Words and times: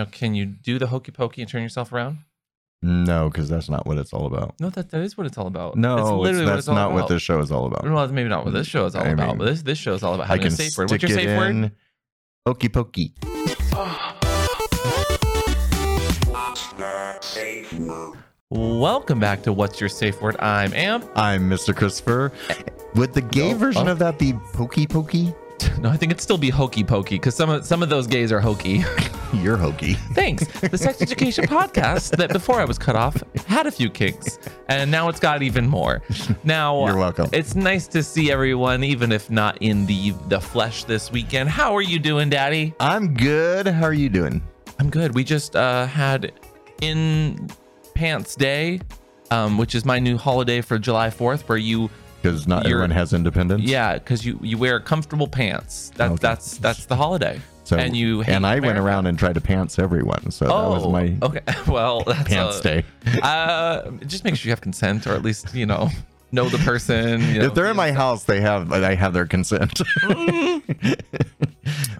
Now, 0.00 0.06
can 0.06 0.34
you 0.34 0.46
do 0.46 0.78
the 0.78 0.86
hokey 0.86 1.12
pokey 1.12 1.42
and 1.42 1.50
turn 1.50 1.60
yourself 1.62 1.92
around? 1.92 2.20
No, 2.80 3.28
because 3.28 3.50
that's 3.50 3.68
not 3.68 3.86
what 3.86 3.98
it's 3.98 4.14
all 4.14 4.24
about. 4.24 4.54
No, 4.58 4.70
that, 4.70 4.88
that 4.92 5.02
is 5.02 5.18
what 5.18 5.26
it's 5.26 5.36
all 5.36 5.46
about. 5.46 5.76
No, 5.76 5.92
it's 5.96 6.00
it's- 6.00 6.18
literally 6.22 6.44
what 6.46 6.50
that's 6.52 6.58
it's 6.60 6.68
all 6.68 6.74
not 6.74 6.86
about. 6.86 6.94
what 7.02 7.08
this 7.10 7.20
show 7.20 7.38
is 7.40 7.52
all 7.52 7.66
about. 7.66 7.84
Well, 7.84 8.08
maybe 8.08 8.30
not 8.30 8.46
what 8.46 8.54
this 8.54 8.66
show 8.66 8.86
is 8.86 8.94
all 8.94 9.02
I 9.04 9.08
about, 9.08 9.28
mean, 9.28 9.36
but 9.36 9.44
this 9.44 9.60
this 9.60 9.76
show 9.76 9.92
is 9.92 10.02
all 10.02 10.14
about 10.14 10.30
I 10.30 10.38
can 10.38 10.46
a 10.46 10.50
safe 10.52 10.78
word. 10.78 10.90
What's 10.90 11.02
your 11.02 11.12
it 11.12 11.14
safe 11.16 11.36
word? 11.36 11.50
in. 11.50 11.72
Hokey 12.46 12.70
pokey. 12.70 13.12
Welcome 18.48 19.20
back 19.20 19.42
to 19.42 19.52
What's 19.52 19.78
Your 19.80 19.90
Safe 19.90 20.22
Word. 20.22 20.36
I'm 20.40 20.72
Amp. 20.72 21.06
I'm 21.14 21.50
Mr. 21.50 21.76
Christopher. 21.76 22.32
Would 22.94 23.12
the 23.12 23.20
gay 23.20 23.52
Oh, 23.52 23.58
version 23.58 23.86
oh. 23.86 23.92
of 23.92 23.98
that 23.98 24.18
be 24.18 24.32
pokey 24.54 24.86
pokey? 24.86 25.34
No, 25.78 25.88
I 25.88 25.96
think 25.96 26.12
it'd 26.12 26.20
still 26.20 26.38
be 26.38 26.50
hokey 26.50 26.84
pokey 26.84 27.16
because 27.16 27.34
some 27.34 27.50
of 27.50 27.64
some 27.66 27.82
of 27.82 27.88
those 27.88 28.06
gays 28.06 28.32
are 28.32 28.40
hokey. 28.40 28.84
You're 29.34 29.56
hokey. 29.56 29.94
Thanks. 30.14 30.46
The 30.60 30.76
Sex 30.76 31.00
Education 31.02 31.46
podcast 31.46 32.16
that 32.16 32.32
before 32.32 32.60
I 32.60 32.64
was 32.64 32.78
cut 32.78 32.96
off 32.96 33.22
had 33.46 33.66
a 33.66 33.70
few 33.70 33.88
kinks, 33.88 34.38
and 34.68 34.90
now 34.90 35.08
it's 35.08 35.20
got 35.20 35.42
even 35.42 35.68
more. 35.68 36.02
Now 36.44 36.84
You're 36.86 36.96
welcome. 36.96 37.28
It's 37.32 37.54
nice 37.54 37.86
to 37.88 38.02
see 38.02 38.30
everyone, 38.32 38.82
even 38.84 39.12
if 39.12 39.30
not 39.30 39.58
in 39.60 39.86
the 39.86 40.10
the 40.28 40.40
flesh 40.40 40.84
this 40.84 41.12
weekend. 41.12 41.48
How 41.48 41.74
are 41.76 41.82
you 41.82 41.98
doing, 41.98 42.28
Daddy? 42.30 42.74
I'm 42.80 43.14
good. 43.14 43.66
How 43.66 43.84
are 43.84 43.92
you 43.92 44.08
doing? 44.08 44.42
I'm 44.78 44.90
good. 44.90 45.14
We 45.14 45.24
just 45.24 45.56
uh, 45.56 45.86
had 45.86 46.32
in 46.80 47.48
pants 47.94 48.34
day, 48.34 48.80
um, 49.30 49.58
which 49.58 49.74
is 49.74 49.84
my 49.84 49.98
new 49.98 50.16
holiday 50.16 50.60
for 50.60 50.78
July 50.78 51.08
4th, 51.08 51.42
where 51.42 51.58
you 51.58 51.90
Because 52.22 52.46
not 52.46 52.64
You're- 52.64 52.72
everyone 52.74 52.90
has 52.90 53.12
independence. 53.12 53.62
yeah, 53.62 53.94
because 53.94 54.24
you 54.26 54.38
you 54.42 54.58
wear 54.58 54.78
comfortable 54.80 55.26
pants. 55.28 55.90
That's 55.96 56.12
Okay. 56.12 56.20
that's 56.20 56.58
that's 56.58 56.84
the 56.86 56.96
holiday. 56.96 57.40
So 57.64 57.76
and 57.76 57.96
you 57.96 58.22
and 58.22 58.44
I 58.44 58.58
went 58.60 58.78
around 58.78 59.06
and 59.06 59.18
tried 59.18 59.34
to 59.34 59.40
pants 59.40 59.78
everyone. 59.78 60.30
So 60.32 60.44
that 60.46 60.52
was 60.52 60.86
my 60.88 61.16
okay. 61.22 61.40
Well, 61.68 62.02
that's 62.04 62.28
pants 62.28 62.58
a- 62.60 62.62
day. 62.62 62.84
Uh, 63.22 63.90
just 64.06 64.24
make 64.24 64.34
sure 64.36 64.48
you 64.48 64.52
have 64.52 64.60
consent, 64.60 65.06
or 65.06 65.12
at 65.14 65.22
least 65.22 65.54
you 65.54 65.66
know 65.66 65.88
know 66.32 66.48
the 66.48 66.58
person. 66.58 67.20
You 67.22 67.38
know, 67.40 67.44
if 67.46 67.54
they're 67.54 67.70
in 67.70 67.76
my 67.76 67.92
house, 67.92 68.24
they 68.24 68.40
have 68.40 68.72
I 68.72 68.94
have 68.94 69.12
their 69.14 69.26
consent. 69.26 69.80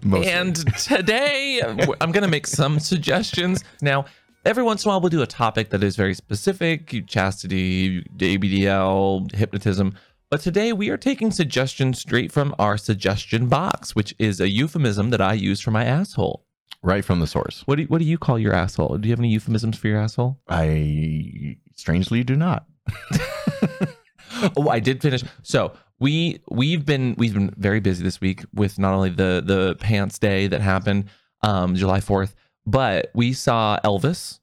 And 0.02 0.56
today 0.78 1.60
I'm 2.00 2.10
going 2.12 2.22
to 2.22 2.28
make 2.28 2.46
some 2.46 2.78
suggestions. 2.80 3.62
Now, 3.82 4.06
every 4.44 4.62
once 4.62 4.84
in 4.84 4.88
a 4.88 4.92
while 4.92 5.00
we'll 5.00 5.10
do 5.10 5.22
a 5.22 5.26
topic 5.26 5.70
that 5.70 5.82
is 5.84 5.94
very 5.96 6.14
specific, 6.14 7.04
chastity, 7.06 8.02
ABDL, 8.16 9.32
hypnotism. 9.34 9.94
But 10.30 10.42
today 10.42 10.72
we 10.72 10.90
are 10.90 10.96
taking 10.96 11.32
suggestions 11.32 11.98
straight 11.98 12.30
from 12.30 12.54
our 12.56 12.78
suggestion 12.78 13.48
box, 13.48 13.96
which 13.96 14.14
is 14.16 14.40
a 14.40 14.48
euphemism 14.48 15.10
that 15.10 15.20
I 15.20 15.32
use 15.32 15.60
for 15.60 15.72
my 15.72 15.84
asshole. 15.84 16.46
right 16.82 17.04
from 17.04 17.18
the 17.18 17.26
source. 17.26 17.62
What 17.66 17.76
do 17.76 17.82
you, 17.82 17.88
what 17.88 17.98
do 17.98 18.04
you 18.04 18.16
call 18.16 18.38
your 18.38 18.54
asshole? 18.54 18.96
Do 18.98 19.08
you 19.08 19.12
have 19.12 19.18
any 19.18 19.30
euphemisms 19.30 19.76
for 19.76 19.88
your 19.88 19.98
asshole? 19.98 20.38
I 20.48 21.56
strangely 21.74 22.22
do 22.22 22.36
not. 22.36 22.64
oh, 24.56 24.68
I 24.68 24.78
did 24.78 25.02
finish. 25.02 25.24
So 25.42 25.72
we 25.98 26.40
we've 26.48 26.86
been 26.86 27.16
we've 27.18 27.34
been 27.34 27.52
very 27.58 27.80
busy 27.80 28.04
this 28.04 28.20
week 28.20 28.44
with 28.54 28.78
not 28.78 28.94
only 28.94 29.10
the 29.10 29.42
the 29.44 29.74
pants 29.80 30.20
day 30.20 30.46
that 30.46 30.60
happened 30.60 31.06
um 31.42 31.74
July 31.74 31.98
4th, 31.98 32.34
but 32.64 33.10
we 33.14 33.32
saw 33.32 33.80
Elvis, 33.84 34.38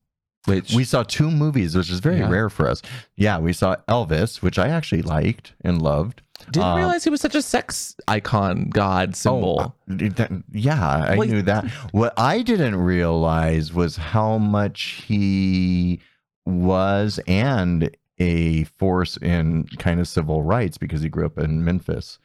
which 0.47 0.73
We 0.73 0.83
saw 0.83 1.03
two 1.03 1.29
movies, 1.29 1.75
which 1.75 1.89
is 1.89 1.99
very 1.99 2.19
Yeah. 2.19 2.29
rare 2.29 2.49
for 2.49 2.69
us. 2.69 2.81
Yeah, 3.15 3.37
we 3.39 3.53
saw 3.53 3.75
Elvis, 3.87 4.41
which 4.41 4.57
I 4.57 4.69
actually 4.69 5.01
liked 5.03 5.53
and 5.61 5.81
loved. 5.81 6.21
didn't 6.51 6.63
um, 6.67 6.77
realize 6.77 7.03
he 7.03 7.09
was 7.09 7.19
such 7.21 7.35
a 7.35 7.41
sex 7.41 7.95
icon, 8.07 8.69
god 8.69 9.15
symbol. 9.15 9.73
Oh, 9.89 9.93
uh, 9.93 9.97
that- 10.15 10.31
yeah, 10.51 10.81
I 11.09 11.15
Well, 11.17 11.27
knew 11.27 11.41
that. 11.43 11.65
What 11.91 12.13
I 12.17 12.41
didn't 12.43 12.75
realize 12.75 13.73
was 13.73 13.97
how 13.97 14.37
much 14.37 15.03
he 15.07 15.99
was 16.45 17.19
and 17.27 17.89
a 18.19 18.63
force 18.79 19.17
in 19.17 19.65
kind 19.79 19.99
of 19.99 20.07
civil 20.07 20.41
rights 20.43 20.77
because 20.77 21.01
he 21.01 21.09
grew 21.09 21.25
up 21.25 21.37
in 21.37 21.63
Memphis. 21.63 22.17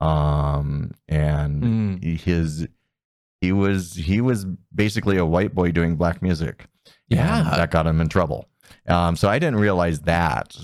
Um 0.00 0.92
and 1.08 1.62
Mm. 2.02 2.20
his 2.20 2.66
he 3.40 3.52
was 3.52 3.94
he 3.94 4.20
was 4.20 4.44
basically 4.74 5.16
a 5.16 5.24
white 5.24 5.54
boy 5.54 5.70
doing 5.72 5.96
black 5.96 6.20
music. 6.22 6.66
Yeah. 7.08 7.42
that 7.56 7.70
got 7.70 7.86
him 7.86 8.00
in 8.00 8.08
trouble. 8.08 8.48
Um, 8.88 9.16
so 9.16 9.28
I 9.28 9.38
didn't 9.38 9.60
realize 9.60 10.00
that 10.00 10.56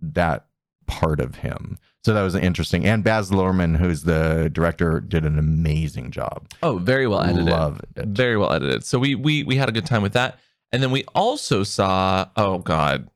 that 0.00 0.46
part 0.86 1.20
of 1.20 1.36
him. 1.36 1.78
So 2.02 2.14
that 2.14 2.22
was 2.22 2.34
interesting. 2.34 2.86
And 2.86 3.04
Baz 3.04 3.30
Luhrmann, 3.30 3.76
who's 3.76 4.02
the 4.02 4.48
director, 4.52 5.00
did 5.00 5.24
an 5.24 5.38
amazing 5.38 6.10
job. 6.10 6.48
Oh, 6.62 6.78
very 6.78 7.06
well 7.06 7.20
edited. 7.20 7.44
Loved 7.46 7.84
it. 7.96 8.08
Very 8.08 8.36
well 8.38 8.52
edited. 8.52 8.84
So 8.84 8.98
we 8.98 9.14
we 9.14 9.44
we 9.44 9.56
had 9.56 9.68
a 9.68 9.72
good 9.72 9.86
time 9.86 10.02
with 10.02 10.14
that. 10.14 10.38
And 10.72 10.82
then 10.82 10.90
we 10.90 11.04
also 11.14 11.62
saw 11.62 12.26
oh 12.36 12.58
god, 12.58 13.08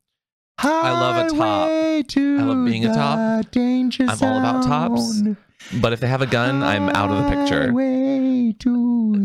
I 0.58 0.92
love 0.92 1.26
a 1.26 1.36
top. 1.36 1.68
To 2.08 2.38
I 2.38 2.42
love 2.42 2.64
being 2.66 2.84
a 2.84 2.94
top. 2.94 3.46
I'm 3.56 4.18
all 4.22 4.38
about 4.38 4.64
tops. 4.64 5.22
but 5.80 5.92
if 5.94 6.00
they 6.00 6.06
have 6.06 6.20
a 6.20 6.26
gun, 6.26 6.62
I'm 6.62 6.90
out 6.90 7.10
of 7.10 7.24
the 7.24 7.36
picture. 7.36 7.66
Highway 7.68 8.54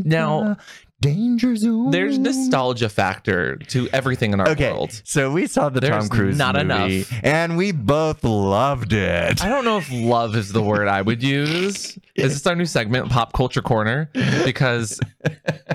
Now, 0.06 0.58
danger 1.02 1.56
zone. 1.56 1.92
There's 1.92 2.18
nostalgia 2.20 2.90
factor 2.90 3.56
to 3.58 3.88
everything 3.94 4.34
in 4.34 4.40
our 4.40 4.50
Okay, 4.50 4.72
world. 4.72 5.02
so 5.04 5.32
we 5.32 5.48
saw 5.48 5.70
the 5.70 5.80
There's 5.80 6.08
Tom 6.08 6.10
Cruise 6.10 6.38
not 6.38 6.56
movie, 6.56 6.98
enough. 7.00 7.14
and 7.24 7.58
we 7.58 7.72
both 7.72 8.24
loved 8.24 8.94
it. 8.94 9.44
I 9.44 9.50
don't 9.50 9.66
know 9.66 9.78
if 9.78 9.90
love 9.92 10.36
is 10.36 10.52
the 10.52 10.62
word 10.62 10.88
I 10.88 11.02
would 11.02 11.24
use. 11.24 11.98
Is 12.16 12.34
this 12.34 12.46
our 12.48 12.56
new 12.56 12.66
segment, 12.66 13.10
Pop 13.10 13.32
Culture 13.34 13.62
Corner? 13.62 14.10
Because 14.44 15.00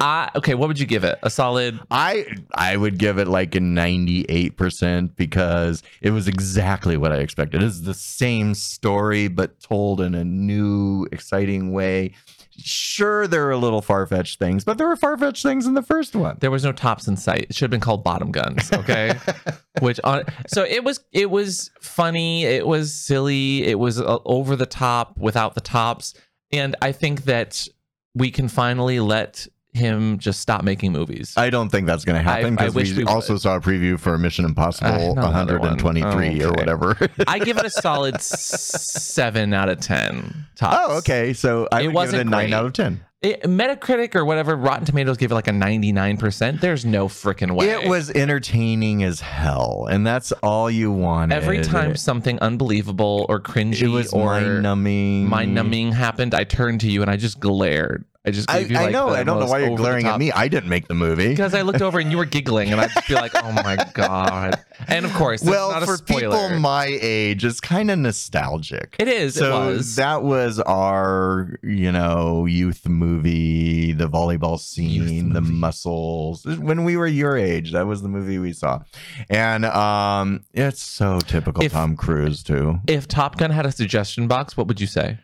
I 0.01 0.31
okay, 0.37 0.55
what 0.55 0.69
would 0.69 0.79
you 0.79 0.87
give 0.87 1.05
it? 1.05 1.19
A 1.23 1.31
solid 1.31 1.79
I 1.91 2.27
I 2.55 2.77
would 2.77 2.99
give 2.99 3.19
it 3.19 3.29
like 3.29 3.55
a 3.55 3.61
98% 3.61 5.17
because 5.17 5.83
it 6.03 6.11
was 6.11 6.29
exactly 6.29 6.97
what 6.97 7.13
I 7.13 7.17
expected. 7.19 7.63
It's 7.63 7.81
the 7.81 7.95
same 7.95 8.55
story 8.55 9.29
but 9.29 9.59
told 9.61 10.01
in 10.01 10.15
a 10.15 10.25
new 10.25 11.07
exciting 11.13 11.73
way. 11.73 12.13
Sure 12.59 13.27
there 13.27 13.47
are 13.47 13.51
a 13.51 13.59
little 13.59 13.83
far-fetched 13.83 14.39
things, 14.39 14.65
but 14.65 14.79
there 14.79 14.87
were 14.87 14.97
far-fetched 14.97 15.43
things 15.43 15.67
in 15.67 15.75
the 15.75 15.83
first 15.83 16.15
one. 16.15 16.37
there 16.41 16.51
was 16.51 16.65
no 16.65 16.73
tops 16.73 17.09
in 17.09 17.17
sight. 17.17 17.47
It 17.51 17.55
should 17.55 17.65
have 17.65 17.71
been 17.71 17.81
called 17.81 18.05
bottom 18.05 18.31
guns, 18.31 18.73
okay? 18.73 19.19
Which 19.81 19.99
on 20.05 20.25
so 20.47 20.65
it 20.65 20.85
was 20.85 21.01
it 21.13 21.31
was 21.31 21.71
funny, 21.81 22.45
it 22.45 22.67
was 22.67 22.93
silly, 22.93 23.65
it 23.65 23.79
was 23.79 24.01
uh, 24.01 24.19
over 24.25 24.57
the 24.57 24.67
top 24.67 25.17
without 25.19 25.55
the 25.55 25.61
tops, 25.61 26.15
and 26.53 26.77
I 26.81 26.93
think 26.93 27.25
that 27.25 27.67
we 28.15 28.31
can 28.31 28.49
finally 28.49 29.01
let 29.01 29.49
him 29.75 30.19
just 30.19 30.41
stop 30.41 30.63
making 30.65 30.93
movies. 30.93 31.35
I 31.37 31.51
don't 31.51 31.69
think 31.69 31.87
that's 31.87 32.05
going 32.05 32.17
to 32.17 32.23
happen 32.23 32.55
I 32.59 32.63
because 32.67 32.75
wish 32.75 32.93
we, 32.97 33.05
we 33.05 33.11
also 33.11 33.37
saw 33.37 33.57
a 33.57 33.61
preview 33.61 33.99
for 33.99 34.17
Mission 34.17 34.45
Uh, 34.45 34.49
Impossible 34.49 35.19
another 35.19 35.59
one. 35.59 35.77
123 35.77 36.43
or 36.43 36.49
Okay. 36.49 36.61
whatever. 36.61 36.97
I 37.27 37.39
give 37.41 37.59
it 37.59 37.67
a 37.67 37.71
solid 37.83 38.21
seven 38.23 39.53
out 39.53 39.69
of 39.69 39.81
ten. 39.81 40.47
Tops. 40.57 40.77
oh, 40.81 40.99
okay. 40.99 41.33
So 41.33 41.69
I 41.73 41.83
It 41.83 41.87
would 41.87 41.89
give 41.89 41.91
it 41.91 41.95
wasn't 41.95 42.21
a 42.21 42.25
9 42.25 42.31
great. 42.45 42.53
out 42.55 42.65
of 42.67 42.73
10. 42.73 43.05
It, 43.23 43.43
Metacritic 43.45 44.15
or 44.15 44.25
whatever, 44.27 44.55
Rotten 44.55 44.85
Tomatoes 44.85 45.17
gave 45.17 45.31
it 45.33 45.35
like 45.35 45.49
a 45.49 45.53
ninety-nine 45.53 46.19
percent. 46.19 46.61
There's 46.61 46.85
no 46.85 47.09
freaking 47.09 47.53
way. 47.57 47.71
It 47.71 47.89
was 47.89 48.11
entertaining 48.11 49.03
as 49.03 49.21
hell, 49.21 49.87
and 49.91 50.07
that's 50.07 50.31
all 50.43 50.71
you 50.71 50.93
wanted. 50.93 51.35
every 51.35 51.63
time 51.63 51.97
something 51.97 52.39
unbelievable 52.41 53.25
or 53.31 53.41
cringy 53.41 53.81
it 53.81 53.89
was 53.89 54.13
or 54.13 54.27
mind 54.27 54.63
numbing. 54.63 55.27
mind 55.27 55.55
numbing 55.55 55.93
happened, 55.93 56.35
I 56.35 56.45
turned 56.45 56.83
to 56.83 56.91
you 56.91 57.01
and 57.01 57.11
I 57.11 57.17
just 57.17 57.41
glared. 57.41 58.05
I 58.27 58.31
just 58.31 58.51
I, 58.51 58.61
gave 58.61 58.71
you 58.71 58.79
I 58.79 58.83
like 58.85 58.93
know. 58.93 59.11
the 59.11 59.17
I 59.19 59.23
don't 59.23 59.39
know 59.39 59.47
why 59.47 59.59
you're 59.59 59.77
glaring 59.77 60.07
at 60.07 60.19
me. 60.19 60.33
I 60.33 60.49
didn't 60.49 60.71
make 60.71 60.89
the 60.89 60.95
movie. 60.95 61.29
because 61.29 61.53
I 61.53 61.61
looked 61.61 61.83
over 61.83 61.99
and 61.99 62.11
you 62.11 62.17
were 62.17 62.25
giggling, 62.25 62.73
and 62.73 62.81
I'd 62.81 62.91
just 62.91 63.07
be 63.07 63.15
like, 63.15 63.33
"Oh 63.35 63.53
my 63.53 63.77
god!" 63.95 64.59
And 64.89 65.05
of 65.05 65.13
course, 65.13 65.43
that's 65.43 65.51
well, 65.51 65.73
not 65.73 65.83
a 65.83 65.87
for 65.87 65.97
spoiler. 65.99 66.21
people 66.49 66.59
my 66.59 66.87
age, 67.03 67.45
it's 67.45 67.61
kind 67.61 67.91
of 67.91 67.99
nostalgic. 67.99 68.97
it 68.99 69.09
is. 69.09 69.35
so 69.35 69.65
it 69.65 69.67
was. 69.75 69.97
that 69.97 70.23
was 70.23 70.59
our, 70.61 71.59
you 71.63 71.93
know, 71.93 72.47
youth 72.47 72.89
movie, 72.89 73.93
the 73.93 74.09
volleyball 74.09 74.59
scene, 74.59 75.35
the 75.35 75.43
muscles. 75.43 76.47
When 76.47 76.85
we 76.85 76.97
were 76.97 77.07
your 77.07 77.37
age, 77.37 77.73
that 77.73 77.87
was 77.87 78.01
the 78.01 78.09
movie 78.09 78.39
we 78.39 78.55
saw, 78.55 78.81
and 79.29 79.67
um, 79.67 80.45
it's 80.55 80.83
so 80.83 81.21
typical 81.21 81.63
If- 81.63 81.73
Tom 81.73 81.95
Cruise 81.95 82.43
too. 82.43 82.81
if 82.87 83.07
Top 83.07 83.37
Gun 83.37 83.51
had 83.51 83.67
a 83.67 83.73
suggestion 83.73 84.29
box, 84.29 84.57
what 84.57 84.67
would 84.67 84.81
you 84.81 84.87
say? 84.87 85.19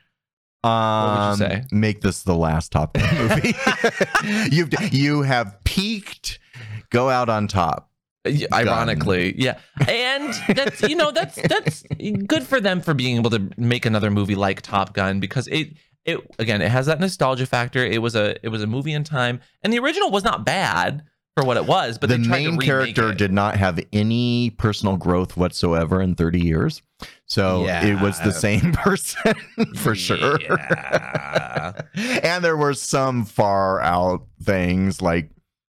Um, 0.63 1.31
would 1.31 1.31
you 1.31 1.47
say? 1.47 1.65
Make 1.73 2.01
this 2.03 2.23
the 2.23 2.35
last 2.35 2.73
Top 2.73 2.93
Gun 2.95 3.17
movie. 3.29 3.55
You've 4.51 4.69
you 4.93 5.23
have 5.23 5.63
peaked. 5.65 6.39
Go 6.91 7.09
out 7.09 7.29
on 7.29 7.49
top. 7.49 7.91
Ironically, 8.53 9.35
yeah, 9.41 9.59
and 9.89 10.35
that's 10.55 10.83
you 10.83 10.95
know 10.95 11.11
that's 11.11 11.41
that's 11.41 11.83
good 12.27 12.43
for 12.43 12.61
them 12.61 12.83
for 12.83 12.93
being 12.93 13.17
able 13.17 13.31
to 13.31 13.51
make 13.57 13.87
another 13.87 14.11
movie 14.11 14.35
like 14.35 14.61
Top 14.61 14.93
Gun 14.93 15.21
because 15.21 15.49
it 15.49 15.73
it 16.05 16.19
again 16.39 16.61
it 16.61 16.71
has 16.71 16.85
that 16.85 17.01
nostalgia 17.01 17.47
factor. 17.47 17.83
It 17.83 18.03
was 18.03 18.15
a 18.15 18.37
it 18.45 18.51
was 18.51 18.63
a 18.63 18.67
movie 18.67 18.93
in 18.93 19.05
time, 19.05 19.41
and 19.63 19.73
the 19.73 19.79
original 19.79 20.11
was 20.11 20.23
not 20.23 20.45
bad 20.45 21.03
for 21.37 21.45
what 21.45 21.57
it 21.57 21.65
was, 21.67 21.97
but 21.99 22.09
the 22.11 22.19
main 22.19 22.59
character 22.59 23.13
it. 23.13 23.19
did 23.19 23.33
not 23.33 23.57
have 23.57 23.79
any 23.93 24.51
personal 24.51 24.97
growth 24.97 25.37
whatsoever 25.37 26.03
in 26.03 26.15
30 26.15 26.41
years. 26.41 26.83
So 27.27 27.67
it 27.67 28.01
was 28.01 28.19
the 28.21 28.33
same 28.33 28.73
person 28.75 29.35
for 29.77 29.95
sure. 29.95 30.39
Yeah. 30.41 31.73
and 32.23 32.45
there 32.45 32.57
were 32.57 32.75
some 32.75 33.25
far 33.25 33.81
out 33.81 34.27
things 34.43 35.01
like 35.01 35.31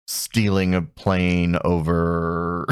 stealing 0.08 0.74
a 0.74 0.82
plane 0.82 1.56
over. 1.64 2.66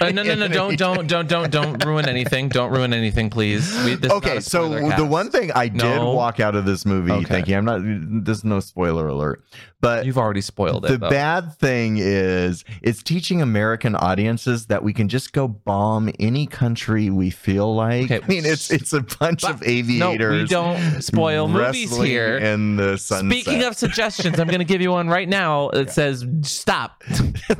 Uh, 0.00 0.10
no, 0.10 0.22
no, 0.22 0.34
no! 0.34 0.48
Don't, 0.48 0.76
don't, 0.76 1.06
don't, 1.06 1.28
don't, 1.28 1.50
don't 1.50 1.84
ruin 1.84 2.08
anything. 2.08 2.48
Don't 2.50 2.70
ruin 2.70 2.92
anything, 2.92 3.30
please. 3.30 3.72
We, 3.84 3.94
this 3.94 4.12
okay, 4.12 4.40
so 4.40 4.66
spoiler 4.76 4.96
the 4.96 5.04
one 5.06 5.30
thing 5.30 5.50
I 5.52 5.68
did 5.68 5.78
No. 5.82 6.12
walk 6.12 6.40
out 6.40 6.54
of 6.54 6.66
this 6.66 6.84
movie 6.84 7.10
Okay. 7.12 7.24
thinking, 7.24 7.54
I'm 7.54 7.64
not. 7.64 7.80
there's 8.24 8.44
no 8.44 8.60
spoiler 8.60 9.08
alert, 9.08 9.42
but 9.80 10.06
you've 10.06 10.18
already 10.18 10.40
spoiled 10.40 10.84
it. 10.84 10.88
the 10.88 10.98
though. 10.98 11.10
bad 11.10 11.54
thing 11.54 11.98
is 11.98 12.64
it's 12.82 13.02
teaching 13.02 13.42
American 13.42 13.94
audiences 13.94 14.66
that 14.66 14.82
we 14.82 14.92
can 14.92 15.08
just 15.08 15.32
go 15.32 15.48
bomb 15.48 16.10
any 16.18 16.46
country 16.46 17.10
we 17.10 17.30
feel 17.30 17.74
like. 17.74 18.10
Okay, 18.10 18.20
I 18.24 18.26
mean, 18.26 18.44
it's 18.44 18.70
it's 18.70 18.92
a 18.92 19.00
bunch 19.00 19.44
of 19.44 19.62
aviators. 19.62 19.98
no, 19.98 20.10
aviators. 20.12 20.42
we 20.42 20.48
don't 20.48 21.02
spoil 21.02 21.48
movies 21.48 21.96
here. 21.96 22.38
In 22.38 22.76
the 22.76 22.98
sunset. 22.98 23.30
Speaking 23.30 23.64
of 23.64 23.76
suggestions, 23.76 24.38
I'm 24.38 24.48
going 24.48 24.58
to 24.60 24.64
give 24.64 24.80
you 24.80 24.90
one 24.90 25.08
right 25.08 25.28
now. 25.28 25.70
It 25.70 25.90
says 25.90 26.26
stop. 26.42 27.02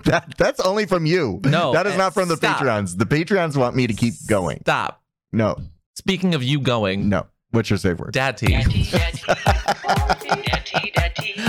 that, 0.05 0.35
that's 0.37 0.61
only 0.61 0.87
from 0.87 1.07
you. 1.07 1.41
No, 1.45 1.73
that 1.73 1.87
is 1.87 1.97
not 1.97 2.15
from 2.15 2.29
the 2.29 2.37
stop. 2.37 2.59
Patreons. 2.59 2.99
The 2.99 3.07
Patreons 3.07 3.57
want 3.57 3.77
me 3.77 3.87
to 3.87 3.95
keep 3.95 4.15
going. 4.27 4.61
Stop. 4.63 5.03
No, 5.31 5.57
Speaking 5.99 6.37
of 6.37 6.45
you 6.45 6.61
going, 6.61 7.09
no. 7.09 7.27
What's 7.51 7.71
your 7.71 7.77
safe 7.77 7.99
word? 7.99 8.13
Dad 8.13 8.37
tea. 8.37 8.53
You 8.53 8.85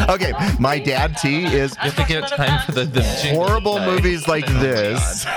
Okay, 0.14 0.34
my 0.60 0.80
dad 0.80 1.18
T 1.18 1.46
is 1.46 1.76
have 1.76 1.96
to 1.96 2.04
give 2.06 2.24
it 2.24 2.30
time 2.30 2.66
for 2.66 2.72
the, 2.72 2.86
the 2.86 3.04
horrible 3.32 3.80
movies 3.80 4.28
like 4.28 4.50
Oh 4.50 4.54
this. 4.60 5.26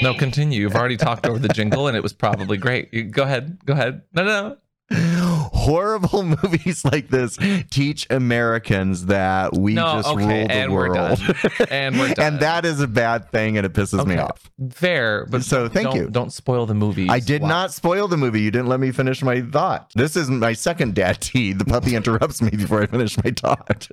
No, 0.00 0.14
continue. 0.14 0.60
You've 0.60 0.76
already 0.76 0.96
talked 0.96 1.26
over 1.26 1.40
the 1.40 1.48
jingle, 1.48 1.88
and 1.88 1.96
it 1.96 2.02
was 2.04 2.12
probably 2.12 2.56
great. 2.56 2.94
You, 2.94 3.02
go 3.02 3.24
ahead. 3.24 3.58
Go 3.64 3.72
ahead. 3.72 4.02
No 4.12 4.22
no, 4.22 4.56
no, 4.90 5.27
Horrible 5.52 6.22
movies 6.42 6.84
like 6.84 7.08
this 7.08 7.36
teach 7.70 8.06
Americans 8.10 9.06
that 9.06 9.56
we 9.56 9.74
no. 9.74 9.94
just 9.96 10.08
okay, 10.08 10.16
rule 10.16 10.48
the 10.48 10.72
world. 10.72 11.28
And 11.70 11.98
we're 11.98 12.08
done. 12.08 12.14
and 12.24 12.40
that 12.40 12.64
is 12.64 12.80
a 12.80 12.88
bad 12.88 13.30
thing 13.30 13.56
and 13.56 13.66
it 13.66 13.72
pisses 13.72 14.04
me 14.06 14.16
off. 14.16 14.50
fair, 14.70 15.26
but 15.26 15.42
So, 15.44 15.68
thank 15.68 15.88
don't, 15.88 15.96
you. 15.96 16.10
Don't 16.10 16.32
spoil 16.32 16.66
the 16.66 16.74
movie. 16.74 17.08
I 17.08 17.20
did 17.20 17.42
not 17.42 17.72
spoil 17.72 18.08
the 18.08 18.16
movie. 18.16 18.40
You 18.40 18.50
didn't 18.50 18.68
let 18.68 18.80
me 18.80 18.90
finish 18.92 19.22
my 19.22 19.40
thought. 19.42 19.90
This 19.94 20.16
is 20.16 20.28
my 20.30 20.52
second 20.52 20.94
dad 20.94 21.20
tea. 21.20 21.52
The 21.52 21.64
puppy 21.64 21.94
interrupts 21.96 22.40
me 22.42 22.50
before 22.50 22.82
I 22.82 22.86
finish 22.86 23.16
my 23.22 23.30
thought. 23.30 23.88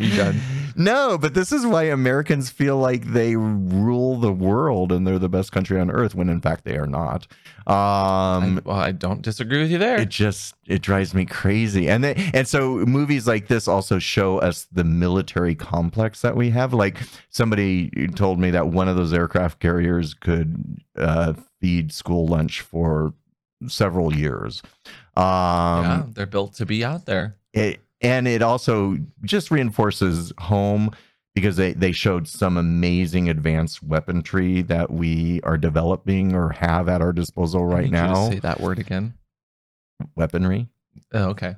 You 0.00 0.16
done? 0.16 0.40
no, 0.76 1.18
but 1.18 1.34
this 1.34 1.52
is 1.52 1.66
why 1.66 1.84
Americans 1.84 2.48
feel 2.48 2.78
like 2.78 3.04
they 3.12 3.36
rule 3.36 4.16
the 4.18 4.32
world 4.32 4.92
and 4.92 5.06
they're 5.06 5.18
the 5.18 5.28
best 5.28 5.52
country 5.52 5.78
on 5.78 5.90
earth 5.90 6.14
when 6.14 6.28
in 6.28 6.40
fact 6.40 6.64
they 6.64 6.76
are 6.76 6.86
not. 6.86 7.26
Um, 7.66 8.58
I, 8.58 8.60
well, 8.64 8.76
I 8.76 8.92
don't 8.92 9.22
disagree 9.22 9.60
with 9.60 9.70
you 9.70 9.78
there. 9.78 10.00
it 10.00 10.08
just 10.08 10.54
it 10.66 10.80
drives 10.82 11.12
me 11.14 11.24
crazy 11.26 11.88
and 11.88 12.02
then 12.02 12.16
and 12.34 12.48
so 12.48 12.78
movies 12.86 13.28
like 13.28 13.46
this 13.48 13.68
also 13.68 13.98
show 13.98 14.38
us 14.38 14.66
the 14.72 14.82
military 14.82 15.54
complex 15.54 16.22
that 16.22 16.34
we 16.34 16.50
have 16.50 16.72
like 16.72 16.98
somebody 17.28 17.90
told 18.16 18.40
me 18.40 18.50
that 18.50 18.68
one 18.68 18.88
of 18.88 18.96
those 18.96 19.12
aircraft 19.12 19.60
carriers 19.60 20.14
could 20.14 20.80
uh, 20.96 21.34
feed 21.60 21.92
school 21.92 22.26
lunch 22.26 22.60
for 22.62 23.12
several 23.68 24.16
years 24.16 24.62
um 25.16 25.84
yeah, 25.84 26.02
they're 26.14 26.26
built 26.26 26.54
to 26.54 26.64
be 26.66 26.82
out 26.84 27.04
there. 27.06 27.36
it, 27.52 27.80
and 28.00 28.26
it 28.26 28.42
also 28.42 28.96
just 29.22 29.50
reinforces 29.50 30.32
home 30.38 30.90
because 31.34 31.56
they, 31.56 31.72
they 31.72 31.92
showed 31.92 32.26
some 32.26 32.56
amazing 32.56 33.28
advanced 33.28 33.82
weaponry 33.82 34.62
that 34.62 34.90
we 34.90 35.40
are 35.42 35.56
developing 35.56 36.34
or 36.34 36.50
have 36.50 36.88
at 36.88 37.00
our 37.00 37.12
disposal 37.12 37.64
right 37.64 37.84
need 37.84 37.96
you 37.96 38.02
to 38.02 38.12
now 38.12 38.30
say 38.30 38.38
that 38.40 38.60
word 38.60 38.78
again. 38.78 39.14
weaponry 40.16 40.68
Oh, 41.12 41.30
okay. 41.30 41.56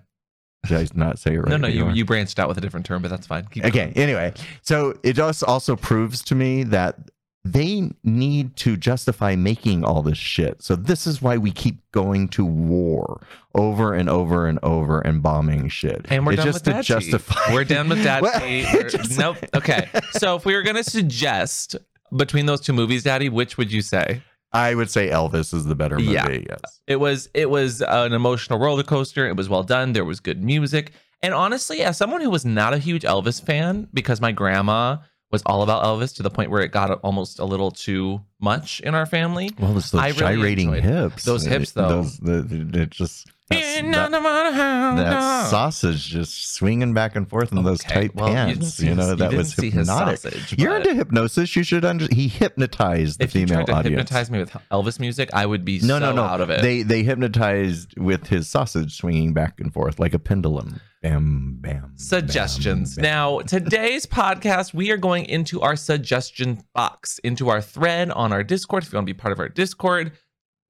did 0.66 0.78
i 0.78 0.86
not 0.98 1.18
say 1.18 1.34
it 1.34 1.38
right 1.38 1.48
no, 1.48 1.56
no, 1.56 1.68
you, 1.68 1.88
you 1.90 2.04
branched 2.04 2.38
out 2.38 2.48
with 2.48 2.58
a 2.58 2.60
different 2.60 2.84
term, 2.86 3.02
but 3.02 3.10
that's 3.10 3.26
fine. 3.26 3.46
Keep 3.46 3.64
Okay. 3.66 3.92
Anyway, 3.96 4.34
so 4.62 4.98
it 5.02 5.14
just 5.14 5.42
also 5.42 5.74
proves 5.76 6.22
to 6.24 6.34
me 6.34 6.64
that 6.64 6.96
they 7.44 7.90
need 8.04 8.54
to 8.56 8.76
justify 8.76 9.34
making 9.34 9.84
all 9.84 10.02
this 10.02 10.18
shit. 10.18 10.62
So 10.62 10.76
this 10.76 11.06
is 11.08 11.20
why 11.20 11.36
we 11.38 11.50
keep 11.50 11.78
going 11.90 12.28
to 12.28 12.44
war 12.44 13.20
over 13.54 13.94
and 13.94 14.08
over 14.08 14.46
and 14.46 14.60
over 14.62 15.00
and 15.00 15.22
bombing 15.22 15.68
shit. 15.68 16.06
And 16.08 16.24
we're 16.24 16.34
it's 16.34 16.44
done 16.44 16.52
just 16.52 16.54
with 16.54 16.64
to 16.64 16.70
that 16.70 16.84
justify. 16.84 17.52
We're 17.52 17.64
done 17.64 17.88
with 17.88 18.04
that. 18.04 18.22
Well, 18.22 18.88
just- 18.88 19.18
Nope. 19.18 19.38
Okay. 19.56 19.88
So 20.12 20.36
if 20.36 20.44
we 20.44 20.54
were 20.54 20.62
gonna 20.62 20.84
suggest 20.84 21.74
between 22.16 22.46
those 22.46 22.60
two 22.60 22.72
movies, 22.72 23.02
Daddy, 23.02 23.28
which 23.28 23.58
would 23.58 23.72
you 23.72 23.82
say? 23.82 24.22
I 24.52 24.74
would 24.74 24.90
say 24.90 25.08
Elvis 25.08 25.52
is 25.54 25.64
the 25.64 25.74
better 25.74 25.96
movie. 25.98 26.12
Yeah. 26.12 26.28
Yes. 26.28 26.80
It 26.86 26.96
was 26.96 27.28
it 27.34 27.50
was 27.50 27.82
an 27.82 28.12
emotional 28.12 28.58
roller 28.60 28.82
coaster. 28.84 29.26
It 29.26 29.34
was 29.36 29.48
well 29.48 29.62
done. 29.64 29.94
There 29.94 30.04
was 30.04 30.20
good 30.20 30.44
music. 30.44 30.92
And 31.22 31.32
honestly, 31.34 31.82
as 31.82 31.96
someone 31.96 32.20
who 32.20 32.30
was 32.30 32.44
not 32.44 32.74
a 32.74 32.78
huge 32.78 33.02
Elvis 33.02 33.40
fan, 33.44 33.88
because 33.94 34.20
my 34.20 34.30
grandma 34.32 34.98
was 35.32 35.42
all 35.46 35.62
about 35.62 35.84
Elvis 35.84 36.14
to 36.16 36.22
the 36.22 36.30
point 36.30 36.50
where 36.50 36.62
it 36.62 36.70
got 36.70 36.90
almost 37.02 37.38
a 37.38 37.44
little 37.44 37.70
too 37.70 38.20
much 38.42 38.80
in 38.80 38.94
our 38.94 39.06
family. 39.06 39.50
Well, 39.58 39.76
it's 39.78 39.90
those 39.90 40.00
I 40.00 40.08
really 40.08 40.18
gyrating 40.36 40.72
hips. 40.74 41.24
those 41.24 41.44
hips, 41.44 41.72
though. 41.72 41.88
Those, 42.02 42.18
the, 42.18 42.80
it 42.82 42.90
just 42.90 43.28
that's- 43.48 43.82
that, 43.82 44.12
how 44.54 44.94
that 44.96 45.50
sausage 45.50 46.06
just 46.08 46.54
swinging 46.54 46.94
back 46.94 47.16
and 47.16 47.28
forth 47.28 47.52
in 47.52 47.62
those 47.64 47.80
tight 47.80 48.14
well, 48.14 48.28
pants. 48.28 48.74
see 48.74 48.86
You, 48.86 48.94
know 48.94 49.08
his- 49.08 49.16
that 49.18 49.32
was 49.32 49.50
didn't 49.54 49.60
see 49.60 49.70
his 49.70 49.88
hypnotic. 49.88 50.18
sausage, 50.20 50.58
You're 50.58 50.76
into 50.76 50.94
hypnosis. 50.94 51.54
You 51.54 51.62
should 51.62 51.84
under. 51.84 52.06
He 52.10 52.28
hypnotized 52.28 53.18
the 53.20 53.24
if 53.24 53.34
you 53.34 53.46
female 53.46 53.64
tried 53.64 53.72
to 53.74 53.78
audience. 53.78 54.10
hypnotize 54.10 54.30
me 54.30 54.38
with 54.38 54.50
Elvis 54.70 54.98
music, 54.98 55.28
I 55.34 55.44
would 55.46 55.64
be 55.64 55.78
no, 55.80 55.98
so 55.98 55.98
no, 55.98 56.12
no. 56.12 56.22
out 56.22 56.40
of 56.40 56.48
it. 56.50 56.62
They 56.62 56.82
they 56.82 57.02
hypnotized 57.02 57.98
with 57.98 58.28
his 58.28 58.48
sausage 58.48 58.96
swinging 58.96 59.34
back 59.34 59.60
and 59.60 59.72
forth 59.72 59.98
like 60.00 60.14
a 60.14 60.18
pendulum. 60.18 60.80
Bam, 61.02 61.58
bam. 61.60 61.92
suggestions. 61.96 62.94
bam, 62.94 63.02
bam. 63.02 63.10
Now, 63.12 63.40
today's 63.40 64.06
podcast, 64.20 64.72
we 64.72 64.92
are 64.92 64.96
going 64.96 65.24
into 65.26 65.60
our 65.60 65.74
suggestion 65.74 66.62
box, 66.74 67.18
into 67.24 67.48
our 67.48 67.60
thread 67.60 68.10
on 68.12 68.31
our 68.32 68.42
Discord. 68.42 68.82
If 68.84 68.92
you 68.92 68.96
want 68.96 69.06
to 69.06 69.14
be 69.14 69.18
part 69.18 69.32
of 69.32 69.38
our 69.40 69.48
Discord, 69.48 70.12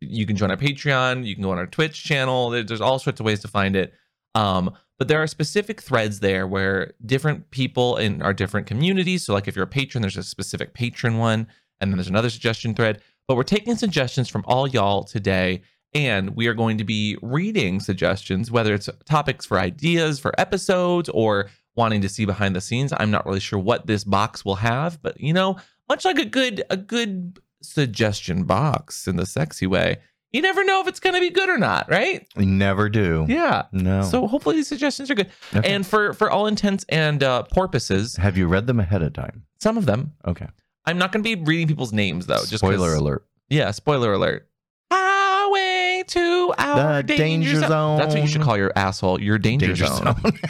you 0.01 0.27
can 0.27 0.37
join 0.37 0.51
our 0.51 0.57
Patreon. 0.57 1.25
You 1.27 1.35
can 1.35 1.43
go 1.45 1.51
on 1.53 1.59
our 1.59 1.67
Twitch 1.67 2.03
channel. 2.05 2.51
There- 2.51 2.63
There's 2.63 2.81
all 2.81 2.99
sorts 2.99 3.21
of 3.21 3.27
ways 3.27 3.41
to 3.41 3.49
find 3.49 3.77
it. 3.77 3.95
Um, 4.35 4.75
but 4.99 5.09
there 5.09 5.23
are 5.23 5.27
specific 5.27 5.81
threads 5.81 6.21
there 6.21 6.47
where 6.47 6.95
different 7.05 7.51
people 7.51 7.97
in 7.97 8.23
our 8.23 8.33
different 8.33 8.67
communities. 8.67 9.25
So, 9.25 9.33
like 9.35 9.49
if 9.49 9.57
you're 9.57 9.65
a 9.65 9.69
patron, 9.69 10.01
there's 10.03 10.17
a 10.17 10.23
specific 10.23 10.75
patron 10.75 11.19
one, 11.19 11.47
and 11.81 11.91
then 11.91 11.99
there's 11.99 12.09
another 12.09 12.31
suggestion 12.31 12.75
thread. 12.75 13.01
But 13.29 13.37
we're 13.37 13.43
taking 13.43 13.77
suggestions 13.77 14.29
from 14.29 14.45
all 14.47 14.67
y'all 14.69 15.05
today 15.05 15.63
and 15.95 16.31
we 16.37 16.47
are 16.47 16.55
going 16.55 16.79
to 16.79 16.85
be 16.85 17.19
reading 17.21 17.79
suggestions, 17.79 18.51
whether 18.51 18.73
it's 18.75 18.89
topics 19.05 19.45
for 19.45 19.59
ideas 19.59 20.19
for 20.19 20.33
episodes 20.41 21.09
or 21.11 21.51
wanting 21.77 22.01
to 22.01 22.09
see 22.09 22.25
behind 22.25 22.57
the 22.57 22.61
scenes. 22.63 22.93
I'm 22.97 23.11
not 23.11 23.27
really 23.27 23.41
sure 23.41 23.59
what 23.59 23.87
this 23.87 24.03
box 24.05 24.43
will 24.45 24.55
have, 24.57 25.03
but 25.03 25.21
you 25.21 25.33
know, 25.35 25.57
much 25.89 26.05
like 26.05 26.19
a 26.19 26.25
good 26.25 26.63
a 26.71 26.77
good 26.77 27.39
suggestion 27.63 28.45
box 28.45 29.07
in 29.07 29.17
the 29.17 29.27
sexy 29.27 29.67
way, 29.67 29.99
you 30.33 30.41
never 30.41 30.65
know 30.65 30.81
if 30.81 30.89
it's 30.89 31.01
going 31.01 31.15
to 31.15 31.21
be 31.21 31.31
good 31.31 31.49
or 31.51 31.59
not, 31.59 31.91
right? 31.91 32.27
We 32.37 32.47
never 32.47 32.89
do. 32.89 33.27
Yeah. 33.29 33.65
No. 33.71 34.03
So 34.03 34.27
hopefully 34.27 34.57
these 34.57 34.69
suggestions 34.69 35.11
are 35.11 35.15
good. 35.15 35.31
Okay. 35.55 35.75
And 35.75 35.87
for 35.87 36.15
for 36.15 36.31
all 36.31 36.47
intents 36.47 36.85
and 36.89 37.23
uh, 37.23 37.43
purposes, 37.45 38.17
have 38.17 38.39
you 38.39 38.47
read 38.47 38.67
them 38.67 38.81
ahead 38.81 39.03
of 39.03 39.13
time? 39.13 39.45
some 39.61 39.79
of 39.79 39.87
them 39.87 40.13
Okay. 40.27 40.49
I'm 40.87 40.99
not 40.99 41.13
going 41.13 41.23
to 41.23 41.37
be 41.37 41.41
reading 41.41 41.69
people's 41.69 41.93
names 41.93 42.27
though. 42.27 42.39
Just 42.39 42.59
Spoiler 42.59 42.95
alert. 42.95 43.25
Yeah, 43.49 43.71
spoiler 43.71 44.13
alert. 44.15 44.49
Highway 44.91 46.03
to 46.09 46.32
our 46.51 47.03
The 47.03 47.17
danger, 47.17 47.53
danger 47.53 47.69
zone. 47.69 47.99
That's 47.99 48.15
what 48.15 48.23
you 48.23 48.29
should 48.29 48.43
call 48.43 48.57
your 48.57 48.73
asshole. 48.77 49.21
Your 49.21 49.39
danger, 49.39 49.69
Danger 49.69 49.87
zone. 49.87 50.17
zone. 50.23 50.33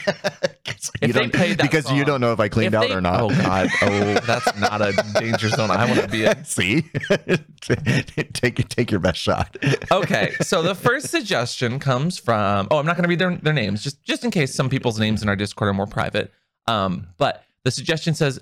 If 1.00 1.08
you 1.08 1.12
they 1.14 1.20
don't, 1.20 1.32
played 1.32 1.58
that 1.58 1.62
because 1.62 1.90
you 1.92 2.04
don't 2.04 2.20
know 2.20 2.32
if 2.32 2.40
I 2.40 2.48
cleaned 2.48 2.74
If 2.74 2.80
out 2.80 2.88
they- 2.88 2.94
or 2.94 3.00
not. 3.00 3.20
Oh 3.20 3.28
God. 3.30 3.68
Oh, 3.82 4.14
that's 4.26 4.56
not 4.58 4.80
a 4.80 4.92
danger 5.20 5.48
zone. 5.48 5.70
I 5.70 5.84
want 5.86 6.00
to 6.00 6.08
be 6.08 6.24
in. 6.24 6.44
See, 6.44 6.82
take 8.32 8.68
take 8.68 8.90
your 8.90 9.00
best 9.00 9.18
shot. 9.18 9.56
Okay, 9.90 10.32
so 10.40 10.62
the 10.62 10.74
first 10.74 11.08
suggestion 11.08 11.78
comes 11.78 12.18
from. 12.18 12.68
Oh, 12.70 12.78
I'm 12.78 12.86
not 12.86 12.96
going 12.96 13.04
to 13.04 13.08
read 13.08 13.18
their, 13.18 13.36
their 13.36 13.52
names, 13.52 13.82
just 13.82 14.02
just 14.02 14.24
in 14.24 14.30
case 14.30 14.54
some 14.54 14.68
people's 14.68 14.98
names 14.98 15.22
in 15.22 15.28
our 15.28 15.36
Discord 15.36 15.68
are 15.70 15.74
more 15.74 15.86
private. 15.86 16.32
Um, 16.66 17.08
but 17.18 17.44
the 17.64 17.70
suggestion 17.70 18.14
says, 18.14 18.38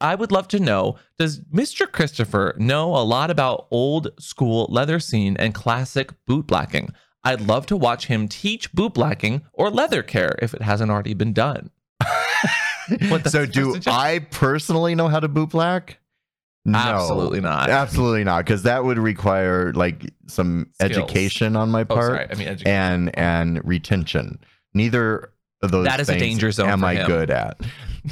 "I 0.00 0.14
would 0.14 0.30
love 0.32 0.48
to 0.48 0.60
know: 0.60 0.96
Does 1.18 1.40
Mr. 1.40 1.90
Christopher 1.90 2.54
know 2.58 2.94
a 2.96 3.02
lot 3.04 3.30
about 3.30 3.66
old 3.70 4.10
school 4.18 4.66
leather 4.70 5.00
scene 5.00 5.36
and 5.38 5.54
classic 5.54 6.12
boot 6.26 6.46
blacking? 6.46 6.90
I'd 7.24 7.40
love 7.40 7.66
to 7.66 7.76
watch 7.76 8.06
him 8.06 8.28
teach 8.28 8.72
boot 8.72 8.94
blacking 8.94 9.42
or 9.52 9.70
leather 9.70 10.02
care 10.02 10.36
if 10.42 10.52
it 10.54 10.62
hasn't 10.62 10.90
already 10.90 11.14
been 11.14 11.32
done." 11.32 11.70
What 13.08 13.26
so 13.30 13.46
do 13.46 13.72
suggestion? 13.72 13.92
I 13.92 14.18
personally 14.18 14.94
know 14.94 15.08
how 15.08 15.18
to 15.20 15.28
boot 15.28 15.50
black? 15.50 15.98
No, 16.66 16.78
Absolutely 16.78 17.40
not. 17.40 17.68
Absolutely 17.70 18.24
not, 18.24 18.44
because 18.44 18.62
that 18.64 18.84
would 18.84 18.98
require 18.98 19.72
like 19.72 20.12
some 20.26 20.66
Skills. 20.74 20.90
education 20.90 21.56
on 21.56 21.70
my 21.70 21.82
Oh, 21.82 21.84
part 21.86 22.04
sorry. 22.06 22.26
I 22.30 22.34
mean, 22.34 22.48
education. 22.48 22.72
and 22.72 23.18
and 23.18 23.64
retention. 23.64 24.38
Neither 24.74 25.30
those 25.70 25.86
That 25.86 26.00
is 26.00 26.08
a 26.08 26.18
danger 26.18 26.50
zone 26.52 26.68
am 26.68 26.84
I 26.84 26.94
him. 26.94 27.06
good 27.06 27.30
at. 27.30 27.60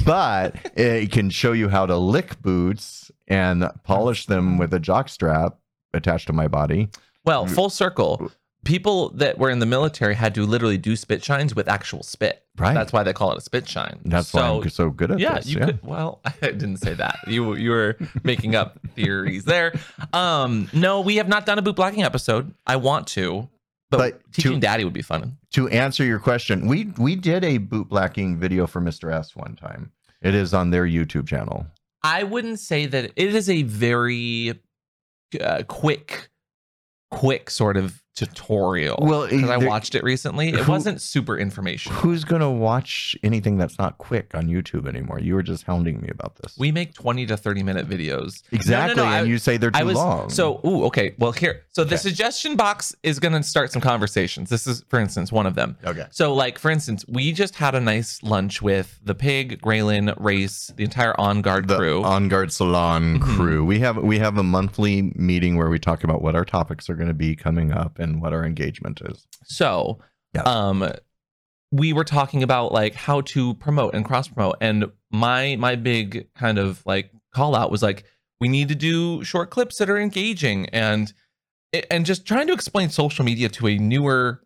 But 0.05 0.55
it 0.75 1.11
can 1.11 1.29
show 1.29 1.51
you 1.51 1.69
how 1.69 1.85
to 1.85 1.97
lick 1.97 2.41
boots 2.41 3.11
and 3.27 3.69
polish 3.83 4.25
them 4.25 4.57
with 4.57 4.73
a 4.73 4.79
jock 4.79 5.07
strap 5.09 5.57
attached 5.93 6.27
to 6.27 6.33
my 6.33 6.47
body. 6.47 6.89
Well, 7.25 7.45
full 7.45 7.69
circle. 7.69 8.31
people 8.65 9.09
that 9.11 9.37
were 9.37 9.49
in 9.49 9.59
the 9.59 9.65
military 9.65 10.15
had 10.15 10.33
to 10.35 10.45
literally 10.45 10.77
do 10.77 10.95
spit 10.95 11.23
shines 11.23 11.53
with 11.53 11.67
actual 11.67 12.01
spit. 12.01 12.43
Right. 12.57 12.73
That's 12.73 12.91
why 12.93 13.03
they 13.03 13.13
call 13.13 13.31
it 13.31 13.37
a 13.37 13.41
spit 13.41 13.67
shine. 13.67 13.99
That's 14.05 14.29
so, 14.29 14.39
why 14.57 14.63
I'm 14.63 14.69
so 14.69 14.89
good 14.89 15.11
at 15.11 15.19
yeah, 15.19 15.35
this. 15.35 15.47
you 15.47 15.59
could. 15.59 15.83
Well, 15.83 16.21
I 16.25 16.31
didn't 16.39 16.77
say 16.77 16.93
that. 16.95 17.19
You 17.27 17.55
you 17.55 17.69
were 17.71 17.97
making 18.23 18.55
up 18.55 18.79
theories 18.95 19.45
there. 19.45 19.73
Um, 20.11 20.69
no, 20.73 21.01
we 21.01 21.15
have 21.17 21.27
not 21.27 21.45
done 21.45 21.57
a 21.59 21.61
boot 21.61 21.75
blacking 21.75 22.03
episode. 22.03 22.53
I 22.67 22.75
want 22.77 23.07
to, 23.09 23.49
but, 23.89 23.97
But 23.97 24.33
teaching 24.33 24.53
to- 24.53 24.59
daddy 24.59 24.83
would 24.83 24.93
be 24.93 25.01
fun. 25.01 25.37
to 25.51 25.67
answer 25.69 26.03
your 26.03 26.19
question, 26.19 26.67
we 26.67 26.91
we 26.97 27.15
did 27.15 27.43
a 27.43 27.57
boot 27.59 27.89
blacking 27.89 28.37
video 28.39 28.67
for 28.67 28.81
Mr. 28.81 29.11
S 29.13 29.35
one 29.35 29.55
time. 29.55 29.91
It 30.21 30.33
is 30.35 30.53
on 30.53 30.69
their 30.71 30.85
YouTube 30.85 31.27
channel. 31.27 31.67
I 32.03 32.23
wouldn't 32.23 32.59
say 32.59 32.85
that 32.85 33.11
it 33.15 33.35
is 33.35 33.49
a 33.49 33.63
very 33.63 34.59
uh, 35.39 35.63
quick, 35.67 36.29
quick 37.11 37.49
sort 37.49 37.77
of 37.77 38.02
tutorial. 38.15 38.97
Well, 39.01 39.27
because 39.27 39.49
I 39.49 39.57
watched 39.57 39.95
it 39.95 40.03
recently, 40.03 40.49
it 40.49 40.55
who- 40.59 40.71
wasn't 40.71 41.01
super 41.01 41.37
informational. 41.37 41.97
Who's 41.99 42.23
gonna 42.23 42.51
watch 42.51 43.15
anything 43.23 43.57
that's 43.57 43.77
not 43.77 43.97
quick 43.97 44.33
on 44.35 44.47
YouTube 44.47 44.87
anymore? 44.87 45.19
You 45.19 45.35
were 45.35 45.43
just 45.43 45.63
hounding 45.63 45.99
me 46.01 46.09
about 46.11 46.35
this. 46.37 46.55
We 46.57 46.71
make 46.71 46.93
twenty 46.93 47.25
to 47.27 47.37
thirty 47.37 47.63
minute 47.63 47.89
videos. 47.89 48.43
No, 48.51 48.55
no, 48.55 48.57
exactly, 48.59 48.95
no, 48.95 49.03
and 49.05 49.15
I- 49.15 49.21
you 49.23 49.37
say 49.37 49.57
they're 49.57 49.71
too 49.71 49.79
I 49.79 49.83
was 49.83 49.95
long. 49.95 50.29
so 50.29 50.59
ooh 50.65 50.83
okay. 50.85 51.15
Well, 51.17 51.31
here, 51.31 51.63
so 51.71 51.83
the 51.83 51.95
Okay. 51.95 52.01
suggestion 52.01 52.55
box 52.55 52.95
is 53.03 53.19
going 53.19 53.33
to 53.33 53.43
start 53.43 53.71
some 53.71 53.81
conversations. 53.81 54.49
This 54.49 54.67
is, 54.67 54.83
for 54.89 54.99
instance, 54.99 55.31
one 55.31 55.45
of 55.45 55.55
them. 55.55 55.75
okay, 55.85 56.05
So, 56.11 56.33
like 56.33 56.57
for 56.59 56.69
instance, 56.71 57.05
we 57.07 57.31
just 57.31 57.55
had 57.55 57.75
a 57.75 57.79
nice 57.79 58.21
lunch 58.23 58.61
with 58.61 58.99
the 59.03 59.15
pig, 59.15 59.61
Graylin, 59.61 60.13
Race, 60.19 60.71
the 60.75 60.83
entire 60.83 61.19
On 61.19 61.41
Guard 61.41 61.67
the 61.67 61.77
crew. 61.77 62.03
On 62.03 62.27
Guard 62.27 62.51
Salon 62.51 63.19
Mhm. 63.19 63.21
crew. 63.21 63.65
We 63.65 63.79
have 63.79 63.97
we 63.97 64.19
have 64.19 64.37
a 64.37 64.43
monthly 64.43 65.13
meeting 65.15 65.55
where 65.57 65.69
we 65.69 65.79
talk 65.79 66.03
about 66.03 66.21
what 66.21 66.35
our 66.35 66.45
topics 66.45 66.89
are 66.89 66.95
going 66.95 67.07
to 67.07 67.13
be 67.13 67.35
coming 67.35 67.71
up 67.71 67.99
and 68.03 68.21
what 68.21 68.33
our 68.33 68.45
engagement 68.45 69.01
is. 69.05 69.25
So, 69.45 69.99
Yeah. 70.35 70.41
um, 70.43 70.91
we 71.71 71.91
were 71.93 72.03
talking 72.03 72.43
about 72.43 72.71
like 72.71 72.93
how 72.93 73.21
to 73.21 73.55
promote 73.55 73.95
and 73.95 74.05
cross 74.05 74.27
promote, 74.27 74.57
and 74.61 74.85
my 75.11 75.55
my 75.55 75.75
big 75.75 76.27
kind 76.35 76.59
of 76.59 76.83
like 76.85 77.09
call 77.33 77.55
out 77.55 77.71
was 77.71 77.81
like 77.81 78.03
we 78.39 78.47
need 78.47 78.67
to 78.67 78.75
do 78.75 79.23
short 79.23 79.49
clips 79.49 79.77
that 79.79 79.89
are 79.89 79.97
engaging 79.97 80.67
and 80.69 81.13
and 81.89 82.05
just 82.05 82.25
trying 82.27 82.45
to 82.45 82.53
explain 82.53 82.89
social 82.89 83.25
media 83.25 83.49
to 83.49 83.67
a 83.67 83.77
newer 83.79 84.43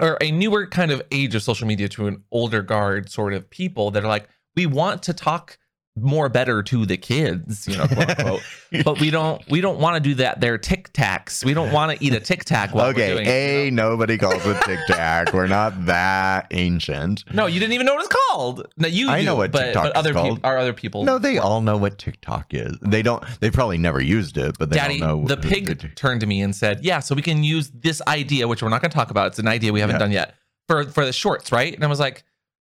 or 0.00 0.16
a 0.20 0.30
newer 0.30 0.66
kind 0.66 0.92
of 0.92 1.02
age 1.10 1.34
of 1.34 1.42
social 1.42 1.66
media 1.66 1.88
to 1.88 2.06
an 2.06 2.22
older 2.30 2.62
guard 2.62 3.10
sort 3.10 3.32
of 3.32 3.48
people 3.50 3.90
that 3.90 4.04
are 4.04 4.08
like 4.08 4.28
we 4.54 4.66
want 4.66 5.02
to 5.02 5.12
talk 5.12 5.58
more 5.98 6.28
better 6.28 6.62
to 6.62 6.84
the 6.86 6.96
kids, 6.96 7.66
you 7.66 7.76
know, 7.76 7.86
quote 7.86 8.10
unquote. 8.10 8.42
but 8.84 9.00
we 9.00 9.10
don't 9.10 9.42
we 9.48 9.60
don't 9.60 9.78
want 9.78 9.94
to 9.94 10.00
do 10.00 10.14
that. 10.16 10.40
They're 10.40 10.58
tic 10.58 10.92
tacs. 10.92 11.44
We 11.44 11.54
don't 11.54 11.72
want 11.72 11.96
to 11.98 12.04
eat 12.04 12.12
a 12.12 12.20
tic 12.20 12.44
tac 12.44 12.74
while 12.74 12.86
okay, 12.88 13.08
we're 13.10 13.14
doing 13.14 13.26
it, 13.26 13.30
A, 13.30 13.64
you 13.66 13.70
know? 13.70 13.90
nobody 13.90 14.18
calls 14.18 14.44
it 14.44 14.60
Tic 14.64 14.78
Tac. 14.86 15.32
We're 15.32 15.46
not 15.46 15.86
that 15.86 16.48
ancient. 16.50 17.24
No, 17.32 17.46
you 17.46 17.58
didn't 17.60 17.72
even 17.72 17.86
know 17.86 17.94
what 17.94 18.04
it's 18.04 18.14
called. 18.28 18.66
No, 18.76 18.88
you 18.88 19.08
I 19.08 19.20
do, 19.20 19.26
know 19.26 19.36
what 19.36 19.52
but, 19.52 19.64
TikTok 19.66 19.84
but 19.84 19.96
other 19.96 20.12
people 20.12 20.38
are 20.44 20.58
other 20.58 20.72
people. 20.72 21.04
No, 21.04 21.18
they 21.18 21.38
all 21.38 21.60
know 21.60 21.76
what 21.76 21.98
TikTok 21.98 22.52
is. 22.52 22.76
They 22.82 23.02
don't. 23.02 23.24
They 23.40 23.50
probably 23.50 23.78
never 23.78 24.00
used 24.02 24.36
it, 24.36 24.56
but 24.58 24.70
they 24.70 24.76
Daddy, 24.76 24.98
don't 24.98 25.22
know. 25.22 25.26
the 25.26 25.36
pig 25.36 25.94
turned 25.96 26.20
to 26.20 26.26
me 26.26 26.42
and 26.42 26.54
said, 26.54 26.84
"Yeah, 26.84 27.00
so 27.00 27.14
we 27.14 27.22
can 27.22 27.42
use 27.42 27.70
this 27.70 28.02
idea, 28.06 28.46
which 28.48 28.62
we're 28.62 28.68
not 28.68 28.82
going 28.82 28.90
to 28.90 28.94
talk 28.94 29.10
about. 29.10 29.28
It's 29.28 29.38
an 29.38 29.48
idea 29.48 29.72
we 29.72 29.80
haven't 29.80 29.94
Yeah. 29.96 30.00
done 30.00 30.12
yet 30.12 30.34
for 30.68 30.84
for 30.84 31.06
the 31.06 31.12
shorts, 31.12 31.52
right?" 31.52 31.74
And 31.74 31.82
I 31.84 31.86
was 31.86 32.00
like, 32.00 32.24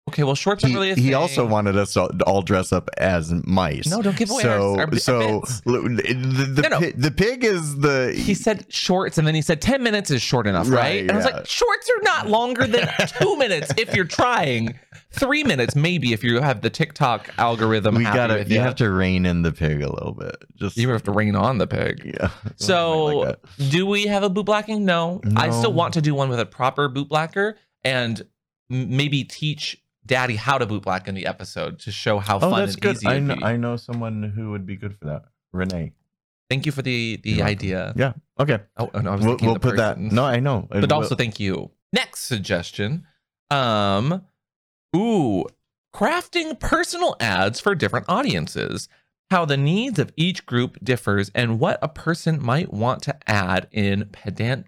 "Okay, 0.09 0.25
well, 0.25 0.35
shorts 0.35 0.65
He, 0.65 0.71
are 0.71 0.75
really 0.75 0.91
a 0.91 0.95
he 0.97 1.03
thing." 1.07 1.15
also 1.15 1.47
wanted 1.47 1.77
us 1.77 1.93
to 1.95 2.03
all 2.27 2.43
dress 2.43 2.73
up 2.73 2.91
as 2.99 3.33
mice. 3.47 3.87
No, 3.87 4.03
don't 4.03 4.17
give 4.17 4.31
away 4.31 4.43
so, 4.43 4.75
our- 4.79 4.87
our 4.87 4.97
so 4.97 5.41
the, 5.65 6.49
the, 6.55 6.63
No, 6.63 6.69
no. 6.69 6.79
pi- 6.81 6.93
the 6.97 7.11
pig 7.11 7.45
is 7.45 7.79
the 7.79 8.13
he 8.17 8.35
said 8.35 8.67
shorts, 8.73 9.17
and 9.19 9.27
then 9.27 9.35
he 9.35 9.43
said 9.43 9.61
ten 9.63 9.83
minutes 9.83 10.11
is 10.11 10.21
short 10.21 10.47
enough, 10.47 10.69
right? 10.69 10.77
Right, 10.77 11.01
and 11.03 11.13
I 11.13 11.17
was 11.17 11.25
like, 11.25 11.47
shorts 11.47 11.89
are 11.91 12.03
not 12.03 12.29
longer 12.29 12.67
than 12.67 12.89
two 13.21 13.37
minutes 13.39 13.73
if 13.79 13.95
you're 13.95 14.05
trying. 14.05 14.79
Three 15.15 15.45
minutes, 15.45 15.77
maybe, 15.77 16.15
if 16.15 16.25
you 16.25 16.41
have 16.41 16.63
the 16.63 16.71
TikTok 16.71 17.29
algorithm. 17.39 17.97
we 17.97 18.05
gotta. 18.05 18.35
with 18.35 18.51
You 18.51 18.61
have 18.61 18.77
to 18.77 18.91
rein 18.91 19.27
in 19.27 19.43
the 19.43 19.53
pig 19.53 19.83
a 19.83 19.93
little 19.93 20.15
bit. 20.15 20.37
Just 20.57 20.79
You 20.79 20.89
have 20.89 21.03
to 21.05 21.13
rein 21.13 21.37
on 21.37 21.59
the 21.59 21.67
pig. 21.67 22.17
yeah. 22.19 22.31
So, 22.57 23.05
like 23.19 23.37
do 23.69 23.87
we 23.87 24.07
have 24.07 24.23
a 24.23 24.31
boot 24.31 24.47
blacking? 24.47 24.85
No. 24.87 25.21
I 25.37 25.51
still 25.51 25.73
want 25.75 25.95
to 25.95 26.01
do 26.03 26.15
one 26.15 26.29
with 26.31 26.41
a 26.41 26.47
proper 26.47 26.89
boot 26.89 27.09
blacker 27.11 27.59
and 27.85 28.23
maybe 28.71 29.23
teach 29.23 29.82
Daddy 30.05 30.37
how 30.37 30.59
to 30.59 30.67
boot 30.67 30.83
black 30.83 31.07
in 31.09 31.15
the 31.15 31.27
episode 31.27 31.79
to 31.81 31.93
show 31.93 32.19
how 32.19 32.37
oh, 32.37 32.41
fun 32.41 32.61
that's 32.61 32.75
and 32.75 32.83
good. 32.83 32.97
easy 32.97 33.07
I 33.07 33.19
know. 33.21 33.37
I 33.43 33.57
know 33.57 33.77
someone 33.77 34.23
who 34.35 34.51
would 34.51 34.67
be 34.67 34.77
good 34.77 34.97
for 34.97 35.05
that. 35.07 35.25
Renee. 35.53 35.93
Thank 36.51 36.67
you 36.67 36.73
for 36.73 36.83
the 36.83 37.21
the 37.23 37.31
You're 37.31 37.39
welcome. 37.39 37.51
idea. 37.53 37.93
Yeah. 37.97 38.13
Okay. 38.39 38.59
Oh, 38.77 38.91
no, 39.01 39.13
I 39.13 39.15
was 39.17 39.25
We'll, 39.25 39.37
we'll 39.41 39.55
the 39.55 39.61
put 39.61 39.77
that. 39.77 39.99
No, 39.99 40.25
I 40.25 40.41
know. 40.41 40.67
but 40.71 40.91
also 40.93 41.15
thank 41.15 41.39
you. 41.41 41.71
Next 41.93 42.21
suggestion. 42.21 43.07
Um, 43.51 44.23
ooh, 44.97 45.45
crafting 45.95 46.59
personal 46.59 47.17
ads 47.21 47.61
for 47.61 47.75
different 47.75 48.07
audiences. 48.09 48.89
How 49.31 49.45
the 49.47 49.57
needs 49.57 49.99
of 49.99 50.13
each 50.17 50.45
group 50.45 50.79
differs 50.85 51.31
and 51.35 51.59
what 51.59 51.79
a 51.81 51.89
person 51.89 52.43
might 52.43 52.73
want 52.73 53.03
to 53.05 53.17
add 53.31 53.67
in 53.73 54.07
pedan- 54.13 54.65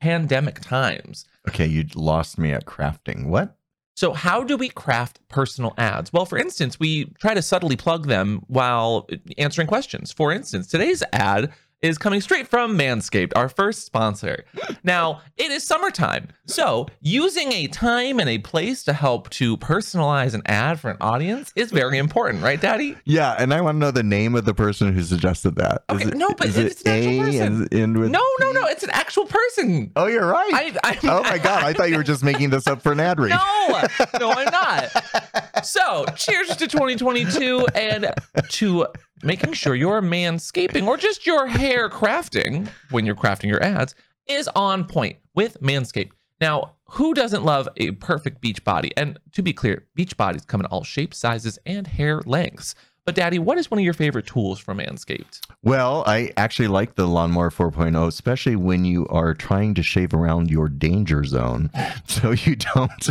pandemic 0.00 0.60
times. 0.60 1.26
Okay, 1.48 1.66
you 1.66 1.84
lost 1.96 2.38
me 2.38 2.52
at 2.52 2.64
crafting. 2.64 3.26
What? 3.26 3.56
So, 3.96 4.12
how 4.12 4.42
do 4.42 4.56
we 4.56 4.68
craft 4.68 5.20
personal 5.28 5.72
ads? 5.78 6.12
Well, 6.12 6.26
for 6.26 6.36
instance, 6.36 6.80
we 6.80 7.06
try 7.20 7.32
to 7.32 7.42
subtly 7.42 7.76
plug 7.76 8.08
them 8.08 8.42
while 8.48 9.08
answering 9.38 9.68
questions. 9.68 10.10
For 10.10 10.32
instance, 10.32 10.66
today's 10.66 11.02
ad 11.12 11.52
is 11.84 11.98
coming 11.98 12.20
straight 12.22 12.48
from 12.48 12.78
Manscaped, 12.78 13.32
our 13.36 13.48
first 13.48 13.84
sponsor. 13.84 14.44
Now, 14.84 15.20
it 15.36 15.50
is 15.50 15.66
summertime. 15.66 16.28
So, 16.46 16.86
using 17.00 17.52
a 17.52 17.66
time 17.68 18.18
and 18.20 18.28
a 18.28 18.38
place 18.38 18.84
to 18.84 18.94
help 18.94 19.28
to 19.30 19.56
personalize 19.58 20.32
an 20.34 20.42
ad 20.46 20.80
for 20.80 20.90
an 20.90 20.96
audience 21.02 21.52
is 21.56 21.70
very 21.70 21.98
important, 21.98 22.42
right, 22.42 22.60
Daddy? 22.60 22.96
Yeah, 23.04 23.34
and 23.38 23.52
I 23.52 23.60
want 23.60 23.76
to 23.76 23.80
know 23.80 23.90
the 23.90 24.02
name 24.02 24.34
of 24.34 24.46
the 24.46 24.54
person 24.54 24.94
who 24.94 25.02
suggested 25.02 25.56
that. 25.56 25.84
Okay, 25.90 26.06
it- 26.08 26.14
no, 26.16 26.30
but 26.30 26.46
is 26.48 26.56
it's 26.56 26.80
it 26.82 26.86
an 26.88 26.92
actual 26.94 27.12
A 27.12 27.24
person. 27.24 28.00
with 28.00 28.10
No, 28.10 28.24
no, 28.40 28.52
no. 28.52 28.66
It's 28.66 28.82
an 28.82 28.90
actual 28.90 29.26
person. 29.26 29.92
Oh, 29.94 30.06
you're 30.06 30.26
right. 30.26 30.50
I, 30.54 30.76
I, 30.84 30.98
oh 31.04 31.22
my 31.22 31.36
god, 31.38 31.64
I 31.64 31.74
thought 31.74 31.90
you 31.90 31.96
were 31.98 32.02
just 32.02 32.24
making 32.24 32.48
this 32.50 32.66
up 32.66 32.80
for 32.82 32.92
an 32.92 33.00
ad 33.00 33.20
read. 33.20 33.30
No, 33.30 33.82
no, 34.20 34.30
I'm 34.32 34.50
not. 34.50 35.64
So, 35.66 36.06
cheers 36.16 36.48
to 36.56 36.66
2022 36.66 37.66
and 37.74 38.12
to 38.50 38.86
making 39.24 39.54
sure 39.54 39.74
your 39.74 40.02
manscaping 40.02 40.86
or 40.86 40.96
just 40.96 41.26
your 41.26 41.46
hair 41.46 41.88
crafting 41.88 42.68
when 42.90 43.06
you're 43.06 43.16
crafting 43.16 43.48
your 43.48 43.62
ads 43.62 43.94
is 44.26 44.48
on 44.54 44.84
point 44.84 45.16
with 45.34 45.60
Manscaped. 45.60 46.12
Now, 46.40 46.74
who 46.90 47.14
doesn't 47.14 47.44
love 47.44 47.68
a 47.76 47.92
perfect 47.92 48.40
beach 48.40 48.62
body? 48.64 48.92
And 48.96 49.18
to 49.32 49.42
be 49.42 49.52
clear, 49.52 49.86
beach 49.94 50.16
bodies 50.16 50.44
come 50.44 50.60
in 50.60 50.66
all 50.66 50.84
shapes, 50.84 51.18
sizes, 51.18 51.58
and 51.66 51.86
hair 51.86 52.20
lengths. 52.26 52.74
But, 53.06 53.14
Daddy, 53.14 53.38
what 53.38 53.58
is 53.58 53.70
one 53.70 53.78
of 53.78 53.84
your 53.84 53.92
favorite 53.92 54.26
tools 54.26 54.58
from 54.58 54.78
Manscaped? 54.78 55.40
Well, 55.62 56.04
I 56.06 56.32
actually 56.38 56.68
like 56.68 56.94
the 56.94 57.06
Lawnmower 57.06 57.50
4.0, 57.50 58.06
especially 58.06 58.56
when 58.56 58.86
you 58.86 59.06
are 59.08 59.34
trying 59.34 59.74
to 59.74 59.82
shave 59.82 60.14
around 60.14 60.50
your 60.50 60.70
danger 60.70 61.24
zone, 61.24 61.70
so 62.06 62.30
you 62.30 62.56
don't. 62.56 63.08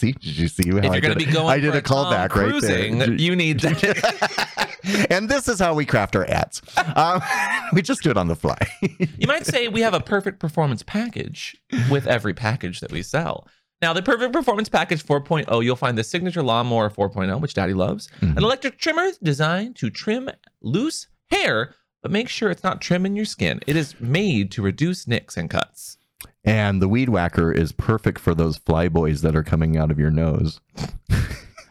See, 0.00 0.12
did 0.12 0.36
you 0.36 0.48
see 0.48 0.70
how 0.70 0.78
If 0.78 0.84
you're 0.84 1.00
going 1.00 1.12
to 1.14 1.18
did? 1.18 1.26
be 1.26 1.32
going 1.32 1.48
I 1.48 1.58
did 1.60 1.74
a 1.74 1.82
callback 1.82 2.34
right 2.34 2.50
cruising, 2.50 2.98
there. 2.98 3.12
you 3.12 3.36
need 3.36 3.58
to. 3.60 5.06
and 5.10 5.28
this 5.28 5.48
is 5.48 5.58
how 5.58 5.74
we 5.74 5.84
craft 5.84 6.16
our 6.16 6.28
ads. 6.28 6.62
Um, 6.96 7.20
we 7.72 7.82
just 7.82 8.02
do 8.02 8.10
it 8.10 8.16
on 8.16 8.28
the 8.28 8.36
fly. 8.36 8.58
You 8.80 9.26
might 9.26 9.46
say 9.46 9.68
we 9.68 9.82
have 9.82 9.94
a 9.94 10.00
perfect 10.00 10.40
performance 10.40 10.82
package 10.82 11.56
with 11.90 12.06
every 12.06 12.34
package 12.34 12.80
that 12.80 12.90
we 12.92 13.02
sell. 13.02 13.46
Now, 13.82 13.92
the 13.94 14.02
perfect 14.02 14.32
performance 14.34 14.68
package 14.68 15.02
4.0, 15.04 15.64
you'll 15.64 15.74
find 15.76 15.96
the 15.96 16.04
signature 16.04 16.42
lawnmower 16.42 16.90
4.0, 16.90 17.40
which 17.40 17.54
Daddy 17.54 17.72
loves, 17.72 18.08
Mhm. 18.20 18.36
an 18.36 18.44
electric 18.44 18.78
trimmer 18.78 19.10
designed 19.22 19.76
to 19.76 19.88
trim 19.88 20.28
loose 20.60 21.06
hair, 21.30 21.74
but 22.02 22.10
make 22.10 22.28
sure 22.28 22.50
it's 22.50 22.62
not 22.62 22.80
trimming 22.82 23.16
your 23.16 23.24
skin. 23.24 23.60
It 23.66 23.76
is 23.76 23.94
made 23.98 24.50
to 24.52 24.62
reduce 24.62 25.06
nicks 25.06 25.36
and 25.38 25.48
cuts. 25.48 25.96
And 26.44 26.80
the 26.80 26.88
weed 26.88 27.08
whacker 27.08 27.52
is 27.52 27.72
perfect 27.72 28.18
for 28.20 28.34
those 28.34 28.56
fly 28.58 28.88
boys 28.88 29.22
that 29.22 29.36
are 29.36 29.42
coming 29.42 29.76
out 29.76 29.90
of 29.90 29.98
your 29.98 30.10
nose. 30.10 30.60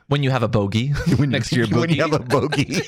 When 0.08 0.24
you 0.24 0.32
have 0.32 0.44
a 0.44 0.48
bogey 0.48 0.90
When, 1.18 1.30
next 1.30 1.50
to 1.50 1.56
your 1.56 1.68
when 1.70 1.90
boogie, 1.90 1.96
you 1.96 2.02
have 2.02 2.14
a 2.14 2.20
bogey. 2.20 2.82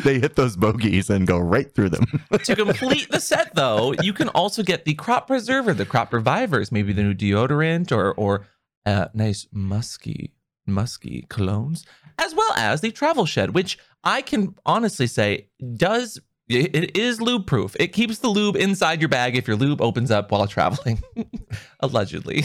they 0.02 0.18
hit 0.18 0.34
those 0.36 0.56
bogeys 0.56 1.08
and 1.08 1.26
go 1.26 1.38
right 1.38 1.72
through 1.72 1.90
them. 1.90 2.04
to 2.44 2.56
complete 2.56 3.08
the 3.10 3.20
set, 3.20 3.54
though, 3.54 3.94
you 4.02 4.12
can 4.12 4.28
also 4.30 4.62
get 4.62 4.84
the 4.84 4.94
crop 4.94 5.28
preserver, 5.28 5.72
the 5.72 5.86
crop 5.86 6.12
revivers, 6.12 6.72
maybe 6.72 6.92
the 6.92 7.02
new 7.02 7.14
deodorant 7.14 7.92
or 7.92 8.12
or 8.14 8.46
uh, 8.86 9.06
nice 9.14 9.46
musky 9.52 10.32
musky 10.66 11.26
colognes, 11.28 11.84
as 12.18 12.34
well 12.34 12.52
as 12.56 12.80
the 12.80 12.90
travel 12.90 13.26
shed, 13.26 13.54
which 13.54 13.78
I 14.04 14.22
can 14.22 14.54
honestly 14.66 15.06
say 15.06 15.48
does 15.76 16.20
it 16.56 16.96
is 16.96 17.20
lube 17.20 17.46
proof. 17.46 17.76
It 17.78 17.88
keeps 17.88 18.18
the 18.18 18.28
lube 18.28 18.56
inside 18.56 19.00
your 19.00 19.08
bag 19.08 19.36
if 19.36 19.46
your 19.46 19.56
lube 19.56 19.80
opens 19.80 20.10
up 20.10 20.30
while 20.30 20.46
traveling, 20.46 21.02
allegedly. 21.80 22.44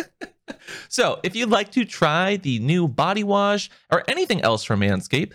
so, 0.88 1.20
if 1.22 1.36
you'd 1.36 1.50
like 1.50 1.70
to 1.72 1.84
try 1.84 2.36
the 2.36 2.58
new 2.60 2.88
body 2.88 3.24
wash 3.24 3.70
or 3.90 4.04
anything 4.08 4.40
else 4.42 4.64
from 4.64 4.80
Manscaped, 4.80 5.32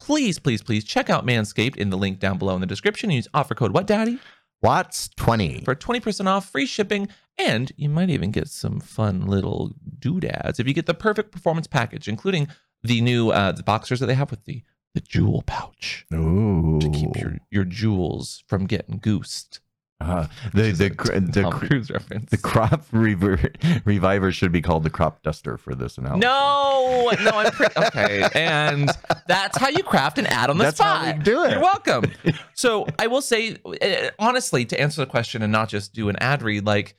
please, 0.00 0.38
please, 0.38 0.62
please 0.62 0.84
check 0.84 1.08
out 1.08 1.26
Manscaped 1.26 1.76
in 1.76 1.90
the 1.90 1.98
link 1.98 2.18
down 2.18 2.38
below 2.38 2.54
in 2.54 2.60
the 2.60 2.66
description. 2.66 3.10
Use 3.10 3.28
offer 3.32 3.54
code 3.54 3.72
What 3.72 3.86
Daddy? 3.86 4.18
Watts 4.62 5.10
20. 5.16 5.60
for 5.60 5.74
20% 5.74 6.26
off, 6.26 6.50
free 6.50 6.66
shipping, 6.66 7.08
and 7.38 7.70
you 7.76 7.88
might 7.88 8.10
even 8.10 8.30
get 8.30 8.48
some 8.48 8.80
fun 8.80 9.26
little 9.26 9.74
doodads 9.98 10.58
if 10.58 10.66
you 10.66 10.74
get 10.74 10.86
the 10.86 10.94
perfect 10.94 11.30
performance 11.30 11.66
package, 11.66 12.08
including 12.08 12.48
the 12.82 13.00
new 13.00 13.30
uh, 13.30 13.52
the 13.52 13.62
boxers 13.62 14.00
that 14.00 14.06
they 14.06 14.14
have 14.14 14.30
with 14.30 14.44
the 14.44 14.62
the 14.96 15.00
jewel 15.02 15.42
pouch 15.46 16.06
Ooh. 16.14 16.78
to 16.80 16.88
keep 16.90 17.14
your, 17.16 17.36
your 17.50 17.64
jewels 17.64 18.42
from 18.48 18.64
getting 18.66 18.96
goosed. 18.98 19.60
Uh, 20.00 20.26
the 20.52 20.72
the 20.72 20.90
cr- 20.90 21.18
the, 21.20 21.42
Tom 21.42 21.52
Cruise 21.52 21.90
reference. 21.90 22.30
the 22.30 22.36
crop 22.36 22.84
rever- 22.92 23.50
reviver 23.86 24.30
should 24.32 24.52
be 24.52 24.60
called 24.60 24.82
the 24.84 24.90
crop 24.90 25.22
duster 25.22 25.56
for 25.56 25.74
this 25.74 25.96
analogy. 25.98 26.20
no, 26.20 27.10
no, 27.22 27.30
I'm 27.30 27.50
pre- 27.50 27.66
okay, 27.76 28.28
and 28.34 28.90
that's 29.26 29.56
how 29.58 29.68
you 29.68 29.82
craft 29.82 30.18
an 30.18 30.26
ad 30.26 30.50
on 30.50 30.58
the 30.58 30.64
That's 30.64 30.80
how 30.80 31.02
spot. 31.02 31.16
we 31.18 31.22
do 31.24 31.44
it. 31.44 31.52
You're 31.52 31.60
welcome. 31.60 32.12
so 32.54 32.86
I 32.98 33.06
will 33.06 33.22
say, 33.22 33.56
uh, 33.82 34.10
honestly, 34.18 34.64
to 34.66 34.78
answer 34.80 35.00
the 35.02 35.06
question 35.06 35.40
and 35.42 35.50
not 35.52 35.68
just 35.70 35.94
do 35.94 36.08
an 36.10 36.16
ad 36.16 36.42
read, 36.42 36.66
like 36.66 36.94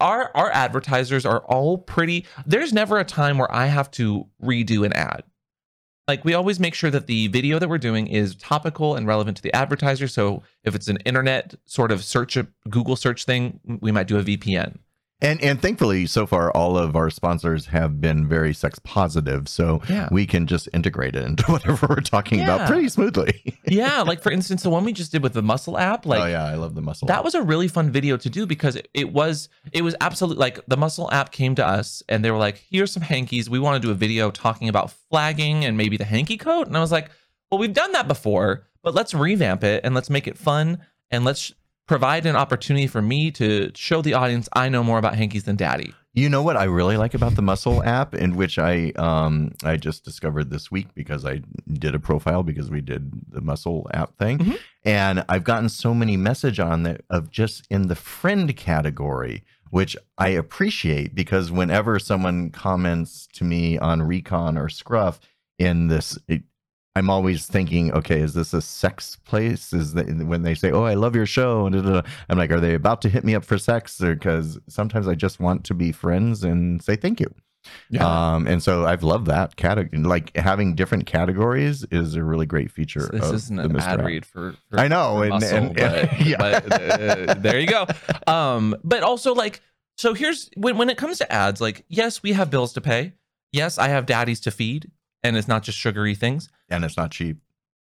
our 0.00 0.30
our 0.34 0.50
advertisers 0.50 1.24
are 1.24 1.40
all 1.40 1.78
pretty. 1.78 2.26
There's 2.46 2.72
never 2.72 2.98
a 2.98 3.04
time 3.04 3.38
where 3.38 3.50
I 3.50 3.66
have 3.66 3.90
to 3.92 4.26
redo 4.42 4.84
an 4.84 4.92
ad. 4.92 5.22
Like 6.08 6.24
we 6.24 6.34
always 6.34 6.60
make 6.60 6.74
sure 6.74 6.90
that 6.90 7.08
the 7.08 7.26
video 7.28 7.58
that 7.58 7.68
we're 7.68 7.78
doing 7.78 8.06
is 8.06 8.36
topical 8.36 8.94
and 8.94 9.08
relevant 9.08 9.38
to 9.38 9.42
the 9.42 9.54
advertiser. 9.54 10.06
So 10.06 10.44
if 10.62 10.76
it's 10.76 10.86
an 10.86 10.98
internet 11.04 11.54
sort 11.64 11.90
of 11.90 12.04
search, 12.04 12.38
Google 12.70 12.94
search 12.94 13.24
thing, 13.24 13.58
we 13.80 13.90
might 13.90 14.06
do 14.06 14.16
a 14.18 14.22
VPN. 14.22 14.78
And 15.22 15.40
and 15.42 15.60
thankfully, 15.62 16.04
so 16.04 16.26
far, 16.26 16.50
all 16.50 16.76
of 16.76 16.94
our 16.94 17.08
sponsors 17.08 17.64
have 17.66 18.02
been 18.02 18.28
very 18.28 18.52
sex 18.52 18.78
positive, 18.80 19.48
so 19.48 19.80
Yeah. 19.88 20.10
we 20.12 20.26
can 20.26 20.46
just 20.46 20.68
integrate 20.74 21.16
it 21.16 21.24
into 21.24 21.44
whatever 21.50 21.86
we're 21.88 22.00
talking 22.02 22.40
Yeah. 22.40 22.54
about 22.56 22.68
pretty 22.68 22.90
smoothly. 22.90 23.58
yeah, 23.66 24.02
like 24.02 24.22
for 24.22 24.30
instance, 24.30 24.62
the 24.62 24.68
one 24.68 24.84
we 24.84 24.92
just 24.92 25.12
did 25.12 25.22
with 25.22 25.32
the 25.32 25.40
Muscle 25.42 25.78
app, 25.78 26.04
like 26.04 26.20
oh 26.22 26.26
yeah, 26.26 26.44
I 26.44 26.56
love 26.56 26.74
the 26.74 26.82
muscle. 26.82 27.08
that 27.08 27.24
was 27.24 27.34
a 27.34 27.40
really 27.42 27.66
fun 27.66 27.90
video 27.90 28.18
to 28.18 28.28
do 28.28 28.44
because 28.44 28.76
it, 28.76 28.88
it 28.92 29.10
was 29.10 29.48
it 29.72 29.80
was 29.80 29.96
absolutely 30.02 30.38
like 30.40 30.60
the 30.66 30.76
muscle 30.76 31.10
app 31.10 31.32
came 31.32 31.54
to 31.54 31.66
us 31.66 32.02
and 32.10 32.22
they 32.22 32.30
were 32.30 32.36
like 32.36 32.62
here's 32.70 32.92
some 32.92 33.02
hankies 33.02 33.48
we 33.48 33.58
want 33.58 33.80
to 33.80 33.86
do 33.86 33.90
a 33.90 33.94
video 33.96 34.30
talking 34.30 34.68
about 34.68 34.90
flagging 35.08 35.64
and 35.64 35.78
maybe 35.78 35.96
the 35.96 36.04
hanky 36.04 36.36
code 36.36 36.66
and 36.66 36.76
i 36.76 36.80
was 36.80 36.92
like 36.92 37.10
well 37.50 37.58
we've 37.58 37.72
done 37.72 37.92
that 37.92 38.06
before 38.06 38.66
but 38.82 38.94
let's 38.94 39.14
revamp 39.14 39.64
it 39.64 39.80
and 39.84 39.94
let's 39.94 40.10
make 40.10 40.26
it 40.26 40.36
fun 40.38 40.78
and 41.10 41.24
let's 41.24 41.52
provide 41.86 42.26
an 42.26 42.36
opportunity 42.36 42.86
for 42.86 43.00
me 43.02 43.30
to 43.30 43.70
show 43.74 44.02
the 44.02 44.14
audience 44.14 44.48
i 44.54 44.68
know 44.68 44.82
more 44.82 44.98
about 44.98 45.14
hankies 45.14 45.44
than 45.44 45.56
daddy 45.56 45.92
You 46.18 46.30
know 46.30 46.42
what 46.42 46.56
I 46.56 46.64
really 46.64 46.96
like 46.96 47.12
about 47.12 47.34
the 47.36 47.42
Muscle 47.42 47.82
app, 47.84 48.14
in 48.14 48.36
which 48.36 48.58
I 48.58 48.74
um 48.96 49.52
I 49.62 49.76
just 49.76 50.02
discovered 50.02 50.48
this 50.48 50.70
week 50.70 50.88
because 50.94 51.26
I 51.26 51.42
did 51.84 51.94
a 51.94 51.98
profile 51.98 52.42
because 52.42 52.70
we 52.70 52.80
did 52.80 53.02
the 53.36 53.42
Muscle 53.42 53.86
app 53.92 54.16
thing, 54.16 54.38
Mhm. 54.38 54.58
and 54.82 55.24
I've 55.28 55.44
gotten 55.44 55.68
so 55.68 55.92
many 55.92 56.16
message 56.16 56.58
on 56.58 56.84
that 56.84 57.02
of 57.10 57.30
just 57.30 57.66
in 57.70 57.88
the 57.88 57.94
friend 57.94 58.48
category, 58.56 59.44
which 59.68 59.94
I 60.16 60.28
appreciate 60.28 61.14
because 61.14 61.52
whenever 61.52 61.98
someone 61.98 62.48
comments 62.48 63.28
to 63.34 63.44
me 63.44 63.76
on 63.78 64.00
Recon 64.02 64.56
or 64.56 64.70
Scruff 64.70 65.20
in 65.58 65.88
this. 65.88 66.18
I'm 66.96 67.10
always 67.10 67.46
thinking, 67.46 67.92
okay, 67.92 68.20
is 68.20 68.32
this 68.32 68.54
a 68.54 68.62
sex 68.62 69.16
place? 69.16 69.74
Is 69.74 69.92
that 69.92 70.06
when 70.26 70.42
they 70.42 70.54
say, 70.54 70.70
"Oh, 70.70 70.84
I 70.84 70.94
love 70.94 71.14
your 71.14 71.26
show," 71.26 71.66
and 71.66 71.76
I'm 71.76 72.38
like, 72.38 72.50
are 72.50 72.58
they 72.60 72.72
about 72.74 73.02
to 73.02 73.10
hit 73.10 73.22
me 73.22 73.34
up 73.34 73.44
for 73.44 73.58
sex? 73.58 73.98
Because 73.98 74.58
sometimes 74.66 75.06
I 75.06 75.14
just 75.14 75.38
want 75.38 75.64
to 75.64 75.74
be 75.74 75.92
friends 75.92 76.42
and 76.42 76.82
say 76.82 76.96
thank 76.96 77.20
you. 77.20 77.32
Um, 78.00 78.46
and 78.46 78.62
so 78.62 78.86
I've 78.86 79.02
loved 79.02 79.26
that 79.26 79.56
category. 79.56 80.02
Like 80.02 80.34
having 80.36 80.74
different 80.74 81.04
categories 81.06 81.84
is 81.90 82.14
a 82.14 82.22
really 82.24 82.46
great 82.46 82.70
feature. 82.70 83.08
this 83.12 83.28
of 83.28 83.34
isn't 83.34 83.56
the 83.56 83.64
an 83.64 83.72
Mr. 83.72 83.80
ad 83.82 84.04
read 84.04 84.24
for, 84.24 84.54
for 84.70 84.78
I 84.80 84.88
know, 84.88 85.16
for 85.16 85.22
and- 85.24 85.30
muscle, 85.30 85.58
and- 85.58 85.74
but, 85.76 86.20
yeah. 86.26 86.36
but, 86.38 86.72
uh, 86.72 87.34
there 87.34 87.60
you 87.60 87.66
go. 87.66 87.86
Um, 88.26 88.74
but 88.84 89.02
also 89.02 89.34
like, 89.34 89.60
so 89.98 90.14
here's 90.14 90.48
when 90.56 90.78
when 90.78 90.88
it 90.90 90.96
comes 90.96 91.18
to 91.18 91.30
ads, 91.30 91.60
like, 91.60 91.84
yes, 91.88 92.22
we 92.22 92.32
have 92.32 92.50
bills 92.50 92.72
to 92.74 92.80
pay. 92.80 93.12
Yes, 93.52 93.78
I 93.78 93.88
have 93.88 94.06
daddies 94.06 94.40
to 94.40 94.50
feed, 94.50 94.90
and 95.22 95.36
it's 95.36 95.48
not 95.48 95.62
just 95.62 95.78
sugary 95.78 96.14
things. 96.14 96.48
and 96.68 96.84
it's 96.84 96.96
not 96.96 97.10
cheap. 97.10 97.38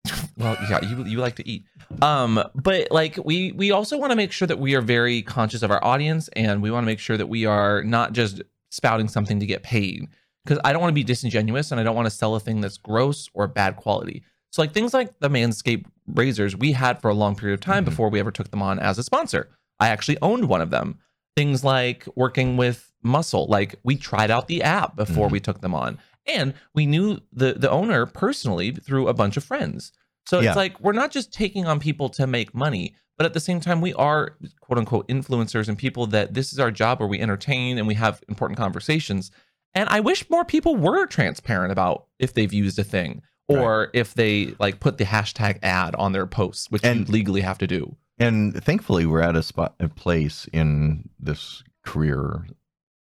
Well, 0.36 0.56
yeah, 0.68 0.80
you 0.84 1.04
you 1.04 1.18
like 1.18 1.36
to 1.36 1.48
eat. 1.48 1.64
Um, 2.02 2.42
but 2.56 2.88
like 2.90 3.16
we 3.24 3.52
we 3.52 3.70
also 3.70 3.96
want 3.96 4.10
to 4.10 4.16
make 4.16 4.32
sure 4.32 4.46
that 4.48 4.58
we 4.58 4.74
are 4.74 4.80
very 4.80 5.22
conscious 5.22 5.62
of 5.62 5.70
our 5.70 5.82
audience, 5.84 6.28
and 6.34 6.60
we 6.60 6.70
want 6.72 6.82
to 6.82 6.86
make 6.86 6.98
sure 6.98 7.16
that 7.16 7.28
we 7.28 7.46
are 7.46 7.84
not 7.84 8.12
just 8.12 8.42
spouting 8.70 9.06
something 9.08 9.38
to 9.38 9.46
get 9.46 9.62
paid. 9.62 10.08
Because 10.44 10.58
I 10.64 10.72
don't 10.72 10.82
want 10.82 10.90
to 10.90 10.94
be 10.94 11.04
disingenuous, 11.04 11.70
and 11.70 11.80
I 11.80 11.84
don't 11.84 11.94
want 11.94 12.06
to 12.06 12.10
sell 12.10 12.34
a 12.34 12.40
thing 12.40 12.60
that's 12.60 12.76
gross 12.78 13.30
or 13.32 13.46
bad 13.46 13.76
quality. 13.76 14.24
So 14.50 14.60
like 14.60 14.72
things 14.72 14.92
like 14.92 15.18
the 15.20 15.28
Manscaped 15.30 15.86
razors 16.08 16.56
we 16.56 16.72
had 16.72 17.00
for 17.00 17.08
a 17.10 17.14
long 17.14 17.36
period 17.36 17.54
of 17.54 17.60
time 17.60 17.82
Mhm. 17.84 17.90
before 17.90 18.08
we 18.10 18.18
ever 18.20 18.30
took 18.32 18.50
them 18.50 18.60
on 18.60 18.78
as 18.80 18.98
a 18.98 19.02
sponsor. 19.04 19.48
I 19.80 19.88
actually 19.88 20.18
owned 20.20 20.48
one 20.48 20.60
of 20.60 20.70
them. 20.70 20.98
Things 21.36 21.62
like 21.64 22.06
working 22.16 22.56
with 22.56 22.92
Muscle, 23.02 23.46
like 23.46 23.76
we 23.84 23.96
tried 23.96 24.30
out 24.32 24.48
the 24.48 24.62
app 24.64 24.96
before 24.96 25.28
Mhm. 25.28 25.32
we 25.32 25.40
took 25.40 25.60
them 25.60 25.74
on, 25.74 25.98
and 26.26 26.54
we 26.74 26.86
knew 26.86 27.20
the 27.32 27.54
the 27.54 27.70
owner 27.70 28.06
personally 28.06 28.70
through 28.72 29.08
a 29.08 29.14
bunch 29.14 29.36
of 29.36 29.44
friends. 29.44 29.92
So 30.26 30.40
Yeah. 30.40 30.50
it's 30.50 30.56
like 30.56 30.80
we're 30.80 30.92
not 30.92 31.10
just 31.10 31.32
taking 31.32 31.66
on 31.66 31.80
people 31.80 32.08
to 32.10 32.26
make 32.26 32.54
money, 32.54 32.94
but 33.18 33.26
at 33.26 33.34
the 33.34 33.40
same 33.40 33.60
time 33.60 33.80
we 33.80 33.92
are 33.94 34.36
quote 34.60 34.78
unquote 34.78 35.06
influencers 35.08 35.68
and 35.68 35.76
people 35.76 36.06
that 36.08 36.34
this 36.34 36.52
is 36.52 36.58
our 36.58 36.70
job 36.70 36.98
where 37.00 37.08
we 37.08 37.20
entertain 37.20 37.78
and 37.78 37.86
we 37.86 37.94
have 37.94 38.22
important 38.28 38.58
conversations. 38.58 39.30
And 39.74 39.88
I 39.88 40.00
wish 40.00 40.28
more 40.30 40.44
people 40.44 40.76
were 40.76 41.06
transparent 41.06 41.72
about 41.72 42.06
if 42.18 42.32
they've 42.32 42.52
used 42.52 42.78
a 42.78 42.84
thing 42.84 43.22
or 43.48 43.90
if 43.92 44.14
they 44.14 44.54
like 44.58 44.80
put 44.80 44.96
the 44.98 45.04
hashtag 45.04 45.58
ad 45.62 45.94
on 45.96 46.12
their 46.12 46.26
posts, 46.26 46.70
which 46.70 46.82
And- 46.84 47.06
you 47.08 47.12
legally 47.12 47.40
have 47.42 47.58
to 47.58 47.66
do. 47.66 47.96
And 48.18 48.54
thankfully, 48.64 49.04
we're 49.06 49.20
at 49.20 49.34
a 49.34 49.42
spot, 49.42 49.74
a 49.80 49.88
place 49.88 50.46
in 50.52 51.08
this 51.18 51.64
career 51.84 52.46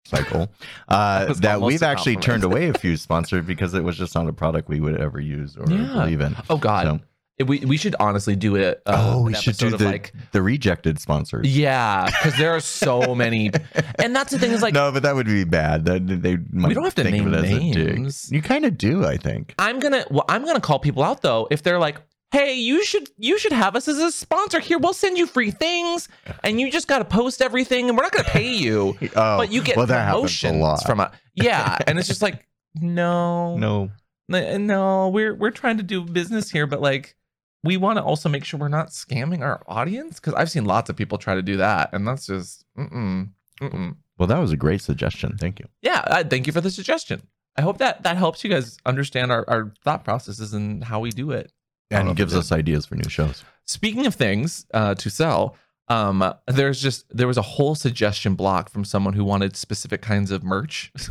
cycle 0.04 0.50
uh, 0.88 1.32
that 1.34 1.60
we've 1.60 1.82
actually 1.82 2.16
turned 2.16 2.44
away 2.44 2.68
a 2.68 2.74
few 2.74 2.96
sponsors 3.06 3.44
because 3.44 3.74
it 3.74 3.84
was 3.84 3.96
just 3.96 4.14
not 4.14 4.28
a 4.28 4.32
product 4.32 4.68
we 4.68 4.80
would 4.80 5.00
ever 5.00 5.20
use 5.20 5.56
or 5.56 5.64
Yeah. 5.70 5.92
believe 5.94 6.20
in. 6.20 6.36
Oh 6.50 6.56
God, 6.56 6.86
So- 6.86 7.00
we 7.46 7.60
we 7.60 7.76
should 7.76 7.96
honestly 7.98 8.36
do 8.36 8.54
it. 8.54 8.82
Uh, 8.86 9.14
oh, 9.16 9.22
we 9.22 9.34
should 9.34 9.56
do 9.56 9.70
the 9.70 9.84
like 9.84 10.12
the 10.30 10.40
rejected 10.42 11.00
sponsors. 11.00 11.48
yeah, 11.48 12.04
because 12.06 12.36
there 12.36 12.54
are 12.54 12.60
so 12.60 13.14
many, 13.16 13.50
and 13.98 14.14
that's 14.14 14.30
the 14.30 14.38
thing 14.38 14.52
is 14.52 14.62
like 14.62 14.74
no, 14.74 14.92
but 14.92 15.02
that 15.02 15.16
would 15.16 15.26
be 15.26 15.42
bad. 15.42 15.86
That 15.86 16.06
they 16.06 16.36
might 16.52 16.74
don't 16.74 16.84
have 16.84 16.94
to 16.96 17.04
name 17.04 17.26
it 17.32 17.34
as 17.34 17.50
a 17.50 17.58
names. 17.58 18.30
You 18.30 18.42
kind 18.42 18.64
of 18.64 18.78
do, 18.78 19.04
I 19.04 19.16
think. 19.16 19.54
I'm 19.58 19.80
gonna 19.80 20.04
well, 20.08 20.24
I'm 20.28 20.44
gonna 20.44 20.60
call 20.60 20.78
people 20.78 21.02
out 21.02 21.22
though 21.22 21.48
if 21.50 21.64
they're 21.64 21.80
like, 21.80 21.96
hey, 22.32 22.54
you 22.54 22.84
should 22.84 23.08
you 23.16 23.38
should 23.38 23.52
have 23.52 23.76
us 23.76 23.86
as 23.86 23.98
a 23.98 24.10
sponsor 24.10 24.58
here. 24.58 24.78
We'll 24.78 24.94
send 24.94 25.16
you 25.18 25.26
free 25.26 25.50
things, 25.50 26.08
and 26.42 26.60
you 26.60 26.70
just 26.70 26.88
gotta 26.88 27.04
post 27.04 27.40
everything, 27.40 27.88
and 27.88 27.96
we're 27.96 28.02
not 28.04 28.12
gonna 28.12 28.28
pay 28.28 28.52
you, 28.52 28.96
Oh, 29.16 29.36
but 29.36 29.52
you 29.52 29.62
get 29.62 29.76
well, 29.76 29.86
that 29.86 30.06
happens 30.06 30.42
a 30.42 30.48
promotions 30.48 30.82
from 30.82 31.00
a 31.00 31.12
yeah, 31.34 31.78
and 31.86 31.98
it's 31.98 32.08
just 32.08 32.22
like 32.22 32.48
no, 32.74 33.56
no. 33.56 33.90
No, 34.28 35.08
we're 35.08 35.34
we're 35.34 35.50
trying 35.50 35.76
to 35.76 35.82
do 35.82 36.02
business 36.02 36.50
here, 36.50 36.66
but 36.66 36.80
like 36.80 37.16
we 37.64 37.76
want 37.76 37.98
to 37.98 38.02
also 38.02 38.28
make 38.28 38.44
sure 38.44 38.58
we're 38.58 38.68
not 38.68 38.88
scamming 38.88 39.42
our 39.42 39.62
audience 39.68 40.18
because 40.18 40.34
I've 40.34 40.50
seen 40.50 40.64
lots 40.64 40.88
of 40.88 40.96
people 40.96 41.18
try 41.18 41.34
to 41.34 41.42
do 41.42 41.58
that, 41.58 41.90
and 41.92 42.08
that's 42.08 42.26
just 42.26 42.64
mm-mm, 42.78 43.28
mm-mm. 43.60 43.96
Well, 44.18 44.26
that 44.28 44.38
was 44.38 44.52
a 44.52 44.56
great 44.56 44.80
suggestion. 44.80 45.36
Thank 45.36 45.58
you. 45.60 45.66
yeah. 45.82 46.02
Uh, 46.06 46.24
thank 46.24 46.46
you 46.46 46.52
for 46.52 46.60
the 46.60 46.70
suggestion. 46.70 47.22
I 47.56 47.62
hope 47.62 47.78
that 47.78 48.04
that 48.04 48.16
helps 48.16 48.42
you 48.42 48.48
guys 48.50 48.78
understand 48.86 49.30
our, 49.30 49.44
our 49.48 49.74
thought 49.84 50.04
processes 50.04 50.54
and 50.54 50.82
how 50.82 51.00
we 51.00 51.10
do 51.10 51.30
it. 51.32 51.52
I 51.92 51.96
don't 51.98 52.04
know 52.06 52.10
And 52.10 52.16
gives 52.16 52.34
us 52.34 52.52
ideas 52.52 52.86
for 52.86 52.94
new 52.96 53.08
shows. 53.08 53.44
Speaking 53.66 54.06
of 54.06 54.14
things 54.14 54.66
uh, 54.74 54.94
to 54.96 55.10
sell, 55.10 55.56
um, 55.88 56.24
there's 56.46 56.80
just 56.80 57.04
there 57.14 57.26
was 57.26 57.36
a 57.36 57.42
whole 57.42 57.74
suggestion 57.74 58.34
block 58.34 58.70
from 58.70 58.84
someone 58.84 59.12
who 59.14 59.24
wanted 59.24 59.56
specific 59.56 60.02
kinds 60.02 60.30
of 60.30 60.42
merch. 60.42 60.92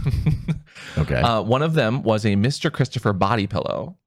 Okay. 0.98 1.16
uh, 1.16 1.42
one 1.42 1.62
of 1.62 1.74
them 1.74 2.02
was 2.02 2.26
a 2.26 2.30
Mr. 2.30 2.72
Christopher 2.72 3.14
body 3.14 3.46
pillow. 3.46 3.98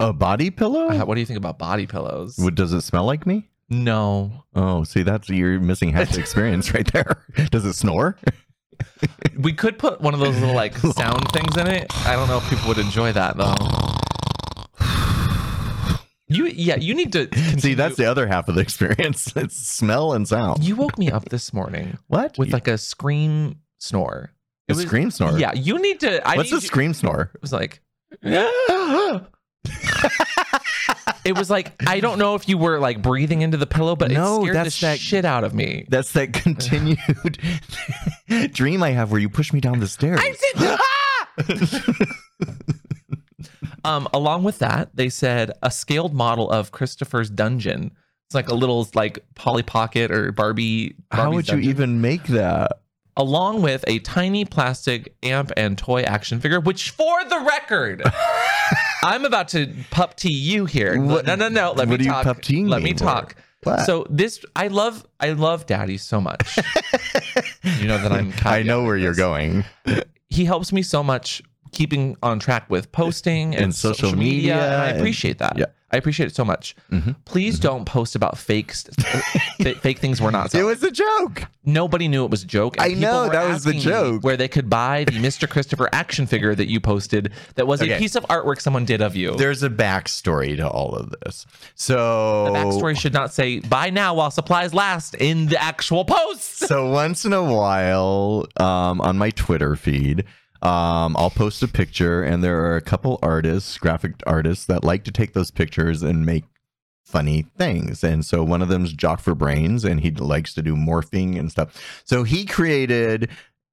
a 0.00 0.12
body 0.12 0.50
pillow? 0.50 0.88
Uh, 0.88 1.04
what 1.06 1.14
do 1.14 1.20
you 1.20 1.26
think 1.26 1.38
about 1.38 1.58
body 1.58 1.86
pillows? 1.86 2.36
What, 2.38 2.54
does 2.54 2.72
it 2.72 2.82
smell 2.82 3.04
like 3.04 3.24
me? 3.26 3.48
no, 3.70 4.44
Oh, 4.54 4.84
see, 4.84 5.02
that's 5.02 5.28
you're 5.28 5.58
missing 5.60 5.92
half 5.92 6.10
the 6.10 6.20
experience 6.20 6.74
right 6.74 6.90
there. 6.92 7.24
Does 7.50 7.64
it 7.64 7.72
snore? 7.74 8.16
we 9.38 9.52
could 9.52 9.78
put 9.78 10.00
one 10.00 10.12
of 10.14 10.20
those 10.20 10.38
little 10.38 10.54
like 10.54 10.76
sound 10.96 11.28
things 11.32 11.56
in 11.56 11.66
it. 11.66 11.86
I 12.06 12.14
don't 12.14 12.28
know 12.28 12.38
if 12.38 12.48
people 12.50 12.68
would 12.68 12.78
enjoy 12.78 13.12
that 13.12 13.36
though. 13.36 13.54
You 16.28 16.46
yeah, 16.46 16.76
you 16.76 16.92
need 16.94 17.12
to 17.12 17.28
See, 17.60 17.74
that's 17.74 17.96
the 17.96 18.06
other 18.06 18.26
half 18.26 18.48
of 18.48 18.56
the 18.56 18.60
experience. 18.60 19.32
It's 19.36 19.56
smell 19.56 20.12
and 20.12 20.26
sound. 20.26 20.64
You 20.64 20.74
woke 20.76 20.98
me 20.98 21.10
up 21.10 21.28
this 21.28 21.52
morning 21.52 21.98
What? 22.08 22.36
with 22.36 22.52
like 22.52 22.66
a 22.68 22.76
scream 22.78 23.60
snore. 23.78 24.32
a 24.68 24.74
was- 24.74 24.82
scream 24.84 25.10
snore? 25.12 25.38
Yeah, 25.38 25.52
you 25.54 25.78
need 25.80 26.00
to. 26.00 26.26
I 26.26 26.36
What's 26.36 26.50
need 26.50 26.58
a 26.58 26.60
scream 26.62 26.94
snore? 26.94 27.30
It 27.34 27.40
was 27.42 27.52
like. 27.52 27.80
it 31.24 31.36
was 31.36 31.50
like 31.50 31.72
I 31.88 32.00
don't 32.00 32.18
know 32.18 32.34
if 32.34 32.48
you 32.48 32.56
were 32.58 32.78
like 32.80 33.02
breathing 33.02 33.42
into 33.42 33.56
the 33.56 33.66
pillow, 33.66 33.94
but 33.96 34.10
No, 34.10 34.38
it 34.38 34.42
scared 34.42 34.56
that's 34.56 34.80
the 34.80 34.86
that- 34.86 34.98
shit 35.00 35.24
out 35.24 35.44
of 35.44 35.54
me. 35.54 35.86
That's 35.88 36.12
that 36.12 36.32
continued 36.32 37.38
dream 38.52 38.82
I 38.82 38.90
have 38.90 39.10
where 39.12 39.20
you 39.20 39.28
push 39.28 39.52
me 39.52 39.60
down 39.60 39.78
the 39.80 39.88
stairs. 39.88 40.20
Ah! 40.56 40.78
Um, 43.86 44.08
along 44.12 44.42
with 44.42 44.58
that, 44.58 44.94
they 44.94 45.08
said 45.08 45.52
a 45.62 45.70
scaled 45.70 46.12
model 46.12 46.50
of 46.50 46.72
Christopher's 46.72 47.30
dungeon. 47.30 47.92
It's 48.28 48.34
like 48.34 48.48
a 48.48 48.54
little 48.54 48.88
like 48.94 49.20
Polly 49.34 49.62
Pocket 49.62 50.10
or 50.10 50.32
Barbie. 50.32 50.96
How 51.12 51.24
Barbie's 51.30 51.50
would 51.50 51.62
you 51.62 51.70
even 51.70 52.00
make 52.00 52.24
that? 52.24 52.80
Along 53.16 53.62
with 53.62 53.82
a 53.86 53.98
tiny 54.00 54.44
plastic 54.44 55.14
amp 55.22 55.50
and 55.56 55.78
toy 55.78 56.02
action 56.02 56.38
figure, 56.40 56.60
which 56.60 56.90
for 56.90 57.24
the 57.24 57.38
record, 57.38 58.02
I'm 59.02 59.24
about 59.24 59.48
to 59.48 59.72
pup 59.90 60.16
tea 60.16 60.32
you 60.32 60.66
here. 60.66 61.00
What- 61.00 61.24
no, 61.24 61.34
no, 61.36 61.48
no. 61.48 61.72
Let 61.72 61.88
me 61.88 61.96
talk. 61.96 61.98
what 61.98 62.00
me 62.00 62.04
are 62.04 62.08
you 62.08 62.10
talk. 62.10 62.24
pup 62.24 62.36
Let 62.48 62.82
me 62.82 62.84
me 62.84 62.92
for? 62.92 62.98
talk. 62.98 63.36
What? 63.62 63.86
So 63.86 64.06
this, 64.10 64.44
I 64.54 64.68
love, 64.68 65.06
I 65.18 65.30
love 65.30 65.66
Daddy 65.66 65.96
so 65.96 66.20
much. 66.20 66.56
you 67.62 67.88
know 67.88 67.98
that 67.98 68.12
I'm. 68.12 68.32
I 68.44 68.62
know 68.62 68.84
where 68.84 68.96
you're 68.96 69.14
going. 69.14 69.64
He 70.28 70.44
helps 70.44 70.72
me 70.72 70.82
so 70.82 71.02
much 71.02 71.42
keeping 71.76 72.16
on 72.22 72.38
track 72.38 72.68
with 72.70 72.90
posting 72.92 73.54
and, 73.54 73.64
And 73.64 73.74
social 73.74 74.16
media 74.16 74.54
and 74.56 74.82
I 74.82 74.88
appreciate 74.96 75.38
that. 75.38 75.58
yeah. 75.58 75.66
I 75.92 75.98
appreciate 75.98 76.26
it 76.26 76.34
so 76.34 76.44
much. 76.44 76.74
Mhm. 76.90 77.14
Please 77.24 77.60
don't 77.60 77.84
post 77.84 78.16
about 78.16 78.36
fake, 78.36 78.72
fa- 79.62 79.76
fake 79.76 79.98
things 80.00 80.20
we're 80.20 80.32
not 80.32 80.52
It 80.52 80.64
was 80.64 80.82
a 80.82 80.90
joke. 80.90 81.44
Nobody 81.64 82.08
knew 82.08 82.24
it 82.24 82.30
was 82.30 82.42
a 82.42 82.46
joke. 82.46 82.74
I 82.80 82.88
know, 82.88 83.28
that 83.28 83.48
was 83.48 83.62
the 83.62 83.72
joke. 83.74 84.24
Where 84.24 84.36
they 84.36 84.48
could 84.48 84.68
buy 84.68 85.04
the 85.04 85.12
Mr. 85.12 85.48
Christopher 85.48 85.88
action 85.92 86.26
figure 86.26 86.54
that 86.56 86.68
you 86.68 86.80
posted 86.80 87.30
that 87.54 87.66
was 87.68 87.80
Okay. 87.82 87.92
a 87.94 87.98
piece 87.98 88.16
of 88.16 88.24
artwork 88.24 88.60
someone 88.60 88.84
did 88.84 89.00
of 89.00 89.14
you. 89.14 89.36
There's 89.36 89.62
a 89.62 89.70
backstory 89.70 90.56
to 90.56 90.68
all 90.68 90.92
of 90.94 91.14
this. 91.22 91.46
So 91.76 92.46
the 92.46 92.58
backstory 92.58 92.98
should 92.98 93.12
not 93.14 93.32
say 93.32 93.60
buy 93.60 93.90
now 93.90 94.12
while 94.14 94.32
supplies 94.32 94.74
last 94.74 95.14
in 95.14 95.46
the 95.46 95.62
actual 95.62 96.04
posts. 96.04 96.66
so 96.66 96.90
once 96.90 97.24
in 97.24 97.32
a 97.32 97.44
while 97.44 98.46
um, 98.56 99.00
on 99.00 99.16
my 99.18 99.30
twitter 99.30 99.76
feed 99.76 100.24
um, 100.66 101.16
i'll 101.16 101.30
post 101.30 101.62
a 101.62 101.68
picture 101.68 102.22
and 102.22 102.42
there 102.42 102.64
are 102.64 102.76
a 102.76 102.80
couple 102.82 103.18
artists 103.22 103.78
graphic 103.78 104.14
artists 104.26 104.66
that 104.66 104.84
like 104.84 105.04
to 105.04 105.10
take 105.10 105.32
those 105.32 105.50
pictures 105.50 106.02
and 106.02 106.26
make 106.26 106.44
funny 107.06 107.46
things. 107.56 108.02
And 108.02 108.24
so 108.24 108.42
one 108.42 108.60
of 108.60 108.68
them's 108.68 108.92
jock 108.92 109.20
for 109.20 109.34
brains 109.34 109.84
and 109.84 110.00
he 110.00 110.10
likes 110.10 110.52
to 110.54 110.62
do 110.62 110.74
morphing 110.74 111.38
and 111.38 111.50
stuff. 111.50 112.02
So 112.04 112.24
he 112.24 112.44
created 112.44 113.30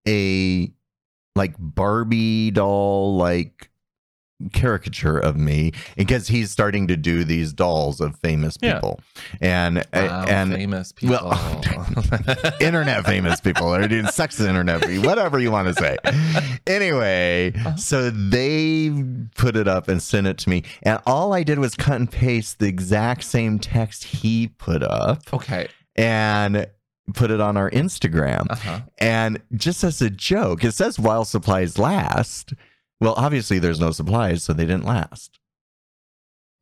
a 0.07 0.71
like 1.35 1.55
barbie 1.57 2.51
doll 2.51 3.17
like 3.17 3.71
caricature 4.51 5.17
of 5.17 5.37
me 5.37 5.71
because 5.95 6.27
he's 6.27 6.51
starting 6.51 6.87
to 6.87 6.97
do 6.97 7.23
these 7.23 7.53
dolls 7.53 8.01
of 8.01 8.15
famous 8.19 8.57
Yeah. 8.61 8.75
people 8.75 8.99
and 9.41 9.85
Wow, 9.93 10.25
and 10.27 10.53
famous 10.53 10.91
people. 10.99 11.17
well, 11.29 11.61
internet 12.61 13.05
famous 13.05 13.39
people 13.39 13.73
or 13.73 13.87
doing 13.87 14.07
sex 14.07 14.39
internet 14.39 14.83
whatever 15.05 15.39
you 15.39 15.51
want 15.51 15.67
to 15.67 15.73
say 15.75 15.97
anyway 16.67 17.51
Uh-huh. 17.55 17.75
so 17.75 18.09
they 18.09 18.91
put 19.35 19.55
it 19.55 19.67
up 19.67 19.87
and 19.87 20.01
sent 20.01 20.27
it 20.27 20.37
to 20.39 20.49
me 20.49 20.63
and 20.83 20.99
all 21.05 21.33
i 21.33 21.43
did 21.43 21.59
was 21.59 21.75
cut 21.75 21.95
and 21.95 22.11
paste 22.11 22.59
the 22.59 22.67
exact 22.67 23.23
same 23.23 23.59
text 23.59 24.03
he 24.03 24.47
put 24.47 24.83
up 24.83 25.21
okay. 25.33 25.67
and 25.95 26.67
put 27.13 27.31
it 27.31 27.41
on 27.41 27.57
our 27.57 27.69
instagram 27.71 28.45
Uh-huh. 28.49 28.79
and 28.99 29.41
just 29.53 29.83
as 29.83 30.01
a 30.01 30.09
joke 30.09 30.63
it 30.63 30.71
says 30.73 30.97
while 30.99 31.25
supplies 31.25 31.77
last 31.77 32.53
well 33.03 33.13
obviously 33.17 33.59
there's 33.59 33.79
no 33.79 33.91
supplies 33.91 34.43
so 34.43 34.53
they 34.53 34.65
didn't 34.65 34.85
last 34.85 35.39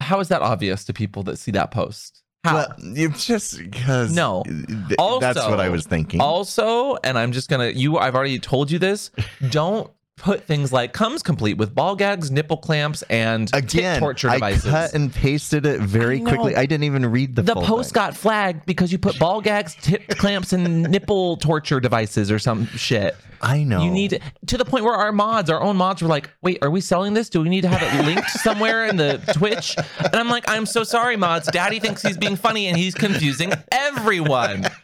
How 0.01 0.19
is 0.19 0.27
that 0.29 0.41
obvious 0.41 0.83
to 0.85 0.93
people 0.93 1.23
that 1.23 1.37
see 1.37 1.51
that 1.51 1.71
post? 1.71 2.23
How? 2.43 2.55
well 2.55 2.73
you 2.79 3.09
just 3.09 3.57
because 3.59 4.11
No. 4.13 4.43
th- 4.43 4.95
Also- 4.97 5.19
that's 5.19 5.47
what 5.47 5.59
i 5.59 5.69
was 5.69 5.85
thinking 5.85 6.19
Also, 6.19 6.95
and 7.03 7.17
I'm 7.19 7.31
just 7.31 7.49
gonna 7.49 7.69
you 7.69 7.97
I've 7.99 8.15
already 8.15 8.39
told 8.39 8.71
you 8.71 8.79
this, 8.79 9.11
don't 9.51 9.89
put 10.21 10.45
things 10.45 10.71
like 10.71 10.93
comes 10.93 11.23
complete 11.23 11.57
with 11.57 11.73
ball 11.73 11.95
gags, 11.95 12.29
nipple 12.29 12.57
clamps, 12.57 13.01
and 13.09 13.49
Again, 13.53 13.99
torture 13.99 14.29
I 14.29 14.35
devices. 14.35 14.69
cut 14.69 14.93
and 14.93 15.11
pasted 15.13 15.65
it 15.65 15.81
very 15.81 16.21
I 16.21 16.23
quickly. 16.23 16.55
I 16.55 16.65
didn't 16.67 16.83
even 16.83 17.07
read 17.07 17.35
the, 17.35 17.41
the 17.41 17.55
post 17.55 17.89
thing. 17.89 17.95
got 17.95 18.15
flagged 18.15 18.65
because 18.65 18.91
you 18.91 18.99
put 18.99 19.17
ball 19.17 19.41
gags, 19.41 19.75
tit 19.81 20.07
clamps, 20.19 20.53
and 20.53 20.83
nipple 20.91 21.37
torture 21.37 21.79
devices 21.79 22.31
or 22.31 22.37
some 22.37 22.67
shit. 22.67 23.15
I 23.41 23.63
know. 23.63 23.83
You 23.83 23.89
need 23.89 24.09
to, 24.11 24.19
to 24.47 24.57
the 24.59 24.65
point 24.65 24.85
where 24.85 24.93
our 24.93 25.11
mods, 25.11 25.49
our 25.49 25.59
own 25.59 25.75
mods, 25.75 26.03
were 26.03 26.07
like, 26.07 26.29
"Wait, 26.43 26.59
are 26.61 26.69
we 26.69 26.79
selling 26.79 27.15
this? 27.15 27.27
Do 27.27 27.41
we 27.41 27.49
need 27.49 27.61
to 27.61 27.69
have 27.69 27.81
it 27.81 28.05
linked 28.05 28.29
somewhere 28.43 28.85
in 28.85 28.97
the 28.97 29.17
Twitch?" 29.33 29.75
And 29.97 30.15
I'm 30.15 30.29
like, 30.29 30.47
"I'm 30.47 30.67
so 30.67 30.83
sorry, 30.83 31.17
mods. 31.17 31.47
Daddy 31.51 31.79
thinks 31.79 32.03
he's 32.03 32.17
being 32.17 32.35
funny 32.35 32.67
and 32.67 32.77
he's 32.77 32.93
confusing 32.93 33.51
everyone." 33.71 34.67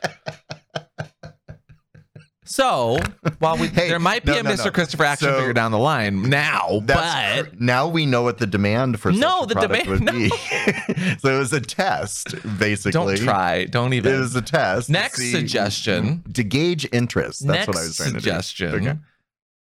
So 2.47 2.97
while 3.39 3.57
we 3.57 3.67
Hey, 3.67 3.89
there 3.89 3.99
might 3.99 4.23
be 4.25 4.31
no, 4.31 4.39
a 4.39 4.43
no, 4.43 4.49
Mr. 4.51 4.65
no. 4.65 4.71
Christopher 4.71 5.03
action 5.03 5.27
So- 5.27 5.37
figure 5.37 5.53
down 5.53 5.71
the 5.71 5.77
line 5.77 6.23
now, 6.29 6.81
but 6.85 7.43
cr- 7.49 7.55
now 7.59 7.87
we 7.87 8.05
know 8.05 8.23
what 8.23 8.37
the 8.37 8.47
demand 8.47 8.99
for 8.99 9.11
No, 9.11 9.45
the 9.45 9.55
demand- 9.55 9.87
would 9.87 10.05
be. 10.11 10.29
so 11.19 11.35
it 11.35 11.37
was 11.39 11.53
a 11.53 11.61
test, 11.61 12.35
basically. 12.57 13.15
don't 13.15 13.17
try. 13.25 13.65
Don't 13.65 13.93
even. 13.93 14.13
It 14.15 14.19
was 14.19 14.35
a 14.35 14.41
test. 14.41 14.87
to 14.87 14.91
Next 14.93 15.17
see- 15.17 15.31
suggestion. 15.31 16.23
to 16.33 16.43
gauge 16.43 16.87
interest. 16.91 17.45
That's 17.45 17.57
Next 17.57 17.67
what 17.67 17.77
I 17.77 17.81
was 17.81 17.97
trying 17.97 18.11
suggestion 18.11 18.71
to 18.71 18.79
do. 18.79 18.87
Okay. 18.89 18.99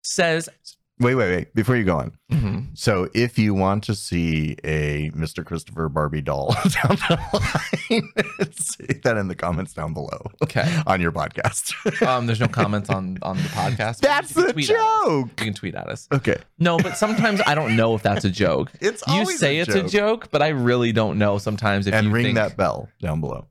says, 0.03 0.49
Wait, 0.97 1.15
wait, 1.15 1.29
wait. 1.35 1.53
Before 1.53 1.75
you 1.75 1.83
go 1.83 1.97
on, 1.97 2.13
Mhm. 2.31 2.67
so 2.77 3.09
if 3.13 3.37
you 3.37 3.53
want 3.53 3.83
to 3.83 3.95
see 3.95 4.55
a 4.63 5.11
Mr. 5.11 5.45
Christopher 5.45 5.89
Barbie 5.89 6.21
doll 6.21 6.53
down 6.63 6.95
the 7.09 7.19
line, 7.33 8.49
say 8.53 9.01
that 9.03 9.17
in 9.17 9.27
the 9.27 9.35
comments 9.35 9.73
down 9.73 9.93
below 9.93 10.21
okay. 10.43 10.81
on 10.87 11.01
your 11.01 11.11
podcast. 11.11 11.73
Um, 12.07 12.27
there's 12.27 12.39
no 12.39 12.47
comments 12.47 12.89
on 12.89 13.17
on 13.23 13.35
the 13.37 13.43
podcast. 13.49 13.99
That's 13.99 14.31
the 14.33 14.53
tweet 14.53 14.69
at 14.69 14.75
us. 14.77 15.03
joke. 15.05 15.29
You 15.39 15.45
can 15.45 15.53
tweet 15.53 15.75
at 15.75 15.87
us. 15.87 16.07
Okay. 16.13 16.37
No, 16.59 16.77
but 16.77 16.95
sometimes 16.97 17.41
I 17.45 17.55
don't 17.55 17.75
know 17.75 17.93
if 17.95 18.01
that's 18.01 18.23
a 18.25 18.29
joke. 18.29 18.71
It's 18.79 19.03
You 19.07 19.25
say 19.25 19.57
a 19.59 19.63
it's 19.63 19.73
joke. 19.73 19.85
a 19.85 19.89
joke, 19.89 20.31
but 20.31 20.41
I 20.41 20.49
really 20.49 20.91
don't 20.93 21.17
know 21.17 21.37
sometimes 21.39 21.87
if 21.87 21.93
and 21.93 22.07
you 22.07 22.13
ring 22.13 22.25
think, 22.25 22.35
that 22.35 22.55
bell 22.57 22.87
down 23.01 23.19
below. 23.21 23.47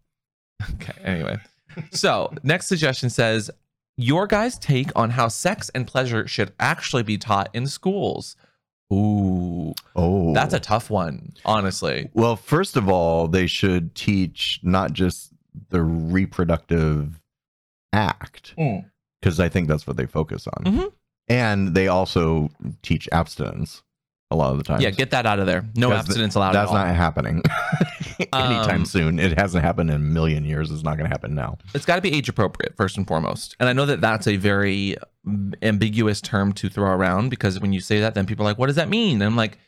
Okay, 0.75 0.95
anyway. 1.03 1.37
So, 1.91 2.33
next 2.43 2.69
suggestion 2.69 3.11
says 3.11 3.51
your 3.97 4.27
guys' 4.27 4.59
take 4.59 4.91
on 4.97 5.11
how 5.11 5.29
sex 5.29 5.71
and 5.75 5.87
pleasure 5.87 6.27
should 6.27 6.53
actually 6.59 7.03
be 7.03 7.19
taught 7.19 7.49
in 7.53 7.67
schools. 7.67 8.37
Ooh, 8.93 9.75
Oh, 9.97 10.35
that's 10.35 10.53
a 10.55 10.61
tough 10.61 10.91
one, 10.91 11.33
honestly. 11.45 12.11
well. 12.13 12.37
First 12.37 12.77
of 12.77 12.89
all, 12.89 13.29
they 13.29 13.47
should 13.47 13.95
teach 13.95 14.61
not 14.63 14.93
just 14.93 15.33
the 15.71 15.83
reproductive 15.83 17.21
act, 17.93 18.55
because 18.57 19.41
I 19.41 19.49
think 19.49 19.69
that's 19.69 19.87
what 19.87 19.97
they 19.97 20.07
focus 20.07 20.47
on, 20.49 20.65
Mhm. 20.65 20.93
and 21.29 21.75
they 21.75 21.89
also 21.89 22.51
teach 22.83 23.09
abstinence 23.13 23.83
a 24.31 24.37
lot 24.37 24.53
of 24.53 24.59
the 24.59 24.65
time. 24.65 24.81
Yeah, 24.81 24.91
get 24.91 25.11
that 25.11 25.27
out 25.27 25.39
of 25.39 25.47
there. 25.47 25.65
No 25.77 25.93
abstinence 25.93 26.35
allowed 26.35 26.53
That's 26.55 26.71
at 26.71 26.77
all. 26.77 26.85
not 26.87 26.95
happening 26.95 27.43
anytime 28.33 28.81
Um, 28.81 28.85
soon. 28.85 29.19
It 29.19 29.39
hasn't 29.39 29.65
happened 29.65 29.91
in 29.91 29.97
a 29.97 29.99
million 29.99 30.45
years. 30.45 30.71
It's 30.71 30.83
not 30.83 30.97
going 30.97 31.09
to 31.09 31.15
happen 31.15 31.35
now. 31.35 31.59
it's 31.75 31.85
got 31.85 31.97
to 31.97 32.03
be 32.03 32.13
age 32.15 32.29
appropriate 32.29 32.77
first 32.77 32.97
and 32.97 33.07
foremost 33.07 33.57
and 33.61 33.69
i 33.69 33.73
know 33.73 33.87
that 33.87 34.01
that's 34.01 34.27
a 34.27 34.37
very 34.37 34.97
mm, 35.27 35.55
ambiguous 35.63 36.21
term 36.21 36.53
to 36.53 36.69
throw 36.69 36.91
around 36.91 37.29
because 37.31 37.59
when 37.61 37.73
you 37.73 37.81
say 37.81 38.01
that 38.01 38.15
then 38.15 38.27
people 38.27 38.45
are 38.45 38.51
like 38.51 38.59
what 38.59 38.67
does 38.67 38.77
that 38.77 38.89
mean 38.89 39.15
and 39.17 39.25
i'm 39.25 39.37
like 39.37 39.59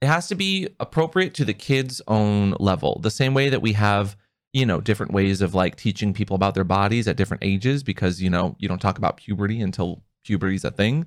it 0.00 0.06
has 0.06 0.26
to 0.28 0.34
be 0.34 0.68
appropriate 0.80 1.34
to 1.34 1.44
the 1.44 1.54
kid's 1.54 2.00
own 2.08 2.54
level 2.58 2.98
the 3.02 3.10
same 3.10 3.34
way 3.34 3.48
that 3.48 3.62
we 3.62 3.72
have 3.72 4.16
you 4.52 4.66
know 4.66 4.80
different 4.80 5.12
ways 5.12 5.40
of 5.40 5.54
like 5.54 5.76
teaching 5.76 6.12
people 6.12 6.34
about 6.36 6.54
their 6.54 6.64
bodies 6.64 7.06
at 7.08 7.16
different 7.16 7.42
ages 7.44 7.82
because 7.82 8.20
you 8.20 8.28
know 8.30 8.54
you 8.58 8.68
don't 8.68 8.80
talk 8.80 8.98
about 8.98 9.16
puberty 9.16 9.60
until 9.60 10.02
puberty's 10.24 10.64
a 10.64 10.70
thing 10.70 11.04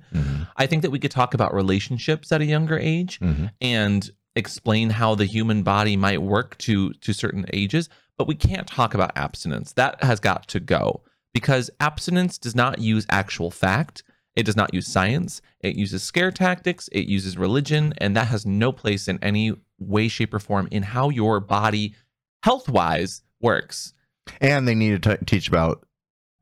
i 0.56 0.66
think 0.66 0.82
that 0.82 0.90
we 0.90 0.98
could 0.98 1.10
talk 1.10 1.32
about 1.34 1.54
relationships 1.54 2.32
at 2.32 2.40
a 2.40 2.44
younger 2.44 2.78
age 2.78 3.18
Mhm. 3.20 3.50
and 3.60 4.10
explain 4.36 4.90
how 4.90 5.14
the 5.14 5.24
human 5.24 5.62
body 5.62 5.96
might 5.96 6.22
work 6.22 6.56
to 6.58 6.92
to 6.92 7.12
certain 7.12 7.46
ages 7.52 7.88
but 8.16 8.26
we 8.26 8.34
can't 8.34 8.66
talk 8.66 8.94
about 8.94 9.16
abstinence. 9.16 9.72
That 9.72 10.02
has 10.02 10.20
got 10.20 10.48
to 10.48 10.60
go 10.60 11.02
because 11.34 11.70
abstinence 11.80 12.38
does 12.38 12.54
not 12.54 12.78
use 12.78 13.06
actual 13.10 13.50
fact. 13.50 14.02
It 14.34 14.44
does 14.44 14.56
not 14.56 14.74
use 14.74 14.86
science. 14.86 15.40
It 15.60 15.76
uses 15.76 16.02
scare 16.02 16.30
tactics. 16.30 16.88
It 16.92 17.06
uses 17.06 17.38
religion 17.38 17.94
and 17.98 18.16
that 18.16 18.28
has 18.28 18.46
no 18.46 18.72
place 18.72 19.08
in 19.08 19.18
any 19.22 19.54
way 19.78 20.08
shape 20.08 20.34
or 20.34 20.38
form 20.38 20.68
in 20.70 20.82
how 20.82 21.10
your 21.10 21.40
body 21.40 21.94
health 22.42 22.68
wise 22.68 23.22
works. 23.40 23.92
And 24.40 24.66
they 24.66 24.74
need 24.74 25.02
to 25.02 25.16
t- 25.16 25.24
teach 25.24 25.48
about 25.48 25.85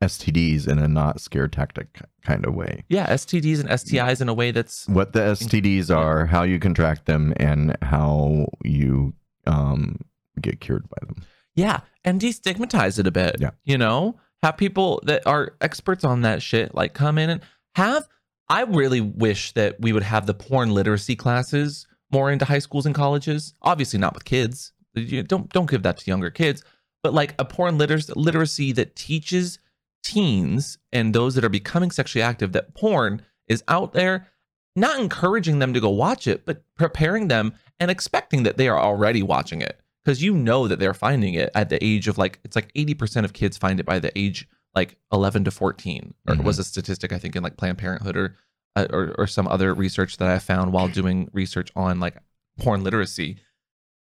STDs 0.05 0.67
in 0.67 0.79
a 0.79 0.87
not 0.87 1.19
scare 1.21 1.47
tactic 1.47 1.99
kind 2.23 2.45
of 2.45 2.53
way. 2.55 2.83
yeah 2.89 3.07
stds 3.13 3.59
and 3.59 3.69
stis 3.69 4.21
in 4.21 4.29
a 4.29 4.33
way 4.33 4.51
that's 4.51 4.87
What 4.87 5.13
the 5.13 5.19
STDs 5.19 5.95
are, 5.95 6.25
how 6.25 6.43
you 6.43 6.59
contract 6.59 7.05
them, 7.05 7.33
and 7.37 7.75
how 7.81 8.47
you 8.63 9.13
um, 9.45 9.99
get 10.41 10.59
cured 10.59 10.87
by 10.89 10.97
them. 11.07 11.23
Yeah, 11.55 11.81
and 12.03 12.19
destigmatize 12.19 12.99
it 12.99 13.07
a 13.07 13.11
bit. 13.11 13.37
Yeah. 13.39 13.51
You 13.63 13.77
know, 13.77 14.19
have 14.43 14.57
people 14.57 15.01
that 15.05 15.25
are 15.25 15.53
experts 15.61 16.03
on 16.03 16.21
that 16.21 16.41
shit 16.41 16.75
like 16.75 16.93
come 16.93 17.17
in 17.17 17.29
and 17.29 17.41
have. 17.75 18.07
I 18.49 18.61
really 18.63 19.01
wish 19.01 19.53
that 19.53 19.79
we 19.79 19.91
would 19.93 20.03
have 20.03 20.25
the 20.27 20.33
porn 20.33 20.69
literacy 20.71 21.15
classes 21.15 21.87
more 22.11 22.29
into 22.31 22.45
high 22.45 22.59
schools 22.59 22.85
and 22.85 22.93
colleges. 22.93 23.53
Obviously, 23.61 23.99
not 23.99 24.13
with 24.13 24.25
kids. 24.25 24.71
You 24.93 25.23
don't 25.23 25.49
don't 25.51 25.69
give 25.69 25.83
that 25.83 25.97
to 25.97 26.11
younger 26.11 26.29
kids, 26.29 26.63
but 27.03 27.13
like 27.13 27.33
a 27.39 27.45
porn 27.45 27.77
liter- 27.77 28.13
literacy 28.15 28.71
that 28.73 28.95
teaches 28.95 29.59
teens 30.05 30.77
and 30.93 31.13
those 31.13 31.35
that 31.35 31.43
are 31.43 31.49
becoming 31.49 31.91
sexually 31.91 32.23
active 32.23 32.53
that 32.53 32.75
porn 32.75 33.21
is 33.47 33.63
out 33.67 33.91
there, 33.93 34.27
not 34.75 34.99
encouraging 34.99 35.59
them 35.59 35.73
to 35.73 35.81
go 35.81 35.89
watch 35.89 36.27
it, 36.27 36.45
but 36.45 36.63
preparing 36.77 37.27
them 37.27 37.53
and 37.79 37.91
expecting 37.91 38.43
that 38.43 38.55
they 38.55 38.69
are 38.69 38.79
already 38.79 39.23
watching 39.23 39.61
it. 39.61 39.81
Because 40.03 40.21
you 40.21 40.35
know 40.35 40.67
that 40.67 40.77
they're 40.77 40.93
finding 40.93 41.33
it 41.33 41.49
at 41.55 41.69
the 41.69 41.83
age 41.83 42.07
of 42.07 42.19
like 42.19 42.39
it's 42.43 42.55
like 42.55 42.71
80% 42.73 43.25
of 43.25 43.33
kids 43.33 43.57
find 43.57 43.79
it 43.79 43.85
by 43.85 43.97
the 43.97 44.17
age 44.17 44.47
like 44.75 44.97
11 45.11 45.45
to 45.45 45.51
14 45.51 46.13
or 46.27 46.35
it 46.35 46.43
was 46.43 46.59
a 46.59 46.63
statistic 46.63 47.13
i 47.13 47.17
think 47.17 47.33
in 47.37 47.41
like 47.41 47.55
planned 47.55 47.77
parenthood 47.77 48.17
or 48.17 48.35
uh, 48.75 48.85
or, 48.91 49.15
or 49.17 49.25
some 49.25 49.47
other 49.47 49.73
research 49.73 50.17
that 50.17 50.27
i 50.27 50.37
found 50.37 50.73
while 50.73 50.89
doing 50.89 51.29
research 51.31 51.71
on 51.77 52.01
like 52.01 52.17
porn 52.59 52.83
literacy. 52.83 53.37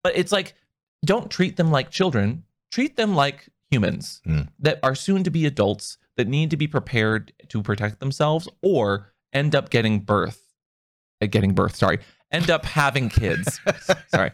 But 0.05 0.17
it's 0.17 0.33
like 0.33 0.55
don't 1.05 1.31
treat 1.31 1.57
them 1.57 1.71
like 1.71 1.91
children 1.91 2.45
treat 2.71 2.97
them 2.97 3.15
like 3.15 3.49
humans 3.71 4.21
Mm. 4.27 4.49
that 4.59 4.79
are 4.83 4.95
soon 4.95 5.23
to 5.25 5.31
be 5.31 5.47
adults 5.47 5.97
that 6.17 6.29
need 6.29 6.51
to 6.51 6.57
be 6.57 6.67
prepared 6.67 7.33
to 7.49 7.63
protect 7.63 8.01
themselves 8.01 8.49
or 8.63 9.13
end 9.33 9.55
up 9.55 9.71
getting 9.71 10.01
birth 10.01 10.43
uh, 11.23 11.27
getting 11.27 11.55
birth 11.55 11.77
sorry 11.77 11.99
end 12.33 12.51
up 12.51 12.65
having 12.65 13.09
kids 13.09 13.61
sorry 14.09 14.31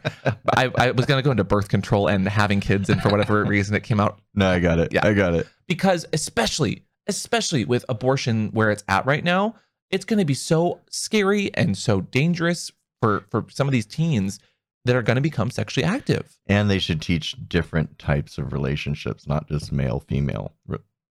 I, 0.56 0.70
I 0.76 0.90
was 0.92 1.06
going 1.06 1.18
to 1.18 1.22
go 1.22 1.30
into 1.30 1.44
birth 1.44 1.68
control 1.68 2.08
and 2.08 2.26
having 2.28 2.60
kids 2.60 2.88
and 2.90 3.00
for 3.02 3.10
whatever 3.10 3.44
reason 3.44 3.74
it 3.74 3.82
came 3.82 4.00
out 4.00 4.20
No, 4.34 4.48
I 4.48 4.58
got 4.58 4.78
it. 4.78 4.92
Yeah. 4.92 5.06
I 5.06 5.12
got 5.14 5.34
it. 5.34 5.46
because 5.66 6.06
especially 6.12 6.82
especially 7.08 7.64
with 7.64 7.84
abortion 7.88 8.48
where 8.52 8.70
it's 8.70 8.84
at 8.88 9.06
right 9.06 9.22
now 9.24 9.54
it's 9.90 10.04
going 10.04 10.18
to 10.18 10.24
be 10.24 10.34
so 10.34 10.80
scary 10.90 11.50
and 11.54 11.76
so 11.76 12.00
dangerous 12.00 12.70
for 13.00 13.24
for 13.30 13.44
some 13.50 13.68
of 13.68 13.72
these 13.72 13.86
teens 13.86 14.40
that 14.86 14.96
are 14.96 15.02
going 15.02 15.16
to 15.16 15.20
become 15.20 15.50
sexually 15.50 15.84
active 15.84 16.38
And 16.46 16.70
they 16.70 16.78
should 16.78 17.00
teach 17.02 17.36
different 17.48 17.98
types 17.98 18.38
of 18.38 18.52
relationships, 18.52 19.26
not 19.26 19.48
just 19.48 19.72
male 19.72 20.00
female 20.00 20.52
re- 20.66 20.78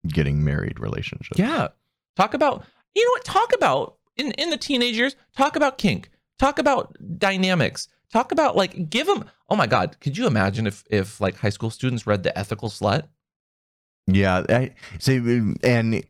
getting 0.09 0.43
married 0.45 0.79
relationships. 0.81 1.39
yeah 1.39 1.69
talk 2.17 2.33
about 2.35 2.65
you 2.95 3.05
know 3.05 3.11
what 3.11 3.25
talk 3.25 3.53
about 3.55 3.97
in 4.17 4.31
in 4.33 4.51
the 4.51 4.57
teenage 4.57 4.97
years 4.97 5.17
talk 5.37 5.57
about 5.57 5.79
kink 5.79 6.09
talk 6.39 6.59
about 6.59 6.97
dynamics 7.19 7.89
talk 8.13 8.31
about 8.33 8.57
like 8.57 8.89
give 8.89 9.07
them 9.07 9.25
oh 9.51 9.57
my 9.57 9.67
god 9.67 9.97
could 10.01 10.17
you 10.17 10.27
imagine 10.27 10.67
if 10.67 10.85
if 10.91 11.21
like 11.21 11.37
high 11.39 11.51
school 11.51 11.71
students 11.71 12.07
read 12.07 12.23
the 12.23 12.37
ethical 12.39 12.69
slut 12.71 13.05
Yeah. 14.07 14.45
I 14.49 14.75
see. 15.01 15.17
And 15.65 16.05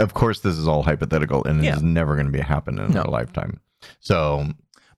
of 0.00 0.14
course, 0.14 0.40
this 0.40 0.56
is 0.58 0.66
all 0.66 0.82
hypothetical 0.82 1.44
and 1.44 1.62
Yeah. 1.64 1.74
it's 1.74 1.82
never 1.82 2.14
going 2.16 2.26
to 2.26 2.32
be 2.32 2.40
happen 2.40 2.78
in 2.80 2.90
No. 2.92 3.02
our 3.02 3.10
lifetime. 3.10 3.60
So, 4.00 4.46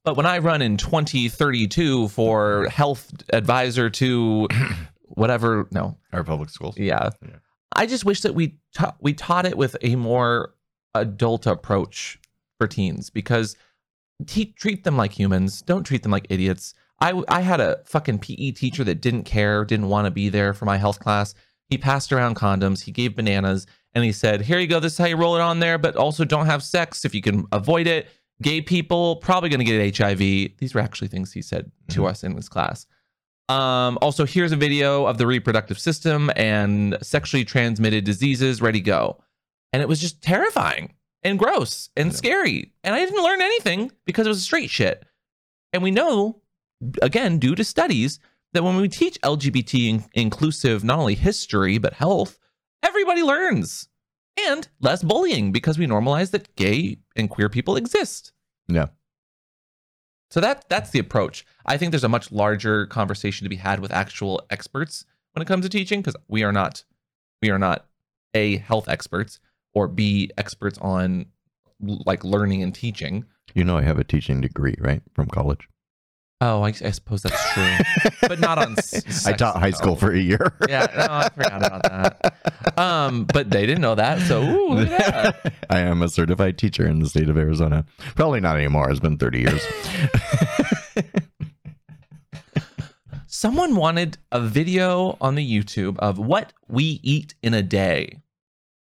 But 0.05 0.17
when 0.17 0.27
I 0.27 0.39
run 0.39 0.63
in 0.63 0.77
2032 0.77 2.09
for 2.09 2.69
health 2.69 3.13
advisor 3.33 3.89
to 3.91 4.49
whatever, 5.03 5.69
no, 5.71 5.97
our 6.13 6.25
public 6.25 6.51
schools. 6.51 6.77
yeah, 6.77 7.11
Yeah. 7.23 7.37
I 7.75 7.87
just 7.87 8.05
wish 8.05 8.21
that 8.23 8.35
we 8.35 8.59
ta- 8.75 8.97
we 9.01 9.15
taught 9.15 9.47
it 9.47 9.57
with 9.57 9.77
a 9.81 9.97
more 9.97 10.55
adult 10.95 11.47
approach 11.47 12.19
for 12.59 12.67
teens 12.67 13.09
because 13.11 13.57
te- 14.27 14.53
treat 14.53 14.85
them 14.85 14.97
like 14.97 15.19
humans. 15.19 15.63
Don't 15.63 15.85
treat 15.85 16.03
them 16.03 16.13
like 16.13 16.27
idiots. 16.29 16.75
I 17.01 17.23
I 17.29 17.41
had 17.41 17.61
a 17.61 17.79
fucking 17.87 18.19
PE 18.19 18.51
teacher 18.53 18.85
that 18.85 19.01
didn't 19.01 19.25
care, 19.25 19.65
didn't 19.65 19.89
want 19.89 20.05
to 20.07 20.11
be 20.11 20.29
there 20.29 20.53
for 20.53 20.65
my 20.67 20.77
health 20.77 21.01
class. 21.01 21.35
He 21.71 21.79
passed 21.79 22.13
around 22.13 22.37
condoms. 22.37 22.83
He 22.83 22.93
gave 22.93 23.17
bananas, 23.17 23.67
and 23.95 24.05
he 24.05 24.13
said, 24.13 24.43
"Here 24.43 24.59
you 24.59 24.67
go. 24.67 24.79
This 24.79 24.93
is 24.93 24.99
how 24.99 25.07
you 25.07 25.17
roll 25.17 25.37
it 25.37 25.41
on 25.41 25.59
there, 25.61 25.79
but 25.79 25.97
also 25.97 26.25
don't 26.27 26.47
have 26.47 26.63
sex 26.63 27.05
if 27.07 27.15
you 27.15 27.23
can 27.23 27.45
avoid 27.53 27.87
it." 27.87 28.09
Gay 28.43 28.61
people 28.61 29.17
probably 29.17 29.49
going 29.49 29.61
to 29.61 29.65
get 29.65 29.97
HIV. 29.97 30.19
These 30.59 30.75
were 30.75 30.81
actually 30.81 31.09
things 31.09 31.33
he 31.33 31.43
said 31.43 31.71
to 31.91 32.01
Mhm. 32.03 32.09
us 32.11 32.25
in 32.25 32.35
this 32.35 32.49
class. 32.49 32.87
Um, 33.49 33.99
also, 34.01 34.25
here's 34.25 34.53
a 34.53 34.57
video 34.57 35.07
of 35.07 35.19
the 35.19 35.27
reproductive 35.27 35.79
system 35.79 36.31
and 36.37 36.97
sexually 37.03 37.45
transmitted 37.45 38.05
diseases. 38.05 38.63
Ready, 38.63 38.81
go. 38.81 39.23
And 39.73 39.83
it 39.83 39.89
was 39.89 40.01
just 40.01 40.23
terrifying 40.23 40.95
and 41.23 41.39
gross 41.39 41.91
and 41.97 42.15
scary. 42.15 42.73
And 42.85 42.95
I 42.95 42.99
didn't 43.05 43.23
learn 43.23 43.41
anything 43.43 43.91
because 44.07 44.27
it 44.27 44.31
was 44.31 44.43
straight 44.43 44.71
shit. 44.71 45.05
And 45.73 45.83
we 45.83 45.91
know, 45.91 46.41
again, 47.03 47.39
due 47.39 47.55
to 47.55 47.65
studies, 47.65 48.19
that 48.53 48.65
when 48.65 48.77
we 48.77 48.89
teach 48.89 49.19
LGBT 49.23 49.89
in- 49.89 50.05
inclusive, 50.15 50.85
not 50.85 50.99
only 50.99 51.15
history, 51.15 51.79
but 51.79 51.95
health, 51.95 52.39
everybody 52.83 53.23
learns. 53.23 53.89
And 54.49 54.67
less 54.81 55.03
bullying 55.03 55.53
because 55.53 55.79
we 55.79 55.87
normalize 55.87 56.31
that 56.31 56.55
gay 56.57 56.99
and 57.17 57.29
queer 57.29 57.49
people 57.51 57.77
exist. 57.77 58.32
Yeah. 58.69 58.87
So 60.31 60.41
that 60.41 60.69
that's 60.69 60.91
the 60.91 60.99
approach. 60.99 61.45
I 61.67 61.77
think 61.77 61.93
there's 61.93 62.05
a 62.05 62.09
much 62.09 62.33
larger 62.33 62.87
conversation 62.87 63.45
to 63.45 63.51
be 63.51 63.57
had 63.57 63.81
with 63.81 63.93
actual 63.93 64.43
experts 64.51 65.05
when 65.33 65.43
it 65.43 65.47
comes 65.47 65.65
to 65.65 65.69
teaching 65.69 66.01
because 66.01 66.17
we 66.29 66.43
are 66.43 66.53
not 66.53 66.85
we 67.43 67.51
are 67.51 67.59
not 67.59 67.87
a 68.35 68.57
health 68.59 68.89
experts 68.89 69.41
or 69.75 69.89
b 69.89 70.31
experts 70.39 70.79
on 70.79 71.27
like 71.81 72.25
learning 72.25 72.63
and 72.63 72.75
teaching. 72.75 73.25
You 73.55 73.65
know, 73.65 73.77
I 73.77 73.83
have 73.83 73.99
a 73.99 74.05
teaching 74.05 74.41
degree, 74.41 74.77
right? 74.79 75.03
From 75.15 75.27
college. 75.29 75.69
Oh, 76.45 76.63
I, 76.63 76.69
I 76.69 76.91
suppose 76.91 77.23
that's 77.23 77.53
true, 77.53 77.77
but 78.29 78.41
not 78.41 78.59
on. 78.59 78.73
s- 78.77 78.95
I 79.07 79.11
sex, 79.11 79.39
taught 79.39 79.57
high 79.61 79.71
no. 79.71 79.77
school 79.77 79.95
for 79.95 80.11
a 80.13 80.19
year. 80.19 80.53
Yeah, 80.69 80.87
no, 80.97 81.07
I 81.09 81.29
forgot 81.29 81.65
about 81.65 81.83
that. 81.85 82.79
Um, 82.79 83.27
but 83.27 83.49
they 83.51 83.65
didn't 83.65 83.81
know 83.83 83.95
that, 83.95 84.19
so 84.23 84.43
ooh, 84.43 84.71
look 84.75 84.89
at 84.91 85.43
that. 85.45 85.53
I 85.71 85.79
am 85.81 86.03
a 86.03 86.09
certified 86.09 86.59
teacher 86.59 86.85
in 86.85 86.99
the 86.99 87.09
state 87.09 87.29
of 87.29 87.37
Arizona. 87.39 87.85
Probably 88.17 88.41
not 88.41 88.57
anymore. 88.57 88.91
It's 88.91 88.99
been 88.99 89.19
30 89.19 89.39
years. 89.39 89.65
Someone 93.27 93.77
wanted 93.77 94.19
a 94.31 94.41
video 94.41 95.17
on 95.21 95.35
the 95.37 95.49
YouTube 95.49 95.99
of 95.99 96.19
what 96.19 96.53
we 96.69 97.01
eat 97.03 97.35
in 97.43 97.55
a 97.55 97.63
day. 97.63 98.21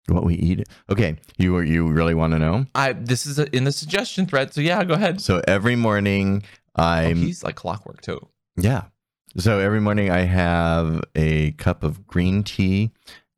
what 0.07 0.23
we 0.25 0.35
eat. 0.35 0.67
Okay, 0.89 1.17
you 1.37 1.59
you 1.59 1.87
really 1.89 2.13
want 2.15 2.33
to 2.33 2.39
know? 2.39 2.65
I 2.73 2.93
this 2.93 3.25
is 3.25 3.37
a, 3.39 3.53
in 3.55 3.63
the 3.65 3.71
suggestion 3.71 4.25
thread, 4.25 4.53
so 4.53 4.61
yeah, 4.61 4.83
go 4.83 4.93
ahead. 4.95 5.21
So 5.21 5.41
every 5.47 5.75
morning 5.75 6.43
Oh, 6.75 6.83
I'm 6.83 7.17
he's 7.17 7.43
like 7.43 7.55
clockwork 7.55 8.01
too. 8.01 8.27
yeah. 8.57 8.85
So 9.37 9.59
every 9.59 9.79
morning 9.79 10.09
I 10.09 10.21
have 10.21 11.03
a 11.15 11.51
cup 11.51 11.83
of 11.83 12.07
green 12.07 12.43
tea 12.43 12.91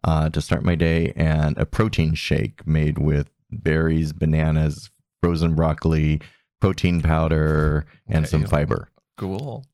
uh, 0.06 0.30
to 0.30 0.42
start 0.42 0.64
my 0.64 0.76
day 0.76 1.12
and 1.18 1.58
a 1.58 1.66
protein 1.66 2.14
shake 2.14 2.66
made 2.66 2.98
with 2.98 3.30
berries, 3.52 4.14
bananas, 4.14 4.90
frozen 5.22 5.54
broccoli, 5.54 6.22
protein 6.62 7.02
powder, 7.02 7.86
and 8.08 8.26
some 8.26 8.46
fiber. 8.46 8.90
Cool, 9.18 9.66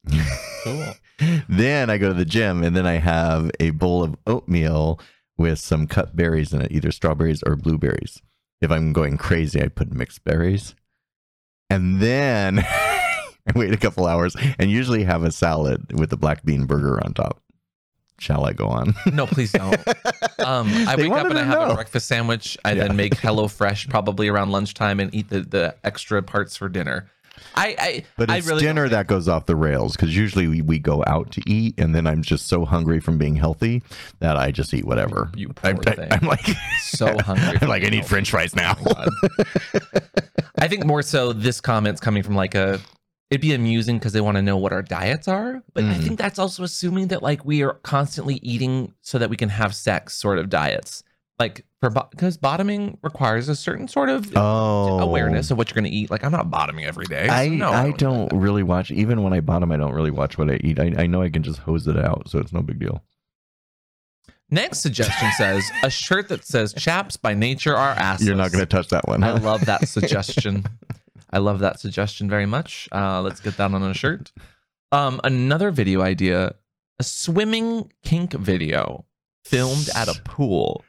cool. 0.63 0.93
then 1.48 1.89
I 1.91 2.00
go 2.00 2.08
to 2.08 2.13
the 2.15 2.26
gym 2.26 2.63
and 2.63 2.76
then 2.76 2.88
I 2.88 2.93
have 2.98 3.52
a 3.60 3.70
bowl 3.70 4.04
of 4.04 4.15
oatmeal 4.26 5.00
with 5.38 5.60
some 5.60 5.86
cut 5.86 6.15
berries 6.15 6.52
in 6.52 6.62
it, 6.62 6.72
either 6.72 6.91
strawberries 6.91 7.43
or 7.43 7.56
blueberries. 7.56 8.22
If 8.60 8.72
I'm 8.72 8.91
going 8.91 9.17
crazy, 9.17 9.62
I 9.62 9.67
put 9.67 9.93
mixed 9.93 10.24
berries. 10.24 10.74
And 11.70 12.02
then 12.02 12.56
wait 13.56 13.74
a 13.74 13.78
couple 13.78 14.06
hours 14.08 14.36
and 14.60 14.70
usually 14.72 15.04
have 15.04 15.24
a 15.24 15.32
salad 15.32 15.98
with 16.00 16.12
a 16.14 16.18
black 16.18 16.44
bean 16.46 16.66
burger 16.66 17.04
on 17.06 17.14
top. 17.14 17.42
Shall 18.20 18.46
I 18.46 18.54
go 18.54 18.68
on? 18.68 18.96
No, 19.14 19.28
please 19.28 19.52
don't. 19.52 19.78
Um, 20.40 20.70
I 20.88 20.96
wake 20.96 21.12
up 21.12 21.28
and 21.30 21.38
I 21.38 21.44
have 21.44 21.60
know. 21.68 21.72
a 21.72 21.76
breakfast 21.76 22.08
sandwich. 22.08 22.58
I 22.64 22.72
Yeah. 22.72 22.84
then 22.88 22.96
make 22.96 23.16
Hello 23.18 23.48
Fresh 23.50 23.90
probably 23.90 24.30
around 24.30 24.52
lunchtime 24.52 25.00
and 25.02 25.14
eat 25.14 25.30
the, 25.30 25.42
the 25.42 25.76
extra 25.84 26.22
parts 26.24 26.56
for 26.56 26.70
dinner. 26.70 27.10
I, 27.56 27.76
I 27.78 28.06
But 28.18 28.30
I 28.30 28.38
it's 28.38 28.48
really 28.48 28.62
dinner 28.62 28.88
that 28.88 29.08
goes 29.08 29.28
off 29.28 29.46
the 29.46 29.56
rails 29.58 29.96
because 29.98 30.16
usually 30.16 30.48
we, 30.48 30.62
we 30.62 30.80
go 30.80 31.04
out 31.06 31.32
to 31.32 31.42
eat 31.50 31.74
and 31.80 31.94
then 31.94 32.08
I'm 32.08 32.22
just 32.22 32.48
so 32.48 32.64
hungry 32.66 33.00
from 33.02 33.18
being 33.18 33.36
healthy 33.36 33.84
that 34.20 34.38
I 34.38 34.52
just 34.52 34.74
eat 34.74 34.86
whatever. 34.86 35.30
You 35.36 35.50
poor 35.50 35.72
I, 35.72 35.96
thing. 35.96 36.12
am 36.12 36.22
like, 36.28 36.46
so 36.80 37.18
hungry. 37.20 37.58
I'm 37.62 37.68
like, 37.68 37.84
I 37.84 37.90
need 37.90 38.06
French 38.06 38.30
fries 38.32 38.56
now. 38.56 38.76
Oh. 38.86 39.06
I 40.60 40.68
think 40.68 40.86
more 40.86 41.02
so 41.02 41.34
this 41.34 41.60
comment's 41.60 42.00
coming 42.00 42.24
from 42.24 42.36
like 42.36 42.56
a 42.56 42.80
it'd 43.30 43.42
be 43.42 43.54
amusing 43.54 43.98
because 44.00 44.13
they 44.13 44.22
want 44.22 44.36
to 44.38 44.42
know 44.42 44.58
what 44.58 44.72
our 44.72 44.82
diets 44.82 45.28
are. 45.28 45.62
But 45.74 45.84
I 45.84 45.96
Mm. 45.96 46.04
think 46.04 46.20
that's 46.20 46.40
also 46.40 46.63
assuming 46.63 47.08
that 47.10 47.22
like 47.22 47.44
we 47.46 47.62
are 47.63 47.74
constantly 47.84 48.36
eating 48.42 48.94
so 49.02 49.18
that 49.20 49.30
we 49.30 49.36
can 49.38 49.50
have 49.50 49.76
sex 49.76 50.16
sort 50.16 50.40
of 50.40 50.50
diets. 50.50 51.04
Like 51.40 51.66
for 51.82 51.92
because 51.92 52.36
bottoming 52.38 52.98
requires 53.04 53.48
a 53.48 53.56
certain 53.56 53.88
sort 53.88 54.10
of 54.10 54.32
oh, 54.36 55.00
awareness 55.00 55.52
of 55.52 55.58
what 55.60 55.70
you're 55.70 55.76
going 55.76 55.84
to 55.92 55.96
eat. 55.96 56.10
Like 56.10 56.24
I'm 56.24 56.32
not 56.32 56.50
bottoming 56.50 56.86
every 56.86 57.06
day. 57.06 57.28
so 57.28 57.34
I 57.34 57.48
no, 57.50 57.72
I 57.72 57.92
do 57.92 57.98
don't 57.98 58.30
that. 58.30 58.36
really 58.38 58.63
watch 58.63 58.90
even 58.90 59.22
when 59.22 59.34
I 59.34 59.42
bottom 59.42 59.72
I 59.72 59.78
don't 59.78 59.94
really 59.94 60.10
watch 60.10 60.38
what 60.40 60.50
I 60.50 60.60
eat. 60.63 60.80
I, 60.80 60.94
I 60.98 61.06
know 61.06 61.22
I 61.22 61.30
can 61.30 61.44
just 61.44 61.60
hose 61.60 61.86
it 61.88 61.98
out, 61.98 62.28
so 62.30 62.40
it's 62.40 62.52
no 62.54 62.62
big 62.63 62.80
deal. 62.80 63.04
Next 64.50 64.80
suggestion 64.80 65.30
says 65.38 65.70
a 65.84 65.90
shirt 65.90 66.30
that 66.30 66.46
says 66.46 66.74
"Chaps 66.74 67.18
by 67.18 67.34
nature 67.34 67.76
are 67.76 67.92
asses." 67.92 68.26
You're 68.26 68.36
not 68.38 68.52
going 68.52 68.62
to 68.62 68.66
touch 68.66 68.88
that 68.90 69.08
one. 69.08 69.22
I 69.24 69.32
love 69.34 69.66
that 69.66 69.88
suggestion. 69.90 70.66
I 71.32 71.40
love 71.40 71.60
that 71.60 71.80
suggestion 71.80 72.30
very 72.30 72.46
much. 72.46 72.88
Uh, 72.92 73.22
let's 73.22 73.40
get 73.40 73.58
that 73.58 73.72
on 73.74 73.84
a 73.84 73.94
shirt. 73.94 74.32
Um, 74.92 75.20
another 75.24 75.72
video 75.72 76.02
idea: 76.02 76.56
a 77.00 77.04
swimming 77.04 77.92
kink 78.04 78.34
video 78.34 79.06
filmed 79.46 79.90
at 79.96 80.08
a 80.08 80.20
pool. 80.24 80.84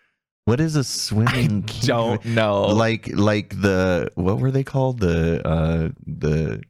what 0.45 0.61
is 0.61 0.77
a 0.77 0.85
swimming? 0.85 1.63
kink? 1.65 1.85
Don't 1.87 2.25
know. 2.25 2.63
like 2.67 3.09
like 3.15 3.61
the 3.61 4.11
what 4.15 4.39
were 4.39 4.51
they 4.51 4.65
called 4.65 5.01
the 5.01 5.47
uh 5.47 5.89
the 6.07 6.63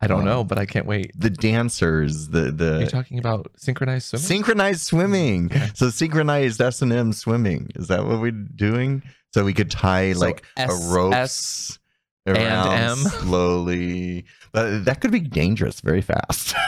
I 0.00 0.06
don't 0.06 0.20
um, 0.20 0.24
know, 0.26 0.44
but 0.44 0.58
I 0.58 0.66
can't 0.66 0.84
wait. 0.86 1.12
the 1.18 1.30
dancers 1.30 2.28
the 2.28 2.50
the 2.52 2.80
You're 2.80 2.88
talking 2.88 3.18
about 3.18 3.50
synchronized 3.56 4.08
swimming. 4.08 4.24
synchronized 4.26 4.80
swimming. 4.82 5.46
Okay. 5.54 5.70
So 5.74 5.88
synchronized 5.90 6.60
S 6.60 6.82
and 6.82 6.92
M 6.92 7.12
swimming. 7.12 7.70
Is 7.76 7.88
that 7.88 8.04
what 8.04 8.20
we're 8.20 8.30
doing? 8.32 9.02
So 9.32 9.44
we 9.44 9.52
could 9.54 9.70
tie 9.70 10.12
So 10.12 10.18
like 10.20 10.44
S- 10.56 10.70
a 10.70 10.92
rope 10.94 11.14
S 11.14 11.78
around 12.26 12.72
M? 12.72 12.96
slowly. 12.96 14.24
But 14.52 14.84
that 14.84 15.00
could 15.00 15.10
be 15.12 15.20
dangerous 15.20 15.80
very 15.80 16.00
fast. 16.02 16.54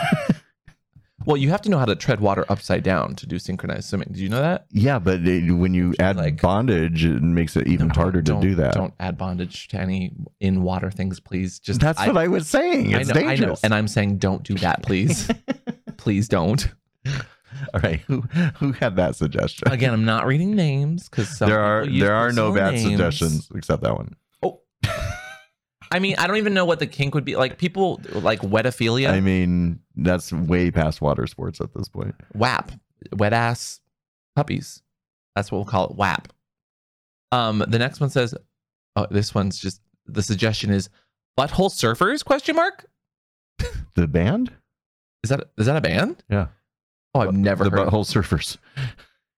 Well, 1.24 1.36
you 1.36 1.50
have 1.50 1.62
to 1.62 1.70
know 1.70 1.78
how 1.78 1.86
to 1.86 1.96
tread 1.96 2.20
water 2.20 2.44
upside 2.48 2.84
down 2.84 3.16
to 3.16 3.26
do 3.26 3.40
synchronized 3.40 3.88
swimming. 3.88 4.10
Did 4.12 4.18
you 4.18 4.28
know 4.28 4.40
that? 4.40 4.66
Yeah, 4.70 5.00
but 5.00 5.26
it, 5.26 5.50
when 5.50 5.74
you 5.74 5.92
add 5.98 6.16
like- 6.16 6.40
bondage, 6.40 7.04
it 7.04 7.20
makes 7.20 7.56
it 7.56 7.66
even 7.66 7.88
No, 7.88 7.94
harder 7.94 8.22
to 8.22 8.32
don't- 8.32 8.56
that. 8.56 8.74
Don't 8.74 8.94
add 9.00 9.18
bondage 9.18 9.66
to 9.68 9.80
any 9.80 10.12
in 10.38 10.62
water 10.62 10.88
things, 10.88 11.18
please. 11.18 11.58
Just 11.58 11.80
That's 11.80 11.98
what 12.06 12.16
I 12.16 12.28
was 12.28 12.46
saying. 12.46 12.94
I 12.94 13.00
It's 13.00 13.08
know, 13.12 13.20
I 13.20 13.22
know, 13.24 13.28
dangerous. 13.30 13.64
and 13.64 13.74
I'm 13.74 13.88
saying 13.88 14.18
don't 14.18 14.44
do 14.44 14.54
that, 14.58 14.84
please. 14.84 15.28
please 15.96 16.28
don't. 16.28 16.68
All 17.74 17.80
right, 17.82 17.98
who 18.06 18.20
who 18.58 18.70
had 18.72 18.94
that 18.94 19.16
suggestion? 19.16 19.66
Again, 19.72 19.92
I'm 19.92 20.04
not 20.04 20.26
reading 20.26 20.54
names 20.54 21.08
because 21.08 21.40
there 21.40 21.58
are 21.58 21.86
there 21.88 22.14
are 22.14 22.30
no 22.30 22.52
bad 22.52 22.78
suggestions 22.78 23.48
except 23.52 23.82
that 23.82 23.96
one. 23.96 24.14
I 25.90 25.98
mean, 25.98 26.16
I 26.18 26.26
don't 26.26 26.36
even 26.36 26.54
know 26.54 26.64
what 26.64 26.78
the 26.78 26.86
kink 26.86 27.14
would 27.14 27.24
be. 27.24 27.36
Like 27.36 27.58
people 27.58 28.00
like 28.12 28.40
wetophilia, 28.40 29.10
I 29.10 29.20
mean, 29.20 29.80
that's 29.94 30.32
way 30.32 30.70
past 30.70 31.00
water 31.00 31.26
sports 31.26 31.60
at 31.60 31.72
this 31.74 31.88
point. 31.88 32.14
WAP, 32.34 32.72
wet 33.12 33.32
ass 33.32 33.80
puppies. 34.34 34.82
That's 35.34 35.52
what 35.52 35.58
we'll 35.58 35.66
call 35.66 35.86
it, 35.86 35.96
WAP. 35.96 36.32
Um, 37.32 37.64
the 37.68 37.78
next 37.78 38.00
one 38.00 38.10
says, 38.10 38.34
oh, 38.96 39.06
this 39.10 39.34
one's 39.34 39.58
just 39.58 39.80
the 40.06 40.22
suggestion 40.22 40.70
is 40.70 40.88
butthole 41.38 41.70
surfers? 41.70 42.24
Question 42.24 42.56
mark. 42.56 42.86
The 43.94 44.06
band? 44.06 44.52
Is 45.24 45.30
that 45.30 45.44
is 45.58 45.66
that 45.66 45.76
a 45.76 45.80
band? 45.80 46.22
Yeah. 46.28 46.48
Oh, 47.14 47.20
I've 47.20 47.34
never 47.34 47.64
the 47.64 47.70
heard. 47.70 47.88
butthole 47.88 48.04
surfers. 48.04 48.58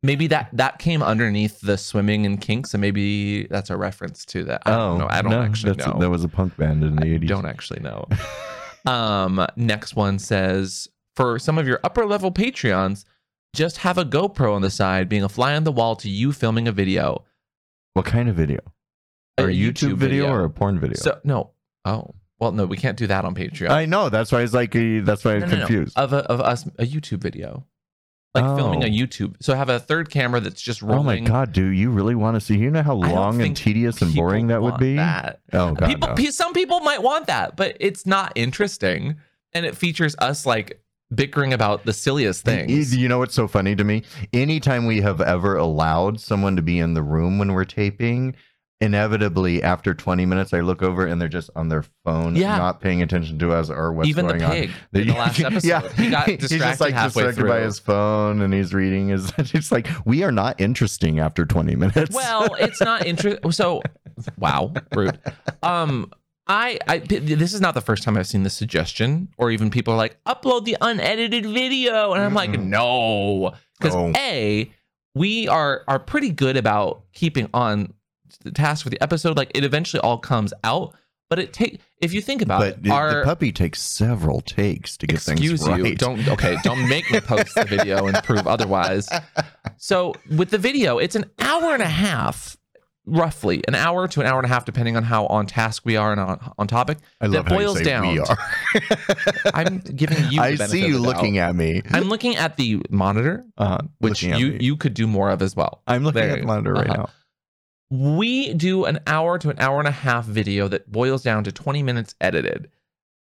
Maybe 0.02 0.26
that 0.28 0.48
that 0.52 0.78
came 0.78 1.02
underneath 1.02 1.61
the 1.61 1.76
swimming 1.76 2.24
and 2.26 2.40
kinks, 2.40 2.74
and 2.74 2.80
maybe 2.80 3.46
that's 3.48 3.70
a 3.70 3.76
reference 3.76 4.24
to 4.26 4.44
that. 4.44 4.62
I 4.66 4.70
don't 4.70 4.98
know. 4.98 5.06
I 5.08 5.22
don't 5.22 5.32
Oh, 5.32 5.40
no, 5.40 5.42
actually 5.44 5.74
know. 5.76 5.98
That 5.98 6.11
was 6.11 6.24
a 6.24 6.28
punk 6.28 6.56
band 6.56 6.84
in 6.84 6.96
the 6.96 7.04
I 7.06 7.08
eighties. 7.11 7.28
don't 7.28 7.46
actually 7.46 7.80
know. 7.80 8.06
um, 8.87 9.46
next 9.56 9.96
one 9.96 10.18
says 10.18 10.88
for 11.16 11.38
some 11.38 11.58
of 11.58 11.66
your 11.66 11.80
upper 11.84 12.06
level 12.06 12.30
Patreons, 12.32 13.04
just 13.54 13.78
have 13.78 13.98
a 13.98 14.04
GoPro 14.04 14.54
on 14.54 14.62
the 14.62 14.70
side, 14.70 15.08
being 15.08 15.24
a 15.24 15.28
fly 15.28 15.54
on 15.56 15.64
the 15.64 15.72
wall 15.72 15.96
to 15.96 16.08
you 16.08 16.32
filming 16.32 16.68
a 16.68 16.72
video. 16.72 17.24
What 17.94 18.04
kind 18.06 18.28
of 18.28 18.37
video? 18.37 18.61
A 19.38 19.44
a 19.44 19.46
YouTube, 19.48 19.94
video, 19.96 20.28
or 20.28 20.44
a 20.44 20.50
porn 20.50 20.78
video? 20.78 20.96
So 20.96 21.18
no. 21.24 21.52
Oh 21.84 22.14
well, 22.38 22.52
no, 22.52 22.66
we 22.66 22.76
can't 22.76 22.96
do 22.96 23.08
that 23.08 23.24
on 23.24 23.34
Patreon. 23.34 23.70
I 23.70 23.84
know. 23.84 24.08
That's 24.11 24.30
why 24.30 24.38
I 24.38 24.42
was 24.42 24.54
like, 24.54 24.76
uh, 24.76 25.00
that's 25.02 25.24
why 25.24 25.32
I 25.32 25.38
No, 25.38 25.44
was 25.46 25.52
no, 25.52 25.58
no. 25.58 25.66
confused. 25.66 25.98
Of 25.98 26.12
a, 26.12 26.18
of 26.30 26.40
us 26.40 26.66
a 26.78 26.87
YouTube 26.87 27.18
video, 27.20 27.66
like 28.40 28.51
oh. 28.51 28.57
filming 28.57 28.83
a 28.83 28.87
Oh. 28.87 28.90
YouTube. 28.90 29.35
So 29.40 29.53
I 29.53 29.57
have 29.57 29.68
a 29.68 29.79
third 29.79 30.11
camera 30.11 30.40
that's 30.40 30.61
just 30.61 30.83
rolling. 30.83 31.01
Oh 31.01 31.03
my 31.03 31.20
god, 31.20 31.53
do 31.53 31.66
you 31.66 31.90
really 31.90 32.14
want 32.14 32.37
to 32.37 32.40
see? 32.40 32.57
You 32.57 32.70
know 32.70 32.83
how 32.83 32.94
long 32.94 33.40
and 33.42 33.57
tedious 33.57 34.01
and 34.03 34.14
boring 34.14 34.48
that 34.48 34.62
would 34.62 34.79
be. 34.79 34.96
That. 34.96 35.40
Oh 35.53 35.74
god, 35.74 35.88
people, 35.88 36.14
no. 36.16 36.31
some 36.31 36.53
people 36.53 36.81
might 36.81 37.03
want 37.03 37.27
that, 37.27 37.57
but 37.57 37.77
it's 37.81 38.07
not 38.07 38.33
interesting, 38.35 39.16
and 39.53 39.66
it 39.66 39.77
features 39.77 40.14
us 40.18 40.46
like 40.46 40.81
bickering 41.14 41.53
about 41.53 41.85
the 41.85 41.92
silliest 41.92 42.44
things. 42.44 42.94
You 42.96 43.09
know 43.09 43.18
what's 43.18 43.35
so 43.35 43.48
funny 43.48 43.74
to 43.77 43.85
me? 43.85 44.03
Anytime 44.33 44.87
we 44.87 45.01
have 45.01 45.20
ever 45.20 45.57
allowed 45.57 46.20
someone 46.20 46.57
to 46.57 46.62
be 46.62 46.79
in 46.79 46.94
the 46.94 47.03
room 47.03 47.38
when 47.38 47.53
we're 47.53 47.64
taping, 47.64 48.37
inevitably 48.81 49.62
after 49.62 49.93
20 49.95 50.25
minutes, 50.27 50.53
I 50.53 50.61
look 50.61 50.83
over 50.83 51.07
and 51.07 51.21
they're 51.21 51.29
just 51.29 51.51
on 51.57 51.69
their 51.69 51.85
phone, 52.05 52.37
Yeah. 52.37 52.57
not 52.57 52.81
paying 52.81 53.03
attention 53.03 53.38
to 53.41 53.53
us 53.53 53.71
or 53.71 53.93
what's 53.93 54.09
Even 54.09 54.27
the 54.27 54.35
going 54.35 54.45
on. 54.45 54.51
pig 54.53 54.71
in 54.95 55.07
the 55.09 55.14
last 55.14 55.41
episode, 55.41 55.67
yeah, 55.69 55.88
he 55.95 56.11
got 56.11 56.27
he's 56.29 56.38
distracted 56.38 56.69
just 56.69 56.81
like 56.81 56.95
halfway 56.95 57.23
distracted 57.25 57.41
through. 57.41 57.51
by 57.51 57.61
his 57.61 57.79
phone 57.79 58.41
and 58.43 58.55
he's 58.55 58.73
reading 58.73 59.09
his. 59.09 59.33
It's 59.38 59.73
like 59.73 59.88
we 60.05 60.23
are 60.23 60.33
not 60.33 60.61
interesting 60.61 61.19
after 61.19 61.45
20 61.45 61.75
minutes. 61.77 62.14
well, 62.14 62.55
it's 62.61 62.81
not 62.81 63.07
interesting. 63.07 63.51
So, 63.53 63.83
wow, 64.38 64.73
rude. 64.95 65.19
Um, 65.62 66.12
I, 66.47 66.79
I, 66.88 66.99
this 66.99 67.53
is 67.53 67.61
not 67.61 67.75
the 67.75 67.81
first 67.83 68.03
time 68.05 68.17
I've 68.17 68.27
seen 68.27 68.43
this 68.43 68.55
suggestion, 68.55 69.29
or 69.37 69.51
even 69.51 69.69
people 69.71 69.93
are 69.93 69.99
like, 69.99 70.17
upload 70.25 70.64
the 70.64 70.79
unedited 70.81 71.45
video, 71.45 72.12
and 72.14 72.23
I'm 72.23 72.33
like, 72.33 72.51
Mm-mm. 72.53 72.69
no, 72.69 73.53
because 73.79 73.95
No. 73.95 74.12
a, 74.17 74.73
we 75.14 75.47
are 75.49 75.83
are 75.88 75.99
pretty 75.99 76.31
good 76.31 76.57
about 76.57 77.03
keeping 77.12 77.49
on 77.53 77.93
the 78.40 78.51
task 78.53 78.85
for 78.85 78.90
the 78.90 79.03
episode. 79.03 79.37
Like 79.37 79.51
it 79.55 79.64
eventually 79.64 80.01
all 80.01 80.18
comes 80.18 80.53
out, 80.64 80.94
but 81.31 81.38
it 81.38 81.53
take 81.53 81.81
if 82.01 82.12
you 82.12 82.20
think 82.22 82.40
about 82.42 82.61
but 82.61 82.68
it, 82.74 82.83
the, 82.85 82.90
our 82.90 83.14
the 83.20 83.24
puppy 83.24 83.51
takes 83.53 83.81
several 83.83 84.40
takes 84.40 84.96
to 84.96 85.07
get 85.07 85.16
excuse 85.16 85.64
things 85.64 85.68
right. 85.83 85.85
you 85.90 85.94
don't 85.96 86.27
okay 86.29 86.57
don't 86.62 86.88
make 86.88 87.11
me 87.11 87.18
post 87.20 87.55
the 87.57 87.64
video 87.64 88.07
and 88.07 88.16
prove 88.22 88.46
otherwise 88.46 89.09
so 89.77 90.14
with 90.37 90.51
the 90.51 90.59
video 90.59 90.98
it's 90.98 91.16
an 91.16 91.24
hour 91.40 91.74
and 91.74 91.83
a 91.83 91.87
half 91.88 92.57
roughly 93.05 93.62
an 93.66 93.74
hour 93.74 94.07
to 94.07 94.20
an 94.20 94.27
hour 94.29 94.38
and 94.38 94.46
a 94.46 94.48
half 94.48 94.64
depending 94.64 94.96
on 94.96 95.03
how 95.03 95.27
on 95.27 95.44
task 95.44 95.83
we 95.85 95.96
are 95.96 96.12
and 96.12 96.20
on, 96.20 96.53
on 96.57 96.68
topic 96.68 96.98
I 97.20 97.27
love 97.27 97.46
that 97.46 97.53
how 97.53 97.59
boils 97.59 97.79
you 97.81 97.85
say 97.85 97.90
down 97.90 98.07
we 98.12 98.20
are. 98.20 98.38
i'm 99.55 99.79
giving 99.81 100.31
you 100.31 100.40
I 100.40 100.55
see 100.55 100.87
you 100.87 100.98
the 100.98 101.03
doubt. 101.03 101.16
looking 101.16 101.38
at 101.38 101.55
me. 101.57 101.83
i'm 101.90 102.09
looking 102.09 102.37
at 102.37 102.57
the 102.57 102.81
monitor 102.90 103.44
Uh, 103.57 103.79
which 103.98 104.22
you 104.22 104.51
me. 104.53 104.59
you 104.61 104.77
could 104.77 104.94
do 104.94 105.07
more 105.09 105.31
of 105.31 105.42
as 105.42 105.57
well 105.57 105.83
I'm 105.87 106.05
looking 106.05 106.20
there 106.22 106.31
at 106.33 106.40
the 106.40 106.46
monitor 106.46 106.74
right 106.74 106.88
Uh-huh. 106.88 106.96
now. 106.98 107.09
We 107.90 108.53
do 108.55 108.85
an 108.85 109.01
hour 109.07 109.38
to 109.38 109.51
an 109.51 109.59
hour 109.59 109.79
and 109.79 109.88
a 109.88 109.92
half 109.92 110.24
video 110.24 110.68
that 110.68 110.90
boils 110.90 111.22
down 111.22 111.44
to 111.44 111.53
20 111.53 111.83
minutes 111.83 112.14
edited. 112.20 112.70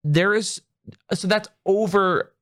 There 0.04 0.34
is 0.34 0.62
so 1.14 1.28
that's 1.28 1.50
over 1.66 2.34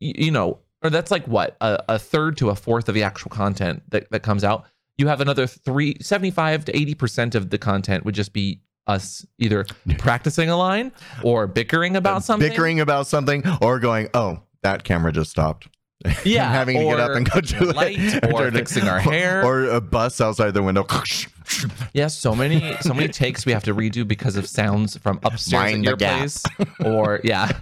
you 0.00 0.30
know 0.30 0.58
or 0.82 0.90
that's 0.90 1.10
like 1.10 1.26
what 1.26 1.56
a, 1.60 1.82
a 1.88 1.98
third 1.98 2.36
to 2.38 2.50
a 2.50 2.54
fourth 2.54 2.88
of 2.88 2.94
the 2.94 3.02
actual 3.02 3.30
content 3.30 3.82
that, 3.90 4.10
that 4.10 4.22
comes 4.22 4.44
out. 4.44 4.64
You 4.98 5.06
have 5.08 5.20
another 5.20 5.46
three 5.46 5.96
75 6.00 6.66
to 6.66 6.76
80 6.76 6.94
percent 6.94 7.34
of 7.34 7.50
the 7.50 7.58
content 7.58 8.04
would 8.04 8.14
just 8.14 8.32
be 8.32 8.60
us 8.86 9.24
either 9.38 9.64
practicing 9.98 10.50
a 10.50 10.56
line 10.56 10.92
or 11.22 11.46
bickering 11.46 11.96
about 11.96 12.24
something. 12.24 12.48
bickering 12.48 12.80
about 12.80 13.06
something 13.06 13.44
or 13.60 13.78
going, 13.78 14.08
oh, 14.14 14.40
that 14.62 14.84
camera 14.84 15.12
just 15.12 15.30
stopped. 15.30 15.68
Yeah, 16.24 16.50
having 16.50 16.78
to 16.78 16.84
get 16.84 17.00
up 17.00 17.12
and 17.16 17.28
go 17.30 17.40
to 17.40 17.64
light, 17.72 17.96
it. 17.98 18.32
or 18.32 18.50
fixing 18.50 18.88
our 18.88 19.00
hair. 19.00 19.44
Or 19.44 19.64
a 19.64 19.80
bus 19.80 20.20
outside 20.20 20.52
the 20.54 20.62
window. 20.62 20.86
Yeah, 21.92 22.06
so 22.06 22.34
many 22.34 22.74
so 22.80 22.94
many 22.94 23.08
takes 23.08 23.44
we 23.44 23.52
have 23.52 23.64
to 23.64 23.74
redo 23.74 24.06
because 24.08 24.36
of 24.36 24.46
sounds 24.48 24.96
from 24.96 25.18
upstairs 25.22 25.52
Mind 25.52 25.74
in 25.76 25.84
your 25.84 25.96
gap. 25.96 26.18
place. 26.20 26.42
Or 26.84 27.20
yeah. 27.24 27.60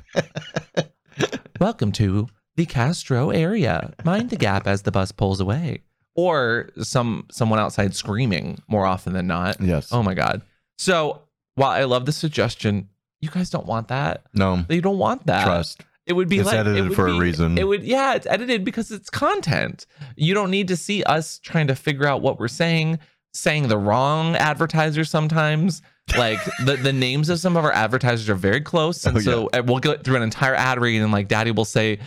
Welcome 1.61 1.92
to 1.92 2.29
the 2.57 2.66
Castro 2.66 3.31
area. 3.31 3.92
Mind 4.05 4.31
the 4.31 4.37
gap 4.37 4.66
as 4.66 4.83
the 4.83 4.92
bus 4.92 5.12
pulls 5.12 5.40
away. 5.40 5.83
Or 6.14 6.70
some 6.81 7.26
someone 7.31 7.59
outside 7.59 7.94
screaming 7.94 8.59
more 8.68 8.87
often 8.87 9.12
than 9.12 9.26
not. 9.26 9.61
yes. 9.61 9.88
Oh 9.92 10.03
my 10.03 10.14
god. 10.14 10.42
So 10.79 11.22
while 11.57 11.70
I 11.70 11.85
love 11.85 12.07
the 12.07 12.12
suggestion, 12.12 12.88
you 13.20 13.29
guys 13.31 13.50
don't 13.50 13.66
want 13.66 13.88
that. 13.88 14.22
no. 14.35 14.64
You 14.68 14.81
don't 14.83 14.98
want 14.98 15.26
that. 15.26 15.44
Trust. 15.44 15.83
It 16.11 16.14
would 16.16 16.29
be 16.29 16.38
It's 16.40 16.46
like 16.46 16.57
it 16.57 16.61
edited 16.66 16.88
would 16.88 16.96
for 16.96 17.07
a 17.07 17.16
reason. 17.16 17.57
It 17.57 17.64
would 17.66 17.85
yeah, 17.85 18.14
it's 18.14 18.27
edited 18.27 18.64
because 18.64 18.90
it's 18.90 19.09
content. 19.09 19.87
You 20.16 20.35
don't 20.35 20.51
need 20.51 20.66
to 20.68 20.77
see 20.77 21.03
us 21.05 21.38
trying 21.38 21.68
to 21.68 21.77
figure 21.77 22.05
out 22.07 22.20
what 22.20 22.40
we're 22.40 22.49
saying, 22.49 22.99
saying 23.33 23.68
the 23.68 23.79
wrong 23.79 24.35
advertiser 24.37 25.05
sometimes. 25.05 25.83
Like 26.18 26.40
the, 26.64 26.77
the 26.77 26.92
names 26.92 27.29
of 27.29 27.38
some 27.38 27.57
of 27.57 27.64
our 27.64 27.73
advertisers 27.73 28.29
are 28.29 28.35
very 28.35 28.61
close. 28.61 29.07
And 29.07 29.16
Oh, 29.16 29.20
so 29.20 29.49
uh, 29.53 29.62
we'll 29.64 29.79
go 29.79 29.96
through 29.96 30.16
an 30.16 30.23
entire 30.23 30.57
ad 30.57 30.81
read 30.81 31.01
and 31.01 31.12
like 31.12 31.29
daddy 31.29 31.53
will 31.53 31.64
say 31.64 32.01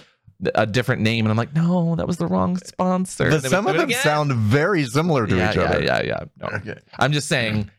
a 0.56 0.66
different 0.66 1.02
name 1.02 1.24
and 1.26 1.32
I'm 1.32 1.38
like, 1.38 1.56
no, 1.56 1.96
that 1.96 2.06
was 2.06 2.18
the 2.18 2.28
wrong 2.28 2.58
sponsor. 2.58 3.30
But 3.30 3.36
And 3.36 3.44
then 3.44 3.50
we 3.52 3.56
some 3.56 3.68
of 3.68 3.76
them 3.78 3.90
again. 3.90 4.02
sound 4.02 4.34
very 4.34 4.84
similar 4.84 5.26
to 5.26 5.34
yeah, 5.38 5.50
each 5.52 5.56
yeah, 5.56 5.62
other. 5.64 5.84
yeah, 5.84 6.02
yeah. 6.02 6.24
No. 6.42 6.48
Okay. 6.58 6.80
I'm 7.00 7.14
just 7.14 7.30
saying, 7.30 7.72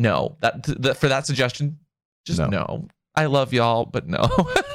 no. 0.00 0.36
That, 0.40 0.64
th- 0.64 0.96
for 0.96 1.06
that 1.06 1.26
suggestion, 1.26 1.78
just 2.26 2.40
No. 2.40 2.48
no. 2.48 2.88
I 3.14 3.26
love 3.26 3.52
y'all, 3.52 3.84
but 3.84 4.08
no. 4.08 4.22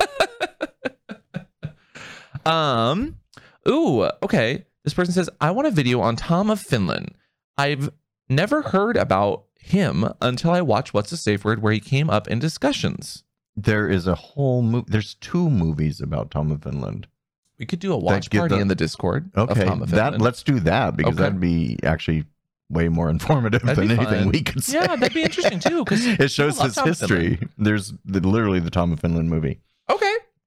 um. 2.46 3.18
Ooh. 3.68 4.04
Okay. 4.24 4.66
This 4.84 4.94
person 4.94 5.14
says, 5.14 5.30
"I 5.42 5.52
want 5.52 5.68
a 5.68 5.72
video 5.72 6.00
on 6.02 6.16
Tom 6.16 6.50
of 6.50 6.60
Finland. 6.62 7.16
I've 7.58 7.90
never 8.30 8.62
heard 8.62 8.98
about 8.98 9.44
him 9.60 10.06
until 10.22 10.52
I 10.52 10.62
watched 10.62 10.94
What's 10.94 11.12
a 11.12 11.18
Safe 11.18 11.44
Word, 11.44 11.62
where 11.62 11.74
he 11.74 11.80
came 11.80 12.10
up 12.10 12.28
in 12.28 12.38
discussions. 12.40 13.24
There 13.58 13.90
is 13.90 14.06
a 14.06 14.16
whole 14.16 14.62
movie. 14.62 14.86
There's 14.90 15.16
two 15.16 15.50
movies 15.50 16.02
about 16.02 16.30
Tom 16.30 16.52
of 16.52 16.62
Finland. 16.64 17.08
We 17.58 17.66
could 17.66 17.80
do 17.80 17.94
a 17.94 17.98
watch 17.98 18.30
party 18.30 18.56
the- 18.56 18.62
in 18.62 18.68
the 18.68 18.76
Discord. 18.76 19.32
Okay, 19.36 19.62
Of 19.62 19.68
Tom 19.68 19.82
of 19.82 19.92
that 19.92 20.20
let's 20.22 20.44
do 20.44 20.60
that 20.62 20.98
because 20.98 21.14
Okay. 21.14 21.24
that'd 21.24 21.40
be 21.40 21.80
actually 21.84 22.26
way 22.70 22.90
more 22.90 23.10
informative 23.16 23.62
That'd 23.64 23.90
than 23.90 23.98
anything 23.98 24.24
fun. 24.24 24.30
we 24.32 24.42
could 24.42 24.64
say. 24.64 24.78
Yeah, 24.80 24.88
that'd 24.98 25.14
be 25.14 25.24
interesting 25.24 25.60
too 25.60 25.84
because 25.86 26.06
it 26.20 26.30
shows 26.32 26.60
his 26.62 26.78
history. 26.78 27.40
There's 27.58 27.94
the, 28.04 28.20
literally 28.20 28.60
the 28.60 28.70
Tom 28.72 28.92
of 28.92 29.00
Finland 29.00 29.30
movie. 29.30 29.62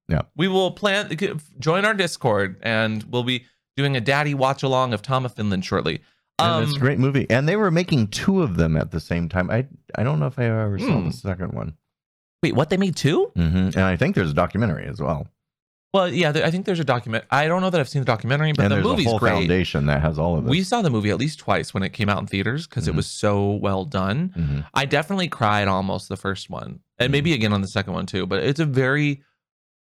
Yeah. 0.09 0.23
We 0.37 0.49
will 0.49 0.71
plan 0.71 1.15
join 1.59 1.85
our 1.85 1.95
Discord 1.95 2.57
and 2.63 3.03
we'll 3.05 3.25
be 3.25 3.45
doing 3.77 3.97
a 3.97 4.01
daddy 4.01 4.35
watch 4.35 4.63
along 4.63 4.93
of 4.95 5.03
Tom 5.03 5.25
of 5.25 5.35
Finland 5.35 5.65
shortly. 5.65 6.01
Um, 6.41 6.63
it's 6.63 6.77
a 6.77 6.79
great 6.81 6.99
movie. 6.99 7.27
And 7.31 7.49
they 7.49 7.57
were 7.57 7.71
making 7.71 8.09
two 8.09 8.43
of 8.43 8.57
them 8.57 8.77
at 8.77 8.91
the 8.91 9.01
same 9.01 9.29
time. 9.29 9.51
I 9.51 9.67
I 9.97 10.03
don't 10.05 10.19
know 10.21 10.27
if 10.27 10.39
I 10.39 10.45
ever 10.45 10.79
saw 10.79 10.99
Hmm. 11.01 11.07
the 11.09 11.13
second 11.13 11.53
one. 11.53 11.75
wait, 12.43 12.55
what 12.55 12.71
they 12.71 12.77
made 12.77 12.95
two? 12.95 13.27
hmm 13.35 13.43
And 13.75 13.81
I 13.81 13.97
think 13.97 14.15
there's 14.15 14.31
a 14.31 14.35
documentary 14.35 14.87
as 14.87 15.01
well. 15.01 15.27
Well, 15.93 16.09
yeah, 16.13 16.31
I 16.45 16.51
think 16.51 16.67
there's 16.67 16.79
a 16.81 16.85
document. 16.85 17.25
I 17.31 17.49
don't 17.49 17.63
know 17.63 17.71
that 17.71 17.81
I've 17.81 17.89
seen 17.89 18.03
the 18.03 18.07
documentary, 18.07 18.53
but 18.53 18.67
and 18.71 18.75
the 18.75 18.81
movie's 18.89 19.07
a 19.07 19.09
whole 19.11 19.19
great. 19.19 19.33
foundation 19.33 19.87
that 19.87 20.03
has 20.03 20.19
all 20.19 20.37
of 20.37 20.47
it. 20.47 20.51
We 20.51 20.63
saw 20.63 20.83
the 20.83 20.91
movie 20.91 21.11
at 21.11 21.19
least 21.19 21.39
twice 21.41 21.73
when 21.75 21.83
it 21.83 21.95
came 21.95 22.09
out 22.11 22.19
in 22.21 22.27
theaters 22.27 22.67
because 22.67 22.87
it 22.87 22.93
Mhm. 22.93 22.97
was 22.97 23.07
so 23.07 23.53
well 23.53 23.85
done. 23.87 24.33
Mhm. 24.37 24.67
I 24.75 24.85
definitely 24.85 25.29
cried 25.29 25.67
almost 25.67 26.09
the 26.11 26.17
first 26.17 26.49
one, 26.51 26.81
and 26.99 27.11
maybe 27.11 27.33
again 27.33 27.53
on 27.55 27.63
the 27.63 27.69
second 27.69 27.95
one 27.95 28.07
too. 28.07 28.27
But 28.27 28.43
it's 28.45 28.61
a 28.61 28.67
very 28.67 29.23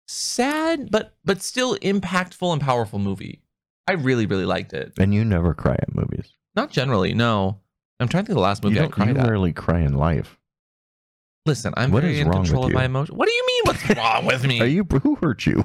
sad 0.07 0.91
but 0.91 1.15
but 1.25 1.43
still 1.43 1.77
impactful 1.77 2.53
and 2.53 2.61
powerful 2.61 2.99
movie. 2.99 3.43
I 3.87 3.93
really 3.93 4.27
really 4.27 4.45
liked 4.47 4.73
it. 4.73 4.93
And 4.99 5.13
you 5.15 5.25
never 5.25 5.55
cry 5.55 5.75
at 5.75 5.95
movies. 5.95 6.33
Not 6.55 6.71
generally, 6.71 7.15
no. 7.15 7.61
I'm 8.01 8.09
trying 8.09 8.25
to 8.25 8.29
think 8.29 8.37
of 8.37 8.41
the 8.41 8.43
last 8.43 8.63
movie 8.63 8.75
you 8.77 8.81
I 8.81 8.85
don't, 8.85 8.93
cried 8.93 9.09
you 9.17 9.21
at. 9.23 9.27
rarely 9.29 9.53
cry 9.53 9.81
in 9.81 9.95
life. 9.95 10.39
Listen, 11.47 11.73
I'm 11.77 11.93
What 11.93 12.03
very 12.03 12.15
is 12.15 12.21
in 12.27 12.31
control 12.33 12.67
of 12.67 12.73
my 12.73 12.81
you? 12.83 12.87
emotions. 12.87 13.17
What 13.17 13.29
do 13.29 13.33
you 13.35 13.47
mean? 13.47 13.63
What's 13.65 13.91
wrong 13.97 14.27
with 14.27 14.45
me? 14.45 14.61
Are 14.61 14.67
you 14.67 14.85
who 14.85 15.15
hurt 15.17 15.47
you? 15.47 15.65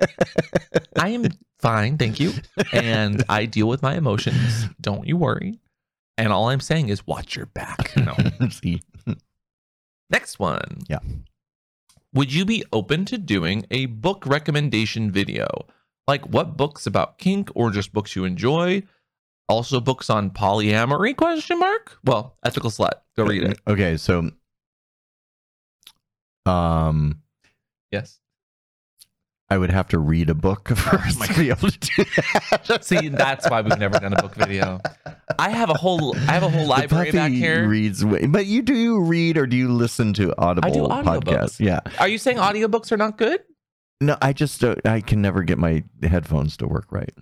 I 0.98 1.08
am 1.08 1.26
fine, 1.58 1.96
thank 1.96 2.20
you. 2.20 2.32
And 2.72 3.24
I 3.28 3.46
deal 3.46 3.66
with 3.68 3.82
my 3.82 3.94
emotions. 3.96 4.66
Don't 4.80 5.06
you 5.06 5.16
worry. 5.16 5.58
And 6.18 6.32
all 6.32 6.50
I'm 6.50 6.60
saying 6.60 6.90
is 6.90 7.06
watch 7.06 7.34
your 7.34 7.46
back. 7.46 7.96
No. 7.96 8.14
See, 8.50 8.82
Next 10.10 10.38
one. 10.38 10.82
Yeah. 10.88 10.98
Would 12.12 12.32
you 12.32 12.44
be 12.44 12.64
open 12.72 13.04
to 13.06 13.18
doing 13.18 13.66
a 13.70 13.86
book 13.86 14.26
recommendation 14.26 15.12
video? 15.12 15.46
Like 16.08 16.26
what 16.26 16.56
books 16.56 16.86
about 16.86 17.18
kink 17.18 17.50
or 17.54 17.70
just 17.70 17.92
books 17.92 18.16
you 18.16 18.24
enjoy? 18.24 18.82
Also 19.48 19.80
books 19.80 20.10
on 20.10 20.30
polyamory 20.30 21.16
question 21.16 21.58
mark? 21.58 21.98
Well, 22.04 22.36
ethical 22.44 22.70
slut. 22.70 23.02
Go 23.16 23.24
read 23.24 23.44
it. 23.44 23.60
Okay, 23.66 23.96
so 23.96 24.30
um 26.46 27.22
Yes. 27.92 28.20
I 29.50 29.58
would 29.58 29.70
have 29.70 29.88
to 29.88 29.98
read 29.98 30.30
a 30.30 30.34
book 30.34 30.68
first 30.76 31.18
my 31.18 31.26
to 31.26 31.34
be 31.34 31.50
able 31.50 31.70
to 31.70 31.78
do 31.78 32.04
that. 32.04 32.78
See, 32.84 33.08
that's 33.08 33.50
why 33.50 33.60
we've 33.60 33.78
never 33.78 33.98
done 33.98 34.12
a 34.12 34.22
book 34.22 34.34
video. 34.36 34.80
I 35.38 35.50
have 35.50 35.70
a 35.70 35.74
whole 35.74 36.16
I 36.16 36.32
have 36.32 36.44
a 36.44 36.48
whole 36.48 36.66
library 36.66 37.10
back 37.10 37.32
here. 37.32 37.66
Reads, 37.68 38.04
but 38.04 38.46
you 38.46 38.62
do 38.62 38.74
you 38.74 39.00
read 39.00 39.36
or 39.36 39.46
do 39.46 39.56
you 39.56 39.68
listen 39.68 40.12
to 40.14 40.32
Audible 40.38 40.88
audiobooks. 40.88 41.24
podcasts? 41.24 41.60
Yeah. 41.60 41.80
Are 41.98 42.08
you 42.08 42.18
saying 42.18 42.36
audiobooks 42.36 42.92
are 42.92 42.96
not 42.96 43.18
good? 43.18 43.42
No, 44.00 44.16
I 44.22 44.32
just 44.32 44.60
don't, 44.60 44.80
I 44.86 45.00
can 45.00 45.20
never 45.20 45.42
get 45.42 45.58
my 45.58 45.84
headphones 46.02 46.56
to 46.58 46.66
work 46.66 46.86
right. 46.90 47.12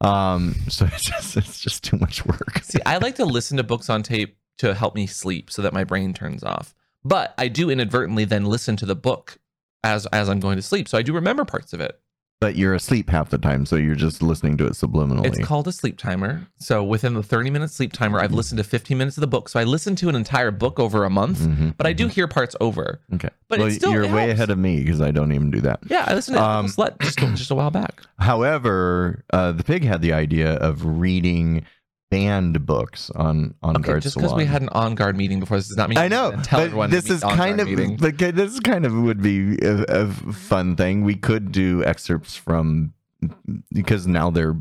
Um, 0.00 0.54
so 0.68 0.84
it's 0.92 1.04
just 1.04 1.36
it's 1.36 1.60
just 1.60 1.82
too 1.82 1.96
much 1.96 2.24
work. 2.26 2.62
See, 2.62 2.80
I 2.84 2.98
like 2.98 3.16
to 3.16 3.24
listen 3.24 3.56
to 3.56 3.62
books 3.62 3.88
on 3.88 4.02
tape 4.02 4.36
to 4.58 4.74
help 4.74 4.94
me 4.94 5.06
sleep 5.06 5.50
so 5.50 5.62
that 5.62 5.72
my 5.72 5.84
brain 5.84 6.12
turns 6.12 6.44
off. 6.44 6.74
But 7.04 7.32
I 7.38 7.48
do 7.48 7.70
inadvertently 7.70 8.26
then 8.26 8.44
listen 8.44 8.76
to 8.76 8.86
the 8.86 8.94
book 8.94 9.38
as 9.84 10.06
as 10.06 10.28
I'm 10.28 10.40
going 10.40 10.56
to 10.56 10.62
sleep. 10.62 10.88
So 10.88 10.98
I 10.98 11.02
do 11.02 11.12
remember 11.12 11.44
parts 11.44 11.72
of 11.72 11.80
it. 11.80 12.00
But 12.40 12.56
you're 12.56 12.72
asleep 12.72 13.10
half 13.10 13.28
the 13.28 13.36
time, 13.36 13.66
so 13.66 13.76
you're 13.76 13.94
just 13.94 14.22
listening 14.22 14.56
to 14.56 14.66
it 14.66 14.72
subliminally. 14.72 15.26
It's 15.26 15.46
called 15.46 15.68
a 15.68 15.72
sleep 15.72 15.98
timer. 15.98 16.46
So 16.56 16.82
within 16.82 17.12
the 17.12 17.22
30 17.22 17.50
minute 17.50 17.70
sleep 17.70 17.92
timer, 17.92 18.18
I've 18.18 18.32
listened 18.32 18.56
to 18.56 18.64
15 18.64 18.96
minutes 18.96 19.18
of 19.18 19.20
the 19.20 19.26
book. 19.26 19.50
So 19.50 19.60
I 19.60 19.64
listened 19.64 19.98
to 19.98 20.08
an 20.08 20.14
entire 20.14 20.50
book 20.50 20.80
over 20.80 21.04
a 21.04 21.10
month, 21.10 21.40
Mhm, 21.40 21.74
but 21.76 21.86
I 21.86 21.92
do 21.92 22.06
mhm. 22.06 22.12
hear 22.12 22.26
parts 22.26 22.56
over. 22.58 23.02
Okay, 23.12 23.28
But 23.50 23.58
well, 23.58 23.70
still 23.70 23.92
you're 23.92 24.08
way 24.10 24.30
ahead 24.30 24.48
of 24.48 24.56
me 24.56 24.78
because 24.82 25.02
I 25.02 25.10
don't 25.10 25.32
even 25.32 25.50
do 25.50 25.60
that. 25.60 25.80
Yeah, 25.86 26.04
I 26.08 26.14
listened 26.14 26.38
to 26.38 26.42
Um, 26.42 26.64
um, 26.64 26.66
Slut 26.68 26.98
just, 27.02 27.18
just 27.18 27.50
a 27.50 27.54
while 27.54 27.70
back. 27.70 28.00
However, 28.18 29.22
uh, 29.34 29.52
the 29.52 29.62
pig 29.62 29.84
had 29.84 30.00
the 30.00 30.14
idea 30.14 30.54
of 30.54 30.82
reading 30.86 31.64
banned 32.10 32.66
books 32.66 33.10
on 33.10 33.54
on 33.62 33.76
Okay, 33.76 33.86
guard 33.86 34.02
just 34.02 34.16
because 34.16 34.34
we 34.34 34.44
had 34.44 34.62
an 34.62 34.68
on 34.70 34.94
guard 34.94 35.16
meeting 35.16 35.40
before, 35.40 35.56
this 35.56 35.68
does 35.68 35.76
not 35.76 35.88
mean 35.88 35.98
I 35.98 36.08
know, 36.08 36.32
but 36.32 36.52
everyone 36.52 36.90
this 36.90 37.08
is 37.08 37.22
kind 37.22 37.60
of 37.60 37.68
meeting. 37.68 37.96
like 38.00 38.18
this 38.18 38.60
kind 38.60 38.84
of 38.84 38.92
would 38.94 39.22
be 39.22 39.56
a, 39.62 39.84
a 39.88 40.08
fun 40.08 40.76
thing. 40.76 41.04
We 41.04 41.14
could 41.14 41.52
do 41.52 41.84
excerpts 41.84 42.36
from 42.36 42.92
because 43.72 44.06
now 44.06 44.30
they're 44.30 44.56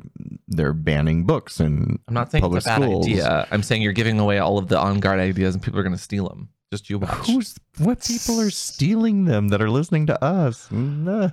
they're 0.47 0.73
banning 0.73 1.25
books 1.25 1.59
and 1.59 1.99
I'm 2.07 2.13
not 2.13 2.31
saying 2.31 2.41
public 2.41 2.59
it's 2.59 2.67
a 2.67 2.69
bad 2.69 2.81
schools. 2.83 3.05
idea. 3.05 3.47
I'm 3.51 3.63
saying 3.63 3.81
you're 3.81 3.93
giving 3.93 4.19
away 4.19 4.39
all 4.39 4.57
of 4.57 4.67
the 4.67 4.77
on 4.77 4.99
guard 4.99 5.19
ideas 5.19 5.55
and 5.55 5.63
people 5.63 5.79
are 5.79 5.83
going 5.83 5.95
to 5.95 6.01
steal 6.01 6.27
them. 6.27 6.49
Just 6.71 6.89
you 6.89 6.99
watch. 6.99 7.25
Who's 7.27 7.55
what 7.79 8.03
people 8.03 8.39
are 8.39 8.51
stealing 8.51 9.25
them 9.25 9.47
that 9.47 9.61
are 9.61 9.69
listening 9.71 10.05
to 10.07 10.23
us? 10.23 10.67
Mm, 10.69 11.07
uh, 11.07 11.29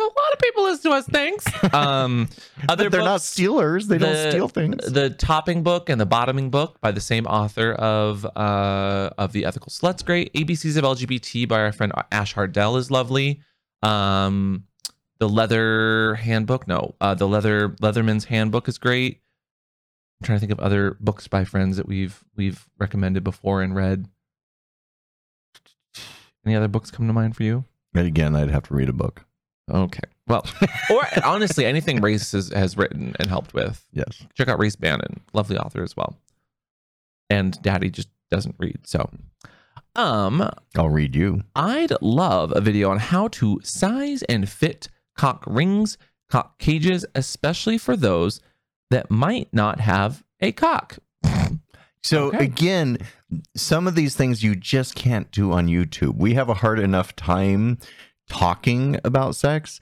a 0.00 0.04
lot 0.04 0.32
of 0.32 0.38
people 0.38 0.62
listen 0.64 0.90
to 0.90 0.96
us. 0.96 1.06
Thanks. 1.06 1.44
Um, 1.72 2.28
other 2.68 2.84
but 2.84 2.92
they're 2.92 3.04
not 3.04 3.22
stealers. 3.22 3.86
They 3.86 3.96
the- 3.98 4.06
don't 4.06 4.30
steal 4.30 4.48
things. 4.48 4.76
The 4.92 5.10
topping 5.10 5.62
book 5.62 5.88
and 5.88 6.00
the 6.00 6.06
bottoming 6.06 6.50
book 6.50 6.80
by 6.80 6.90
the 6.92 7.00
same 7.00 7.26
author 7.26 7.72
of 7.72 8.24
uh 8.26 9.10
of 9.16 9.32
the 9.32 9.44
Ethical 9.46 9.68
Sluts 9.70 10.04
great. 10.04 10.32
ABCs 10.34 10.76
of 10.76 10.84
LGBT 10.84 11.48
by 11.48 11.60
our 11.60 11.72
friend 11.72 11.92
Ash 12.10 12.34
Hardell 12.34 12.76
is 12.76 12.90
lovely. 12.90 13.40
Um, 13.82 14.64
the 15.18 15.28
Leather 15.28 16.14
Handbook, 16.16 16.66
no, 16.68 16.94
uh, 17.00 17.14
the 17.14 17.26
Leather 17.28 17.70
Leatherman's 17.80 18.24
Handbook 18.26 18.68
is 18.68 18.76
great. 18.78 19.20
I'm 20.20 20.26
trying 20.26 20.36
to 20.36 20.40
think 20.40 20.52
of 20.52 20.60
other 20.60 20.96
books 21.00 21.26
by 21.28 21.44
friends 21.44 21.76
that 21.78 21.86
we've 21.86 22.22
we've 22.36 22.68
recommended 22.78 23.24
before 23.24 23.62
and 23.62 23.74
read. 23.74 24.06
Any 26.44 26.54
other 26.56 26.68
books 26.68 26.90
come 26.90 27.06
to 27.06 27.12
mind 27.12 27.36
for 27.36 27.44
you? 27.44 27.64
And 27.94 28.06
again, 28.06 28.34
I'd 28.34 28.50
have 28.50 28.64
to 28.64 28.74
read 28.74 28.88
a 28.88 28.92
book. 28.92 29.24
Okay. 29.72 30.00
Well, 30.26 30.44
or 30.90 31.02
honestly, 31.24 31.64
anything 31.66 32.00
Race 32.00 32.32
has, 32.32 32.48
has 32.50 32.76
written 32.76 33.14
and 33.18 33.28
helped 33.28 33.54
with. 33.54 33.84
Yes. 33.92 34.24
Check 34.34 34.48
out 34.48 34.58
Race 34.58 34.76
Bannon, 34.76 35.20
lovely 35.32 35.56
author 35.58 35.82
as 35.82 35.96
well. 35.96 36.16
And 37.30 37.60
Daddy 37.62 37.90
just 37.90 38.08
doesn't 38.30 38.56
read. 38.58 38.80
So, 38.86 39.08
um, 39.96 40.48
I'll 40.76 40.90
read 40.90 41.14
you. 41.16 41.42
I'd 41.56 41.92
love 42.02 42.52
a 42.54 42.60
video 42.60 42.90
on 42.90 42.98
how 42.98 43.28
to 43.28 43.60
size 43.62 44.22
and 44.24 44.48
fit 44.48 44.88
cock 45.16 45.42
rings, 45.46 45.96
cock 46.30 46.58
cages, 46.58 47.04
especially 47.14 47.78
for 47.78 47.96
those 47.96 48.40
that 48.90 49.10
might 49.10 49.48
not 49.52 49.80
have 49.80 50.22
a 50.40 50.52
cock. 50.52 50.98
So 52.04 52.30
Okay. 52.30 52.44
again, 52.46 52.98
some 53.54 53.86
of 53.86 53.94
these 53.94 54.16
things 54.16 54.42
you 54.42 54.56
just 54.56 54.96
can't 54.96 55.30
do 55.30 55.52
on 55.52 55.68
YouTube. 55.68 56.16
We 56.16 56.34
have 56.34 56.48
a 56.48 56.54
hard 56.54 56.80
enough 56.80 57.14
time 57.14 57.78
talking 58.32 58.98
about 59.04 59.36
sex. 59.36 59.78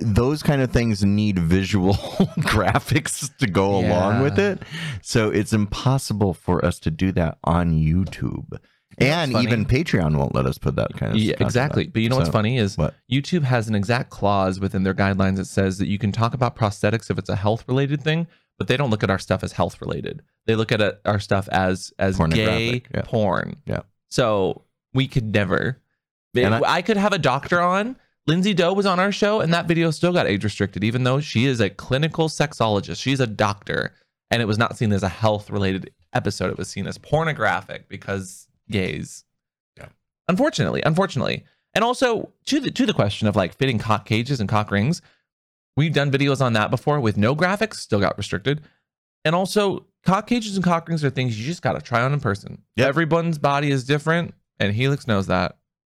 Those 0.00 0.42
kind 0.42 0.62
of 0.62 0.70
things 0.72 1.04
need 1.04 1.38
visual 1.38 1.94
graphics 2.40 3.36
to 3.38 3.46
go 3.46 3.76
along 3.76 4.22
with 4.22 4.38
it. 4.38 4.60
So 5.02 5.30
it's 5.30 5.52
impossible 5.52 6.32
for 6.32 6.64
us 6.64 6.78
to 6.80 6.90
do 6.90 7.12
that 7.12 7.38
on 7.44 7.72
YouTube. 7.72 8.58
And 8.98 9.32
funny? 9.32 9.44
even 9.44 9.64
Patreon 9.66 10.16
won't 10.16 10.34
let 10.34 10.46
us 10.46 10.58
put 10.58 10.76
that 10.76 10.94
kind 10.94 11.12
of 11.12 11.18
Yeah, 11.18 11.34
exactly. 11.40 11.86
up. 11.86 11.92
But 11.92 12.02
you 12.02 12.08
know 12.08 12.16
what's 12.16 12.28
funny 12.28 12.58
is 12.58 12.78
what? 12.78 12.94
YouTube 13.10 13.42
has 13.42 13.68
an 13.68 13.74
exact 13.74 14.10
clause 14.10 14.60
within 14.60 14.84
their 14.84 14.94
guidelines 14.94 15.36
that 15.36 15.46
says 15.46 15.78
that 15.78 15.86
you 15.86 15.98
can 15.98 16.12
talk 16.12 16.34
about 16.34 16.56
prosthetics 16.56 17.10
if 17.10 17.18
it's 17.18 17.28
a 17.28 17.36
health 17.36 17.64
related 17.66 18.02
thing, 18.02 18.26
but 18.58 18.68
they 18.68 18.76
don't 18.76 18.90
look 18.90 19.02
at 19.02 19.10
our 19.10 19.18
stuff 19.18 19.42
as 19.42 19.52
health 19.52 19.80
related. 19.80 20.22
They 20.46 20.54
look 20.54 20.70
at 20.72 21.00
our 21.04 21.18
stuff 21.18 21.48
as 21.50 21.92
as 21.98 22.18
gay 22.18 22.82
yeah. 22.94 23.02
porn. 23.02 23.56
Yeah. 23.66 23.82
So 24.08 24.62
we 24.92 25.08
could 25.08 25.34
never. 25.34 25.80
I, 26.42 26.60
I- 26.76 26.82
could 26.82 26.96
have 26.96 27.12
a 27.12 27.18
doctor 27.18 27.60
on. 27.60 27.96
Lindsay 28.26 28.54
Doe 28.54 28.72
was 28.72 28.86
on 28.86 28.98
our 28.98 29.12
show, 29.12 29.40
and 29.40 29.52
that 29.52 29.66
video 29.68 29.90
still 29.90 30.12
got 30.12 30.26
age 30.26 30.44
restricted, 30.44 30.82
even 30.82 31.04
though 31.04 31.20
she 31.20 31.44
is 31.44 31.60
a 31.60 31.68
clinical 31.68 32.28
sexologist. 32.30 32.98
She's 33.02 33.20
a 33.20 33.26
doctor, 33.26 33.92
and 34.30 34.40
it 34.40 34.46
was 34.46 34.56
not 34.56 34.78
seen 34.78 34.92
as 34.92 35.02
a 35.02 35.10
health 35.10 35.50
related 35.50 35.90
episode. 36.14 36.50
It 36.50 36.56
was 36.56 36.68
seen 36.68 36.86
as 36.86 36.96
pornographic 36.96 37.86
because 37.86 38.48
gays. 38.70 39.24
Yeah. 39.76 39.88
Unfortunately, 40.26 40.82
unfortunately, 40.86 41.44
and 41.74 41.84
also 41.84 42.32
to 42.46 42.60
the 42.60 42.70
to 42.70 42.86
the 42.86 42.94
question 42.94 43.28
of 43.28 43.36
like 43.36 43.54
fitting 43.54 43.78
cock 43.78 44.06
cages 44.06 44.40
and 44.40 44.48
cock 44.48 44.70
rings, 44.70 45.02
we've 45.76 45.92
done 45.92 46.10
videos 46.10 46.40
on 46.40 46.54
that 46.54 46.70
before 46.70 47.00
with 47.00 47.18
no 47.18 47.36
graphics, 47.36 47.74
still 47.74 48.00
got 48.00 48.16
restricted, 48.16 48.62
and 49.26 49.34
also 49.34 49.84
cock 50.02 50.26
cages 50.26 50.56
and 50.56 50.64
cock 50.64 50.88
rings 50.88 51.04
are 51.04 51.10
things 51.10 51.38
you 51.38 51.44
just 51.44 51.60
got 51.60 51.74
to 51.74 51.82
try 51.82 52.00
on 52.00 52.14
in 52.14 52.20
person. 52.20 52.62
Yep. 52.76 52.88
Everyone's 52.88 53.36
body 53.38 53.70
is 53.70 53.84
different, 53.84 54.32
and 54.58 54.72
Helix 54.74 55.06
knows 55.06 55.26
that. 55.26 55.58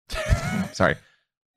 Sorry. 0.74 0.95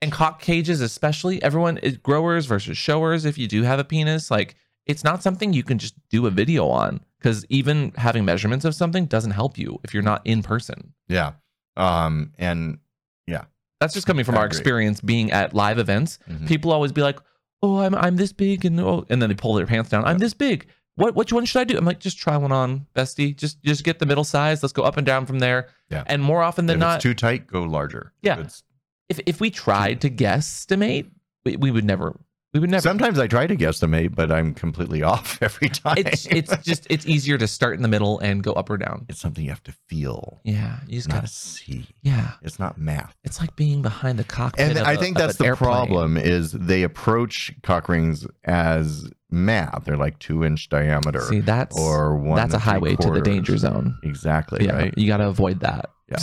And 0.01 0.11
cock 0.11 0.41
cages, 0.41 0.79
especially, 0.81 1.41
everyone 1.43 1.77
is 1.79 1.97
growers 1.97 2.45
versus 2.45 2.77
showers. 2.77 3.25
If 3.25 3.37
you 3.37 3.47
do 3.47 3.63
have 3.63 3.79
a 3.79 3.83
penis, 3.83 4.31
like 4.31 4.55
it's 4.85 5.03
not 5.03 5.21
something 5.21 5.51
you 5.53 5.63
can 5.63 5.77
just 5.77 5.93
do 6.09 6.25
a 6.25 6.31
video 6.31 6.67
on 6.67 7.01
because 7.19 7.45
even 7.49 7.91
having 7.97 8.23
measurements 8.25 8.63
of 8.65 8.73
something 8.73 9.05
doesn't 9.05 9.31
help 9.31 9.57
you 9.57 9.79
if 9.83 9.93
you're 9.93 10.03
not 10.03 10.21
in 10.25 10.41
person. 10.41 10.93
Yeah. 11.09 11.33
Um 11.75 12.31
and 12.37 12.79
yeah, 13.27 13.43
That's 13.81 13.93
just 13.93 14.07
coming 14.07 14.23
from 14.25 14.35
I 14.35 14.39
our 14.39 14.45
agree. 14.45 14.57
experience 14.57 15.01
being 15.01 15.31
at 15.31 15.53
live 15.53 15.79
events. 15.79 16.17
Mhm. 16.29 16.47
People 16.47 16.71
always 16.71 16.91
be 16.93 17.01
like, 17.01 17.19
"Oh, 17.61 17.79
I'm 17.79 17.93
I'm 17.93 18.15
this 18.15 18.31
big," 18.33 18.65
and 18.65 18.79
oh, 18.79 19.05
and 19.09 19.21
then 19.21 19.29
they 19.29 19.35
pull 19.35 19.53
their 19.53 19.67
pants 19.67 19.89
down. 19.89 20.03
I'm 20.05 20.17
this 20.17 20.33
big. 20.33 20.65
What 20.99 21.15
which 21.15 21.31
one 21.33 21.45
should 21.45 21.59
I 21.59 21.63
do? 21.63 21.77
I'm 21.77 21.85
like, 21.85 21.99
just 21.99 22.17
try 22.17 22.35
one 22.37 22.51
on, 22.51 22.85
bestie. 22.95 23.35
Just 23.35 23.61
just 23.63 23.83
get 23.83 23.99
the 23.99 24.05
middle 24.05 24.23
size. 24.23 24.61
Let's 24.61 24.73
go 24.73 24.83
up 24.83 24.97
and 24.97 25.05
down 25.05 25.25
from 25.25 25.39
there. 25.39 25.69
Yeah. 25.89 26.03
And 26.07 26.21
more 26.21 26.41
often 26.43 26.65
than 26.65 26.75
if 26.75 26.79
not, 26.81 26.95
it's 26.97 27.03
too 27.03 27.13
tight, 27.13 27.47
go 27.47 27.63
larger. 27.63 28.13
Yeah. 28.21 28.33
If 28.33 28.39
it's- 28.39 28.63
if 29.09 29.19
if 29.25 29.41
we 29.41 29.49
tried 29.49 30.01
to 30.01 30.09
guesstimate, 30.09 31.09
we, 31.43 31.55
we 31.57 31.71
would 31.71 31.85
never. 31.85 32.19
We 32.53 32.59
would 32.59 32.71
never. 32.71 32.81
Sometimes 32.81 33.19
I 33.19 33.27
try 33.27 33.45
to 33.45 33.55
guesstimate, 33.55 34.15
but 34.15 34.31
I'm 34.31 34.55
completely 34.55 35.03
off 35.13 35.37
every 35.41 35.69
time. 35.69 35.97
it's 35.99 36.25
it's 36.25 36.57
just 36.63 36.87
it's 36.89 37.05
easier 37.05 37.37
to 37.37 37.47
start 37.47 37.75
in 37.75 37.83
the 37.83 37.87
middle 37.87 38.17
and 38.19 38.41
go 38.41 38.53
up 38.53 38.69
or 38.71 38.77
down. 38.77 39.05
it's 39.07 39.19
something 39.19 39.43
you 39.43 39.51
have 39.51 39.61
to 39.63 39.71
feel, 39.87 40.41
Yeah, 40.43 40.79
you 40.87 40.97
just 40.97 41.09
gotta. 41.09 41.27
see. 41.27 41.85
Yeah, 42.01 42.31
It's 42.41 42.57
not 42.57 42.77
math. 42.79 43.15
it's 43.23 43.39
like 43.39 43.55
being 43.55 43.83
behind 43.83 44.17
the 44.17 44.23
cockpit. 44.23 44.77
And 44.77 44.79
I 44.79 44.93
a- 44.93 44.97
think 44.97 45.17
that's 45.17 45.37
the 45.37 45.45
airplane. 45.45 45.69
problem 45.69 46.17
is 46.17 46.51
they 46.53 46.81
approach 46.81 47.53
cock 47.61 47.87
rings 47.87 48.25
as 48.45 49.07
math. 49.29 49.83
They're 49.85 49.95
like 49.97 50.17
two 50.17 50.43
inch 50.43 50.69
diameter 50.69 51.21
See, 51.21 51.41
that's 51.41 51.77
or 51.79 52.15
one. 52.15 52.35
that's 52.35 52.55
a 52.55 52.59
highway 52.59 52.95
to 52.95 53.11
the 53.11 53.21
danger 53.21 53.57
zone. 53.57 53.99
Exactly 54.01 54.65
Yeah, 54.65 54.75
right. 54.75 54.93
you 54.97 55.05
got 55.07 55.17
to 55.17 55.27
avoid 55.27 55.59
that. 55.59 55.91
Yeah. 56.09 56.17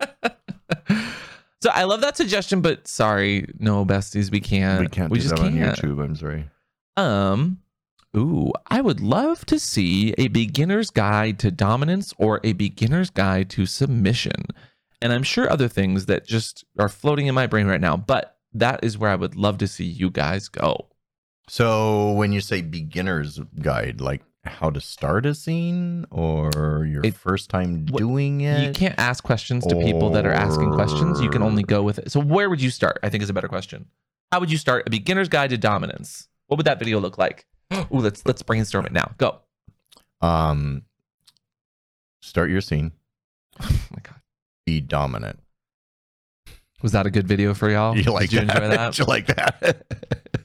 So 1.65 1.71
I 1.71 1.85
love 1.85 2.03
that 2.03 2.15
suggestion, 2.15 2.61
but 2.61 2.87
sorry, 2.87 3.47
no 3.59 3.87
besties, 3.87 4.31
we 4.31 4.39
can't. 4.39 4.81
we 4.81 4.87
can't 4.87 5.11
We 5.11 5.17
do 5.17 5.23
just 5.23 5.35
that 5.35 5.43
on 5.43 5.55
can't. 5.55 5.79
YouTube. 5.79 6.05
I'm 6.05 6.15
sorry. 6.15 6.45
Um, 6.99 7.61
ooh, 8.15 8.53
I 8.67 8.83
would 8.83 9.01
love 9.01 9.47
to 9.47 9.59
see 9.59 10.15
a 10.19 10.29
beginner's 10.29 10.91
guide 10.91 11.39
to 11.39 11.51
dominance 11.51 12.13
or 12.19 12.39
a 12.45 12.53
beginner's 12.53 13.09
guide 13.09 13.49
to 13.49 13.65
submission. 13.65 14.45
And 15.01 15.11
I'm 15.11 15.23
sure 15.23 15.51
other 15.51 15.69
things 15.69 16.05
that 16.05 16.27
just 16.27 16.67
are 16.79 16.91
floating 16.91 17.29
in 17.29 17.35
my 17.35 17.47
brain 17.47 17.67
right 17.67 17.81
now, 17.81 17.97
but 17.97 18.37
that 18.53 18.85
is 18.85 18.99
where 18.99 19.09
I 19.09 19.17
would 19.17 19.35
love 19.35 19.57
to 19.57 19.67
see 19.67 19.87
you 19.87 20.11
guys 20.11 20.51
go. 20.51 20.89
So 21.49 22.13
when 22.13 22.31
you 22.35 22.43
say 22.43 22.61
beginner's 22.61 23.41
guide, 23.63 24.03
like 24.03 24.21
how 24.47 24.71
to 24.71 24.81
start 24.81 25.27
a 25.27 25.35
scene 25.35 26.05
or 26.11 26.85
your 26.89 27.05
It- 27.05 27.15
first 27.15 27.51
time 27.51 27.85
doing 27.85 28.41
it? 28.43 28.67
You 28.67 28.73
can't 28.73 28.99
ask 28.99 29.23
questions 29.25 29.67
to 29.67 29.77
people 29.77 30.11
that 30.11 30.27
are 30.27 30.33
asking 30.33 30.73
questions. 30.73 31.21
You 31.21 31.31
can 31.31 31.43
only 31.43 31.63
go 31.63 31.83
with 31.83 31.99
it. 31.99 32.11
So 32.13 32.21
where 32.21 32.49
would 32.51 32.61
you 32.63 32.71
start? 32.71 32.99
I 33.03 33.09
think 33.09 33.23
is 33.23 33.31
a 33.31 33.35
better 33.35 33.49
question. 33.49 33.87
How 34.33 34.41
would 34.41 34.51
you 34.51 34.59
start 34.59 34.87
a 34.87 34.91
beginner's 34.91 35.29
guide 35.29 35.51
to 35.51 35.59
dominance? 35.59 36.29
What 36.47 36.57
would 36.59 36.67
that 36.67 36.79
video 36.79 37.01
look 37.01 37.19
like? 37.19 37.47
Ooh, 37.75 37.87
let's 37.91 38.25
let's 38.27 38.43
brainstorm 38.43 38.85
it 38.87 38.93
now. 38.93 39.13
Go. 39.19 39.41
Um, 40.21 40.83
start 42.23 42.51
your 42.51 42.61
scene. 42.61 42.93
Oh 43.63 43.69
my 43.93 44.01
god. 44.03 44.21
Be 44.67 44.81
dominant. 44.81 45.39
Was 46.83 46.93
that 46.93 47.07
a 47.07 47.11
good 47.11 47.27
video 47.29 47.55
for 47.55 47.71
y'all? 47.71 47.97
You 47.97 48.11
like 48.13 48.31
Did 48.31 48.41
you 48.43 48.47
that? 48.49 48.63
enjoy 48.63 48.69
that? 48.77 48.99
you 48.99 49.05
like 49.05 49.27
that? 49.29 49.87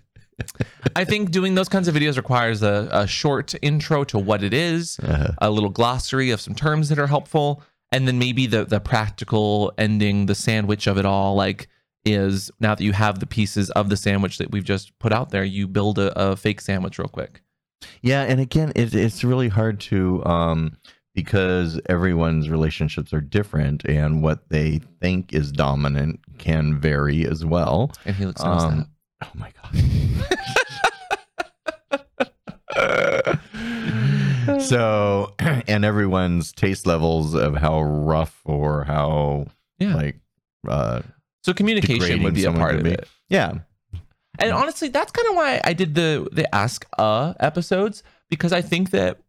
I 0.95 1.05
think 1.05 1.31
doing 1.31 1.55
those 1.55 1.69
kinds 1.69 1.87
of 1.87 1.95
videos 1.95 2.17
requires 2.17 2.61
a, 2.63 2.87
a 2.91 3.07
short 3.07 3.53
intro 3.61 4.03
to 4.05 4.17
what 4.19 4.43
it 4.43 4.53
is, 4.53 4.99
Uh, 4.99 5.33
a 5.39 5.49
little 5.49 5.69
glossary 5.69 6.31
of 6.31 6.41
some 6.41 6.55
terms 6.55 6.89
that 6.89 6.99
are 6.99 7.07
helpful, 7.07 7.61
and 7.91 8.07
then 8.07 8.17
maybe 8.19 8.47
the 8.47 8.65
the 8.65 8.79
practical 8.79 9.71
ending, 9.77 10.25
the 10.27 10.35
sandwich 10.35 10.87
of 10.87 10.97
it 10.97 11.05
all, 11.05 11.35
like 11.35 11.67
is 12.05 12.49
now 12.59 12.73
that 12.75 12.83
you 12.83 12.93
have 12.93 13.19
the 13.19 13.25
pieces 13.27 13.69
of 13.71 13.89
the 13.89 13.97
sandwich 13.97 14.37
that 14.37 14.51
we've 14.51 14.63
just 14.63 14.97
put 14.99 15.11
out 15.11 15.29
there, 15.31 15.43
you 15.43 15.67
build 15.67 15.99
a, 15.99 16.17
a 16.19 16.35
fake 16.35 16.61
sandwich 16.61 16.97
real 16.97 17.09
quick. 17.09 17.41
yeah, 18.01 18.23
and 18.23 18.39
again, 18.39 18.71
it, 18.75 18.93
it's 18.95 19.23
really 19.23 19.49
hard 19.49 19.79
to 19.79 20.23
um 20.25 20.77
because 21.15 21.81
everyone's 21.89 22.49
relationships 22.49 23.11
are 23.13 23.19
different, 23.21 23.83
and 23.85 24.23
what 24.23 24.47
they 24.49 24.79
think 25.01 25.33
is 25.33 25.51
dominant 25.51 26.19
can 26.37 26.79
vary 26.79 27.25
as 27.25 27.43
well. 27.43 27.91
And 28.05 28.15
he 28.15 28.25
looks 28.25 28.41
knows 28.43 28.63
Um, 28.63 28.89
Oh 29.21 29.31
my 29.35 29.51
god. 29.61 29.75
so 34.61 35.33
and 35.39 35.83
everyone's 35.85 36.51
taste 36.51 36.85
levels 36.85 37.33
of 37.33 37.55
how 37.57 37.81
rough 37.81 38.41
or 38.45 38.83
how 38.85 39.47
Yeah. 39.79 39.95
like 39.95 40.19
uh 40.67 41.01
So 41.43 41.53
communication 41.53 42.23
would 42.23 42.33
be 42.33 42.45
a 42.45 42.51
part 42.51 42.75
of 42.75 42.83
be. 42.83 42.91
it. 42.91 43.07
yeah 43.29 43.59
And 44.39 44.51
honestly, 44.51 44.87
that's 44.89 45.11
kind 45.11 45.27
of 45.29 45.35
why 45.35 45.61
I 45.63 45.73
did 45.73 45.95
the 45.95 46.27
the 46.31 46.53
ask 46.55 46.85
uh 46.97 47.33
episodes 47.39 48.03
because 48.29 48.53
I 48.53 48.61
think 48.61 48.91
that 48.91 49.19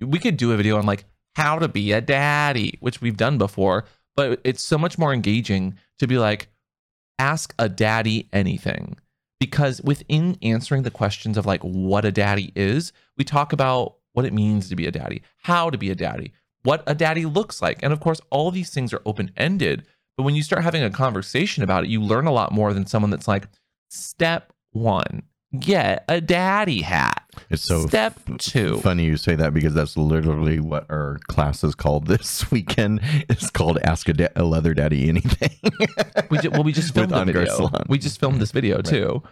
we 0.00 0.18
could 0.18 0.36
do 0.36 0.52
a 0.52 0.56
video 0.56 0.78
on 0.78 0.86
like 0.86 1.04
how 1.34 1.58
to 1.58 1.66
be 1.68 1.92
a 1.92 2.00
daddy, 2.00 2.76
which 2.80 3.00
we've 3.00 3.16
done 3.16 3.38
before, 3.38 3.86
but 4.16 4.40
it's 4.44 4.62
so 4.62 4.76
much 4.76 4.98
more 4.98 5.12
engaging 5.14 5.78
to 5.98 6.06
be 6.06 6.18
like 6.18 6.48
ask 7.18 7.54
a 7.58 7.68
daddy 7.68 8.28
anything. 8.32 8.98
Because 9.42 9.82
within 9.82 10.38
answering 10.40 10.84
the 10.84 10.90
questions 10.92 11.36
of 11.36 11.46
like 11.46 11.62
what 11.62 12.04
a 12.04 12.12
daddy 12.12 12.52
is, 12.54 12.92
we 13.16 13.24
talk 13.24 13.52
about 13.52 13.96
what 14.12 14.24
it 14.24 14.32
means 14.32 14.68
to 14.68 14.76
be 14.76 14.86
a 14.86 14.92
daddy, 14.92 15.20
how 15.42 15.68
to 15.68 15.76
be 15.76 15.90
a 15.90 15.96
daddy, 15.96 16.32
what 16.62 16.84
a 16.86 16.94
daddy 16.94 17.26
looks 17.26 17.60
like. 17.60 17.82
And 17.82 17.92
of 17.92 17.98
course, 17.98 18.20
all 18.30 18.52
these 18.52 18.70
things 18.70 18.92
are 18.92 19.02
open-ended, 19.04 19.84
but 20.16 20.22
when 20.22 20.36
you 20.36 20.44
start 20.44 20.62
having 20.62 20.84
a 20.84 20.90
conversation 20.90 21.64
about 21.64 21.82
it, 21.82 21.90
you 21.90 22.00
learn 22.00 22.28
a 22.28 22.32
lot 22.32 22.52
more 22.52 22.72
than 22.72 22.86
someone 22.86 23.10
that's 23.10 23.26
like 23.26 23.48
Step 23.88 24.52
one, 24.70 25.24
get 25.58 26.04
a 26.08 26.20
daddy 26.20 26.80
hat. 26.82 27.22
it's 27.50 27.62
so 27.62 27.86
Step 27.86 28.18
f- 28.30 28.38
two, 28.38 28.78
funny 28.78 29.04
you 29.04 29.16
say 29.16 29.34
that 29.34 29.52
because 29.52 29.74
that's 29.74 29.96
literally 29.96 30.60
what 30.60 30.86
our 30.90 31.18
class 31.28 31.62
is 31.62 31.74
called 31.74 32.06
this 32.08 32.50
weekend 32.50 33.00
it's 33.28 33.50
called 33.50 33.78
ask 33.84 34.08
a, 34.08 34.12
da- 34.14 34.28
a 34.36 34.44
leather 34.44 34.72
daddy 34.74 35.08
anything 35.08 35.50
we 36.30 36.38
just, 36.38 36.50
well, 36.52 36.62
we 36.64 36.72
just 36.72 36.94
filmed 36.94 37.10
the 37.12 37.24
video. 37.24 37.44
Salon. 37.46 37.84
We 37.88 37.98
just 37.98 38.18
filmed 38.18 38.40
this 38.40 38.52
video 38.52 38.80
too. 38.80 39.22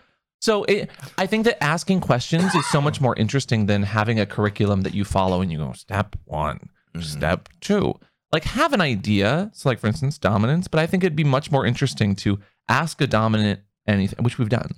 So 0.43 0.65
it, 0.65 0.91
I 1.19 1.27
think 1.27 1.45
that 1.45 1.63
asking 1.63 2.01
questions 2.01 2.55
is 2.55 2.67
so 2.71 2.81
much 2.81 3.01
more 3.01 3.15
interesting 3.17 3.67
than 3.67 3.83
having 3.83 4.19
a 4.21 4.27
curriculum 4.27 4.83
that 4.83 4.95
you 4.95 5.05
follow 5.05 5.41
and 5.43 5.51
you 5.53 5.59
go 5.59 5.73
step 5.73 6.17
one, 6.25 6.71
Mhm. 6.97 7.03
step 7.05 7.49
two. 7.61 7.95
Like 8.33 8.45
have 8.45 8.73
an 8.73 8.81
idea. 8.81 9.51
So 9.55 9.69
like 9.69 9.79
for 9.81 9.87
instance, 9.87 10.17
dominance. 10.19 10.67
But 10.69 10.81
I 10.81 10.87
think 10.87 11.03
it'd 11.05 11.17
be 11.17 11.25
much 11.25 11.51
more 11.51 11.67
interesting 11.67 12.15
to 12.17 12.39
ask 12.69 13.01
a 13.01 13.07
dominant 13.07 13.61
anything, 13.87 14.23
which 14.25 14.39
we've 14.39 14.49
done, 14.49 14.71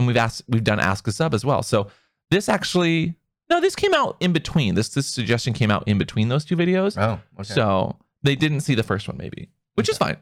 and 0.00 0.06
we've 0.06 0.16
asked, 0.16 0.42
we've 0.48 0.64
done 0.64 0.80
ask 0.80 1.06
a 1.06 1.12
sub 1.12 1.34
as 1.34 1.44
well. 1.44 1.62
So 1.62 1.88
this 2.30 2.48
actually, 2.48 3.14
no, 3.50 3.60
this 3.60 3.76
came 3.76 3.94
out 3.94 4.16
in 4.20 4.32
between. 4.32 4.74
This 4.74 4.88
this 4.88 5.06
suggestion 5.06 5.52
came 5.52 5.70
out 5.70 5.86
in 5.86 5.98
between 5.98 6.28
those 6.28 6.44
two 6.44 6.56
videos. 6.56 6.98
oh 6.98 7.20
So 7.42 7.96
they 8.22 8.34
didn't 8.34 8.60
see 8.60 8.74
the 8.74 8.82
first 8.82 9.06
one, 9.08 9.16
maybe, 9.16 9.50
which 9.74 9.88
is 9.88 9.98
fine. 9.98 10.16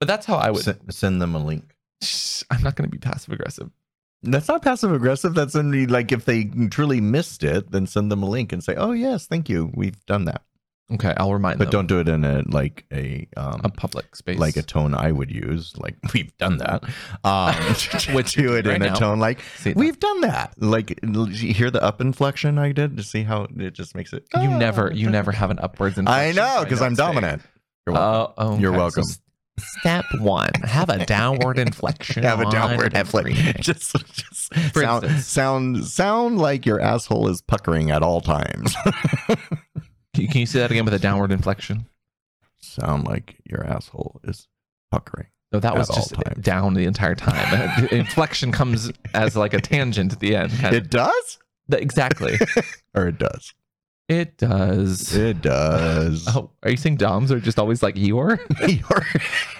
But 0.00 0.08
that's 0.08 0.26
how 0.26 0.36
I 0.36 0.50
would. 0.50 0.66
S- 0.66 0.76
send 0.90 1.20
them 1.20 1.34
a 1.34 1.44
link 1.44 1.74
I'm 2.50 2.62
not 2.62 2.76
going 2.76 2.88
to 2.88 2.90
be 2.90 2.98
passive 2.98 3.32
aggressive. 3.32 3.70
That's 4.22 4.48
not 4.48 4.62
passive 4.62 4.92
aggressive. 4.92 5.34
That's 5.34 5.54
only 5.54 5.86
like 5.86 6.10
if 6.10 6.24
they 6.24 6.44
truly 6.70 7.00
missed 7.00 7.44
it, 7.44 7.70
then 7.70 7.86
send 7.86 8.10
them 8.10 8.22
a 8.22 8.28
link 8.28 8.52
and 8.52 8.62
say, 8.64 8.74
"Oh 8.76 8.92
yes, 8.92 9.26
thank 9.26 9.48
you, 9.48 9.70
we've 9.74 10.04
done 10.06 10.24
that." 10.24 10.42
Okay, 10.90 11.12
I'll 11.18 11.34
remind 11.34 11.58
But 11.58 11.66
them. 11.70 11.86
don't 11.86 11.86
do 11.86 12.00
it 12.00 12.08
in 12.08 12.24
a 12.24 12.42
like 12.48 12.86
a 12.92 13.28
um 13.36 13.60
a 13.62 13.68
public 13.68 14.16
space, 14.16 14.38
like 14.38 14.56
a 14.56 14.62
tone 14.62 14.94
I 14.94 15.12
would 15.12 15.30
use. 15.30 15.74
Like 15.76 15.96
we've 16.14 16.34
done 16.38 16.56
that. 16.58 16.82
Um, 17.24 17.54
Which 18.14 18.32
do 18.34 18.54
it 18.54 18.66
right 18.66 18.76
in 18.76 18.82
a 18.82 18.96
tone 18.96 19.18
like 19.18 19.40
See, 19.58 19.74
we've 19.76 19.98
done 20.00 20.22
that. 20.22 20.54
Like 20.56 20.98
you 21.02 21.26
hear 21.52 21.70
the 21.70 21.82
up 21.82 22.00
inflection 22.00 22.58
I 22.58 22.72
did 22.72 22.96
to 22.96 23.02
see 23.02 23.22
how 23.22 23.48
it 23.58 23.74
just 23.74 23.94
makes 23.94 24.12
it. 24.14 24.24
you 24.34 24.40
"Oh, 24.42 24.56
never, 24.58 24.90
you 24.94 25.10
never 25.10 25.30
have 25.32 25.50
an 25.50 25.58
upwards 25.58 25.98
inflection. 25.98 26.38
I 26.38 26.56
know 26.56 26.64
because 26.64 26.80
I'm 26.80 26.94
dominant. 26.94 27.42
You're 27.86 27.94
welcome. 27.94 28.34
Oh, 28.38 28.52
okay. 28.52 28.62
You're 28.62 28.72
welcome. 28.72 29.00
s- 29.02 29.20
step 29.80 30.04
one: 30.20 30.52
have 30.62 30.88
a 30.88 31.04
downward 31.04 31.58
inflection. 31.58 32.22
have 32.22 32.40
a 32.40 32.50
downward 32.50 32.96
inflection. 32.96 33.54
Just, 33.60 33.94
just 34.14 34.54
For 34.72 34.82
sound, 34.82 35.04
instance. 35.04 35.26
sound, 35.26 35.84
sound 35.86 36.38
like 36.38 36.64
your 36.64 36.80
asshole 36.80 37.28
is 37.28 37.42
puckering 37.42 37.90
at 37.90 38.02
all 38.02 38.20
times. 38.22 38.74
Can 40.18 40.24
you, 40.24 40.28
can 40.32 40.40
you 40.40 40.46
say 40.46 40.58
that 40.58 40.72
again 40.72 40.84
with 40.84 40.94
a 40.94 40.98
downward 40.98 41.30
inflection? 41.30 41.86
sound 42.60 43.06
like 43.06 43.36
your 43.44 43.64
asshole 43.64 44.20
is 44.24 44.48
puckering. 44.90 45.28
No, 45.52 45.60
that 45.60 45.76
was 45.76 45.86
just 45.86 46.12
times. 46.12 46.44
down 46.44 46.74
the 46.74 46.86
entire 46.86 47.14
time. 47.14 47.86
Inflection 47.92 48.50
comes 48.50 48.90
as 49.14 49.36
like 49.36 49.54
a 49.54 49.60
tangent 49.60 50.12
at 50.12 50.18
the 50.18 50.34
end. 50.34 50.50
Kind 50.58 50.74
of. 50.74 50.82
It 50.82 50.90
does, 50.90 51.38
exactly. 51.70 52.36
or 52.96 53.06
it 53.06 53.18
does. 53.18 53.54
It 54.08 54.36
does. 54.38 55.14
It 55.14 55.40
does. 55.40 56.26
Oh, 56.34 56.50
are 56.64 56.70
you 56.70 56.76
saying 56.76 56.96
Doms 56.96 57.30
are 57.30 57.38
just 57.38 57.60
always 57.60 57.80
like 57.80 57.94
Eeyore? 57.94 58.40
your, 58.90 59.06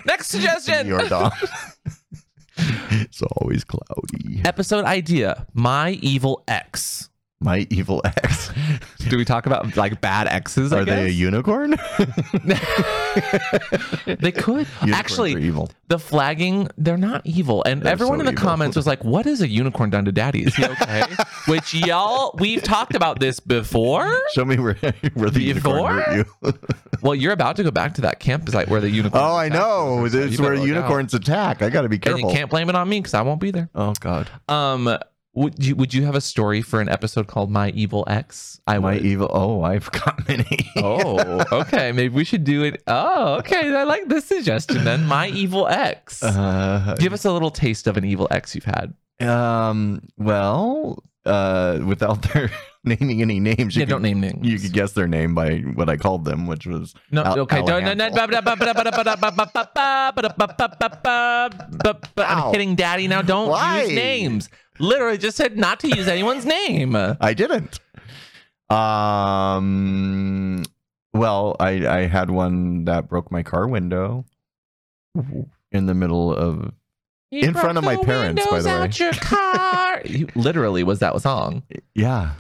Next 0.07 0.27
suggestion. 0.27 0.89
your 0.89 1.09
dog. 1.09 1.35
it's 2.57 3.23
always 3.23 3.63
cloudy. 3.63 4.43
Episode 4.45 4.85
idea: 4.87 5.47
My 5.55 5.93
evil 6.03 6.43
ex. 6.49 7.08
My 7.41 7.69
evil 7.71 8.03
ex. 8.05 8.51
Do 9.09 9.17
we 9.17 9.25
talk 9.25 9.47
about 9.47 9.77
like 9.77 10.01
bad 10.01 10.27
exes? 10.27 10.73
I 10.73 10.81
Are 10.81 10.85
they 10.85 11.05
a 11.05 11.07
guess? 11.07 11.15
unicorn? 11.15 11.71
they 14.07 14.33
could 14.33 14.67
Unicorns 14.83 14.93
actually. 14.93 15.35
are 15.35 15.39
evil. 15.39 15.71
The 15.89 15.99
flagging, 16.01 16.69
they're 16.77 16.97
not 16.97 17.23
evil, 17.25 17.63
and 17.65 17.81
They're 17.83 17.93
everyone 17.93 18.19
so 18.19 18.21
in 18.23 18.27
the 18.27 18.33
evil. 18.33 18.43
comments 18.45 18.77
was 18.77 18.87
like, 18.89 19.05
"What 19.05 19.27
is 19.27 19.41
a 19.41 19.49
unicorn 19.49 19.91
done 19.91 20.05
to 20.07 20.13
daddy? 20.13 20.43
Is 20.45 20.55
he 20.57 20.65
okay?" 20.65 21.03
Which 21.47 21.73
y'all, 21.75 22.35
we've 22.39 22.63
talked 22.63 22.95
about 22.95 23.21
this 23.21 23.39
before. 23.41 24.13
Show 24.35 24.45
me 24.45 24.59
where 24.59 24.75
where 25.15 25.31
the 25.31 25.41
unicorn 25.43 25.99
hurt 25.99 26.27
you. 26.43 26.53
Well, 27.03 27.15
you're 27.15 27.33
about 27.33 27.55
to 27.57 27.63
go 27.63 27.71
back 27.71 27.95
to 27.95 28.01
that 28.03 28.19
campsite 28.21 28.69
where 28.69 28.81
the 28.81 28.91
unicorn. 28.91 29.23
oh, 29.23 29.37
I 29.37 29.49
know. 29.49 30.09
This 30.09 30.33
is 30.35 30.41
where 30.41 30.55
unicorns 30.55 31.15
attack. 31.15 31.63
I 31.63 31.71
got 31.71 31.83
to 31.83 31.89
be 31.89 31.97
And 31.97 32.03
careful. 32.03 32.31
you 32.31 32.37
can't 32.37 32.51
blame 32.51 32.69
it 32.69 32.75
on 32.75 32.89
me 32.89 32.99
because 33.01 33.15
I 33.15 33.23
won't 33.23 33.41
be 33.41 33.53
there. 33.53 33.69
Oh 33.77 33.95
God. 34.01 34.29
Um, 34.49 34.99
would 35.39 35.65
you 35.65 35.75
would 35.77 35.95
you 35.95 36.05
have 36.05 36.15
a 36.15 36.21
story 36.21 36.61
for 36.63 36.81
an 36.81 36.89
episode 36.89 37.27
called 37.29 37.51
"My 37.51 37.71
Evil 37.71 38.05
Ex"? 38.07 38.61
I 38.67 38.79
My 38.79 38.95
would. 38.95 39.05
evil. 39.07 39.29
Oh, 39.33 39.63
I've 39.63 39.91
got 39.93 40.27
many. 40.29 40.59
Oh, 40.77 41.45
okay. 41.61 41.93
Maybe 41.93 42.15
we 42.15 42.25
should 42.25 42.45
do 42.45 42.63
it. 42.65 42.83
Oh, 42.87 43.35
okay. 43.41 43.75
I 43.75 43.85
like 43.85 44.09
this 44.09 44.25
suggestion 44.27 44.85
then. 44.85 45.07
My 45.07 45.29
evil 45.29 45.67
ex. 45.69 46.23
Uh, 46.23 46.95
Give 46.99 47.13
us 47.13 47.25
a 47.25 47.33
little 47.33 47.51
taste 47.51 47.87
of 47.87 47.97
an 47.97 48.05
evil 48.05 48.29
ex 48.31 48.55
you've 48.55 48.65
had. 48.65 48.95
um. 49.21 50.03
Well, 50.19 51.03
uh, 51.27 51.81
without 51.85 52.23
their 52.33 52.51
naming 52.85 53.21
any 53.23 53.39
names, 53.41 53.75
you 53.77 53.81
Yeah, 53.81 53.87
could, 53.87 53.91
don't 53.91 54.03
name 54.03 54.21
names. 54.21 54.47
You 54.47 54.59
could 54.59 54.73
guess 54.73 54.93
their 54.93 55.09
name 55.09 55.35
by 55.35 55.59
what 55.75 55.89
I 55.91 55.97
called 55.97 56.25
them, 56.25 56.47
which 56.47 56.67
was 56.67 56.95
No, 57.11 57.23
Al- 57.25 57.39
okay. 57.41 57.63
Don't, 57.63 57.85
no, 57.85 57.93
no, 57.95 58.09
I'm 62.17 62.53
hitting 62.53 62.75
daddy 62.77 63.09
now. 63.09 63.23
Don't 63.23 63.49
Why? 63.49 63.83
use 63.83 63.93
names. 63.95 64.49
Literally 64.79 65.19
just 65.19 65.37
said 65.37 65.57
not 65.57 65.81
to 65.81 65.89
use 65.89 66.09
anyone's 66.09 66.45
name. 66.69 66.95
I 66.97 67.35
didn't. 67.35 67.81
Um. 69.19 70.65
Well, 71.13 71.57
I 71.59 71.87
I 71.87 72.07
had 72.07 72.31
one 72.31 72.85
that 72.85 73.09
broke 73.09 73.33
my 73.33 73.43
car 73.43 73.67
window. 73.67 74.25
in 75.73 75.87
the 75.87 75.95
middle 75.95 76.33
of 76.35 76.73
In 77.31 77.55
front 77.55 77.77
of 77.79 77.85
my 77.85 77.97
parents, 77.97 78.47
by 78.47 78.61
the 78.61 78.69
way. 78.69 78.91
Your 78.95 79.13
car. 79.15 80.03
Literally, 80.35 80.83
was 80.85 80.99
that 81.01 81.21
song? 81.21 81.63
yeah. 81.95 82.35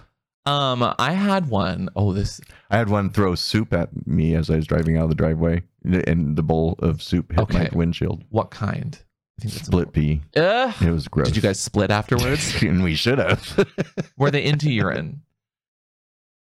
Um, 0.47 0.83
I 0.99 1.13
had 1.13 1.51
one. 1.51 1.91
Oh, 1.95 2.13
this. 2.15 2.41
I 2.71 2.79
had 2.79 2.89
one 2.89 3.11
throw 3.11 3.35
soup 3.35 3.75
at 3.75 3.91
me 4.07 4.35
as 4.35 4.49
I 4.49 4.57
was 4.57 4.67
driving 4.67 4.97
out 4.97 5.03
of 5.05 5.09
the 5.11 5.15
driveway, 5.15 5.63
and 5.85 6.37
the 6.37 6.43
bowl 6.43 6.77
of 6.79 7.03
soup 7.03 7.33
hit 7.33 7.53
my 7.53 7.69
windshield. 7.73 8.25
What 8.31 8.51
kind? 8.51 8.99
I 9.39 9.43
think 9.43 9.55
that's 9.55 9.67
Split 9.67 9.93
pea. 9.93 10.21
Ugh. 10.37 10.75
It 10.83 10.91
was 10.91 11.07
gross. 11.07 11.29
Did 11.29 11.37
you 11.37 11.43
guys 11.43 11.61
split 11.61 11.91
afterwards? 11.91 12.61
and 12.63 12.83
we 12.83 12.95
should 12.97 13.19
have. 13.19 13.67
Were 14.17 14.31
they 14.33 14.43
into 14.45 14.71
urine? 14.71 15.23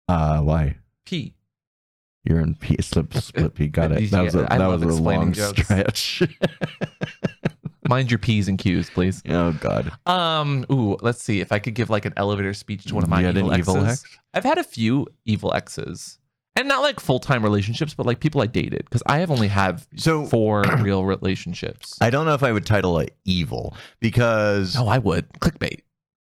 uh, 0.08 0.40
why? 0.40 0.76
Pee. 1.04 1.34
You're 2.24 2.40
in 2.40 2.54
pea, 2.54 2.76
slip, 2.80 3.12
split 3.14 3.54
pea. 3.54 3.68
Got 3.68 3.92
it. 3.92 4.00
Yeah, 4.02 4.08
That 4.10 4.22
was 4.24 4.34
a, 4.34 4.52
I 4.52 4.58
that 4.58 4.66
was 4.66 4.82
a 4.82 5.02
long 5.02 5.32
jokes. 5.32 5.62
stretch. 5.62 6.22
Mind 7.88 8.10
your 8.10 8.18
p's 8.18 8.48
and 8.48 8.58
q's, 8.58 8.90
please. 8.90 9.22
oh 9.28 9.52
God. 9.52 9.92
Um. 10.06 10.64
Ooh. 10.72 10.96
Let's 11.02 11.22
see 11.22 11.40
if 11.40 11.52
I 11.52 11.60
could 11.60 11.74
give 11.74 11.88
like 11.88 12.04
an 12.04 12.14
elevator 12.16 12.52
speech 12.52 12.84
to 12.86 12.94
one 12.96 13.04
of 13.04 13.10
my 13.10 13.20
You 13.20 13.26
had 13.26 13.36
evil, 13.36 13.50
an 13.52 13.58
evil 13.60 13.76
exes. 13.76 14.04
ex? 14.04 14.18
I've 14.34 14.42
had 14.44 14.58
a 14.58 14.64
few 14.64 15.06
evil 15.24 15.54
exes, 15.54 16.18
and 16.56 16.66
not 16.66 16.82
like 16.82 16.98
full 16.98 17.20
time 17.20 17.42
relationships, 17.42 17.94
but 17.94 18.06
like 18.06 18.20
people 18.20 18.40
I 18.40 18.46
dated 18.46 18.84
because 18.84 19.02
I 19.06 19.18
have 19.18 19.30
only 19.30 19.48
had 19.48 19.82
So 19.96 20.24
four 20.30 20.64
real 20.80 21.04
relationships. 21.04 21.96
I 22.00 22.10
don't 22.10 22.26
know 22.26 22.34
if 22.34 22.42
I 22.42 22.52
would 22.52 22.66
title 22.66 22.98
it 22.98 23.14
evil 23.24 23.76
because 24.00 24.76
oh, 24.76 24.88
I 24.88 24.98
would 24.98 25.28
clickbait. 25.34 25.80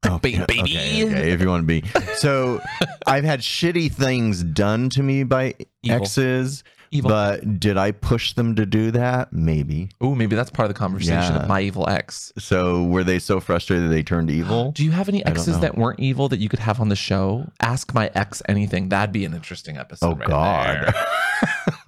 Okay, 0.03 0.43
baby. 0.47 0.61
okay, 0.61 1.05
okay, 1.05 1.31
if 1.31 1.41
you 1.41 1.47
want 1.47 1.61
to 1.61 1.67
be. 1.67 1.83
So 2.15 2.59
I've 3.07 3.23
had 3.23 3.41
shitty 3.41 3.91
things 3.91 4.43
done 4.43 4.89
to 4.91 5.03
me 5.03 5.23
by 5.23 5.53
Evil. 5.83 6.01
exes, 6.01 6.63
Evil. 6.93 7.09
but 7.09 7.57
did 7.59 7.77
I 7.77 7.91
push 7.91 8.33
them 8.33 8.55
to 8.55 8.65
do 8.65 8.91
that? 8.91 9.31
Maybe. 9.31 9.89
Oh, 10.01 10.13
maybe 10.13 10.35
that's 10.35 10.49
part 10.49 10.67
of 10.69 10.73
the 10.75 10.77
conversation 10.77 11.13
Yeah. 11.33 11.43
of 11.43 11.47
my 11.47 11.61
evil 11.61 11.87
ex. 11.87 12.33
So 12.37 12.83
were 12.83 13.03
they 13.05 13.17
so 13.17 13.39
frustrated 13.39 13.89
they 13.89 14.03
turned 14.03 14.29
evil? 14.29 14.71
Do 14.75 14.83
you 14.83 14.91
have 14.91 15.07
any 15.07 15.25
exes 15.25 15.59
that 15.61 15.77
weren't 15.77 16.01
evil 16.01 16.27
that 16.27 16.39
you 16.39 16.49
could 16.49 16.59
have 16.59 16.81
on 16.81 16.89
the 16.89 16.97
show? 16.97 17.49
Ask 17.61 17.93
my 17.93 18.11
ex 18.13 18.41
anything. 18.49 18.89
That'd 18.89 19.13
be 19.13 19.23
an 19.23 19.33
interesting 19.33 19.77
episode. 19.77 20.05
Oh 20.05 20.15
right 20.15 20.27
God. 20.27 20.93
there. 20.93 20.93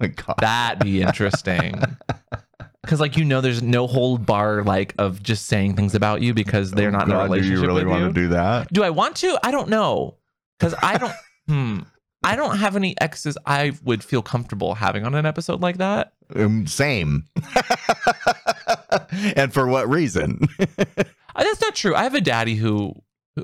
oh 0.00 0.08
God. 0.08 0.36
That'd 0.40 0.78
be 0.84 1.02
interesting. 1.02 1.82
Because 2.82 3.00
like 3.00 3.16
you 3.16 3.24
know, 3.24 3.40
there's 3.40 3.62
no 3.62 3.86
hold 3.86 4.26
bar 4.26 4.62
like 4.62 4.94
of 4.98 5.22
just 5.22 5.46
saying 5.46 5.74
things 5.74 5.94
about 5.94 6.20
you 6.20 6.34
because 6.34 6.70
they're 6.70 6.88
Oh, 6.88 6.92
not 6.92 7.06
in 7.08 7.12
a 7.12 7.22
relationship 7.22 7.54
Do 7.56 7.60
you 7.62 7.66
really 7.66 7.84
want 7.86 8.02
you. 8.02 8.08
to 8.08 8.12
do 8.12 8.28
that? 8.28 8.70
Do 8.74 8.82
I 8.84 8.90
want 8.90 9.16
to? 9.16 9.38
I 9.42 9.50
don't 9.50 9.70
know. 9.70 10.16
Because 10.58 10.74
I 10.82 10.98
don't. 10.98 11.12
hmm. 11.48 11.78
I 12.24 12.36
don't 12.36 12.56
have 12.58 12.76
any 12.76 12.98
exes 13.00 13.36
I 13.46 13.72
would 13.84 14.02
feel 14.02 14.22
comfortable 14.22 14.74
having 14.74 15.04
on 15.04 15.14
an 15.14 15.26
episode 15.26 15.60
like 15.60 15.78
that. 15.78 16.12
Um, 16.34 16.66
same. 16.66 17.24
and 19.36 19.52
for 19.52 19.66
what 19.66 19.88
reason? 19.88 20.40
Uh, 20.78 20.84
That's 21.36 21.60
not 21.60 21.74
true. 21.74 21.94
I 21.94 22.02
have 22.04 22.14
a 22.14 22.20
daddy 22.20 22.54
who 22.54 22.94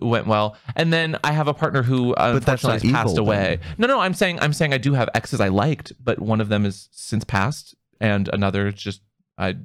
went 0.01 0.27
well, 0.27 0.57
and 0.77 0.93
then 0.93 1.19
I 1.25 1.33
have 1.33 1.49
a 1.49 1.55
partner 1.55 1.83
who 1.83 2.15
uh, 2.15 2.35
unfortunately 2.37 2.89
has 2.89 2.93
passed 2.97 3.13
evil, 3.15 3.27
away. 3.27 3.59
then. 3.61 3.75
No, 3.79 3.87
no, 3.89 4.01
I'm 4.01 4.15
saying 4.15 4.39
I'm 4.41 4.53
saying 4.53 4.73
I 4.73 4.79
do 4.79 4.95
have 4.95 5.09
exes 5.15 5.41
I 5.41 5.49
liked, 5.49 5.93
but 6.03 6.21
one 6.21 6.41
of 6.41 6.49
them 6.49 6.65
is 6.65 6.89
since 6.93 7.25
passed, 7.25 7.75
and 8.01 8.29
another 8.33 8.71
just 8.73 9.03
I 9.37 9.57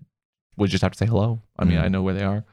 would 0.58 0.70
just 0.70 0.82
have 0.82 0.94
to 0.94 0.98
say 0.98 1.06
hello. 1.06 1.42
I 1.60 1.66
mean, 1.66 1.78
Mm. 1.78 1.84
I 1.84 1.88
know 1.90 2.02
where 2.02 2.14
they 2.14 2.24
are. 2.24 2.44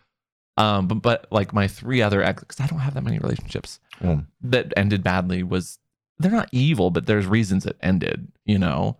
Um, 0.58 0.86
but 0.86 1.00
but 1.02 1.26
like 1.30 1.54
my 1.54 1.66
three 1.66 2.02
other 2.02 2.22
exes, 2.22 2.44
because 2.46 2.60
I 2.60 2.66
don't 2.66 2.80
have 2.80 2.94
that 2.94 3.04
many 3.04 3.18
relationships 3.18 3.80
Well, 4.02 4.26
that 4.42 4.72
ended 4.76 5.02
badly. 5.02 5.42
Was 5.42 5.78
they're 6.22 6.30
not 6.32 6.48
evil, 6.52 6.90
but 6.90 7.06
there's 7.06 7.26
reasons 7.26 7.66
it 7.66 7.76
ended. 7.82 8.28
You 8.44 8.58
know, 8.58 8.96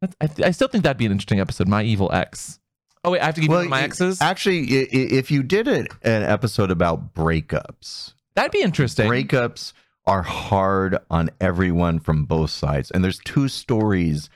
That's, 0.00 0.16
I 0.20 0.48
I 0.48 0.50
still 0.50 0.68
think 0.68 0.84
that'd 0.84 0.96
be 0.98 1.06
an 1.06 1.12
interesting 1.12 1.40
episode. 1.40 1.68
My 1.68 1.82
evil 1.82 2.10
ex. 2.12 2.58
Oh 3.04 3.10
wait, 3.10 3.20
I 3.20 3.26
have 3.26 3.34
to 3.34 3.40
give 3.40 3.50
you 3.50 3.68
my 3.68 3.82
exes. 3.82 4.20
Actually, 4.22 4.60
if 4.70 5.30
you 5.30 5.42
did 5.42 5.66
an 5.68 5.86
episode 6.04 6.70
about 6.70 7.14
breakups, 7.14 8.14
That'd 8.34 8.52
be 8.52 8.62
interesting. 8.62 9.08
breakups 9.10 9.72
are 10.06 10.22
hard 10.22 10.98
on 11.10 11.30
everyone 11.40 12.00
from 12.00 12.24
both 12.24 12.50
sides 12.50 12.90
and 12.90 13.04
there's 13.04 13.18
two 13.24 13.46
stories 13.46 14.28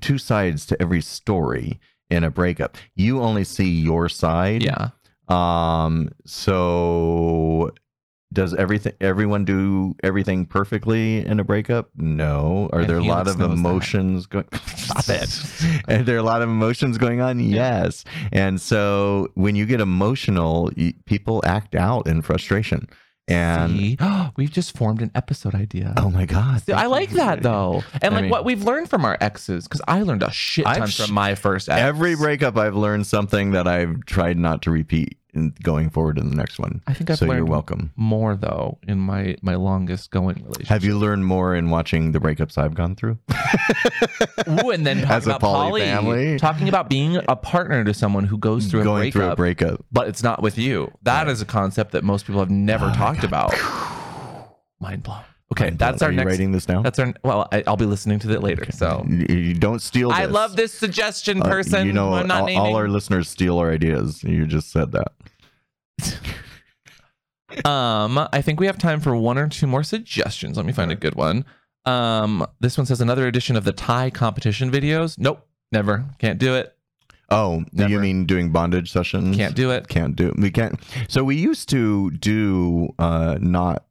two 0.00 0.18
sides 0.18 0.66
to 0.66 0.82
every 0.82 1.00
story 1.00 1.78
in 2.10 2.24
a 2.24 2.30
breakup 2.30 2.76
you 2.96 3.20
only 3.22 3.44
see 3.44 3.68
your 3.70 4.08
side 4.08 4.60
Yeah. 4.64 4.88
um 5.28 6.08
so 6.26 7.70
does 8.32 8.52
everything 8.54 8.92
everyone 9.00 9.44
do 9.44 9.94
everything 10.02 10.44
perfectly 10.44 11.24
in 11.24 11.40
a 11.40 11.44
breakup 11.44 11.88
no 11.96 12.68
are 12.72 12.80
And 12.80 12.90
there 12.90 12.98
a 12.98 13.02
lot 13.02 13.26
of 13.26 13.38
knows 13.38 13.48
that. 13.48 13.54
emotions 13.54 14.26
going 14.26 14.44
Stop 14.76 15.08
it. 15.08 15.82
and 15.88 16.04
there 16.06 16.16
are 16.16 16.18
a 16.20 16.22
lot 16.22 16.42
of 16.42 16.48
emotions 16.48 16.98
going 16.98 17.20
on 17.20 17.40
yes 17.40 18.04
and 18.32 18.60
so 18.60 19.28
when 19.34 19.56
you 19.56 19.64
get 19.66 19.80
emotional 19.80 20.70
people 21.06 21.42
act 21.46 21.74
out 21.74 22.06
in 22.06 22.20
frustration 22.22 22.88
and 23.28 23.72
See? 23.76 23.98
we've 24.36 24.50
just 24.50 24.74
formed 24.76 25.02
an 25.02 25.10
episode 25.14 25.54
idea. 25.54 25.92
oh 25.96 26.10
my 26.10 26.24
god 26.26 26.62
I 26.70 26.86
like 26.86 27.10
that 27.10 27.42
though, 27.42 27.82
and 28.02 28.12
I 28.12 28.16
like 28.16 28.22
mean- 28.22 28.30
what 28.30 28.44
we've 28.46 28.62
learned 28.64 28.88
from 28.88 29.04
our 29.04 29.18
exes, 29.20 29.64
because 29.68 29.82
I 29.86 30.00
learned 30.02 30.22
a 30.22 30.30
shit 30.30 30.64
ton 30.64 30.82
I've 30.82 30.94
from 30.94 31.12
my 31.14 31.34
first 31.34 31.68
ex. 31.68 31.78
every 31.80 32.16
breakup 32.16 32.56
i've 32.56 32.74
learned 32.76 33.06
something 33.06 33.50
that 33.52 33.68
i've 33.68 34.04
tried 34.06 34.38
not 34.38 34.62
to 34.62 34.70
repeat 34.70 35.17
in 35.34 35.52
going 35.62 35.90
forward 35.90 36.18
in 36.18 36.30
the 36.30 36.34
next 36.36 36.58
one 36.58 36.80
I 36.86 36.94
think 36.94 37.10
I've 37.10 37.18
so 37.18 37.26
you're 37.26 37.44
welcome 37.44 37.92
more 37.96 38.34
though 38.34 38.78
in 38.88 38.98
my 38.98 39.36
my 39.42 39.54
longest 39.56 40.10
going 40.10 40.36
relationship. 40.36 40.68
have 40.68 40.84
you 40.84 40.96
learned 40.98 41.26
more 41.26 41.54
in 41.54 41.68
watching 41.70 42.12
the 42.12 42.18
breakups 42.18 42.56
i've 42.56 42.74
gone 42.74 42.94
through 42.96 43.18
Ooh, 44.48 44.70
and 44.70 44.86
then 44.86 44.98
talking 45.02 45.10
As 45.16 45.26
a 45.26 45.30
about 45.30 45.40
poly 45.40 45.68
poly, 45.70 45.80
family? 45.82 46.38
talking 46.38 46.68
about 46.68 46.88
being 46.88 47.16
a 47.28 47.36
partner 47.36 47.84
to 47.84 47.92
someone 47.94 48.24
who 48.24 48.38
goes 48.38 48.66
through 48.66 48.80
a 48.80 48.84
going 48.84 49.00
breakup, 49.02 49.12
through 49.12 49.30
a 49.32 49.36
breakup 49.36 49.84
but 49.92 50.08
it's 50.08 50.22
not 50.22 50.42
with 50.42 50.56
you. 50.58 50.90
That 51.02 51.28
is 51.28 51.42
a 51.42 51.46
concept 51.46 51.92
that 51.92 52.04
most 52.04 52.26
people 52.26 52.40
have 52.40 52.50
never 52.50 52.86
Oh 52.86 52.94
talked 52.94 53.24
about. 53.24 53.52
Mind 54.80 55.02
blown. 55.02 55.24
Okay, 55.52 55.64
Mind 55.66 55.78
that's 55.78 55.98
blown. 56.00 56.06
our 56.06 56.08
Are 56.08 56.12
you 56.12 56.16
next. 56.18 56.26
writing 56.30 56.52
this 56.52 56.66
down 56.66 56.82
That's 56.82 56.98
our. 56.98 57.14
Well, 57.24 57.48
I, 57.50 57.64
I'll 57.66 57.76
be 57.78 57.86
listening 57.86 58.18
to 58.20 58.30
it 58.32 58.42
later. 58.42 58.70
So 58.70 59.04
you, 59.08 59.54
don't 59.54 59.80
steal 59.80 60.10
this. 60.10 60.18
I 60.18 60.26
love 60.26 60.56
this 60.56 60.72
suggestion 60.74 61.40
Uh, 61.42 61.46
person. 61.48 61.86
you 61.86 61.92
know 61.92 62.12
I'm 62.12 62.26
not 62.26 62.42
all, 62.50 62.56
all 62.58 62.76
our 62.76 62.88
listeners 62.88 63.28
steal 63.30 63.58
our 63.58 63.70
ideas 63.72 64.22
you 64.24 64.44
just 64.46 64.70
said 64.70 64.92
that 64.92 65.12
Um, 67.64 68.18
I 68.32 68.42
think 68.42 68.60
we 68.60 68.66
have 68.66 68.76
time 68.78 69.00
for 69.00 69.16
one 69.16 69.38
or 69.38 69.48
two 69.48 69.66
more 69.66 69.82
suggestions. 69.82 70.56
Let 70.58 70.66
me 70.66 70.72
find 70.72 70.92
a 70.92 70.94
good 70.94 71.14
one. 71.14 71.46
Um, 71.86 72.46
this 72.60 72.76
one 72.76 72.84
says 72.86 73.00
another 73.00 73.26
edition 73.26 73.56
of 73.56 73.64
the 73.64 73.72
tie 73.72 74.10
competition 74.10 74.70
videos. 74.70 75.18
Nope, 75.18 75.46
never. 75.72 76.04
Can't 76.18 76.38
do 76.38 76.54
it. 76.54 76.76
oh 77.30 77.64
Never. 77.72 77.90
you 77.90 78.00
mean 78.00 78.26
doing 78.26 78.52
bondage 78.52 78.92
sessions 78.92 79.34
Can't 79.36 79.54
do 79.56 79.70
it. 79.70 79.88
can't 79.88 80.14
do 80.16 80.32
we 80.38 80.50
can't 80.50 80.78
so 81.08 81.22
we 81.24 81.36
used 81.36 81.68
to 81.70 82.10
do 82.12 82.94
uh 82.98 83.36
not 83.40 83.84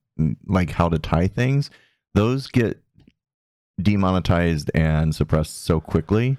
like 0.48 0.72
how 0.72 0.90
to 0.90 0.98
tie 1.00 1.28
things 1.28 1.70
those 2.14 2.48
get 2.48 2.82
demonetized 3.82 4.72
and 4.74 5.14
suppressed 5.14 5.64
so 5.64 5.80
quickly 5.80 6.38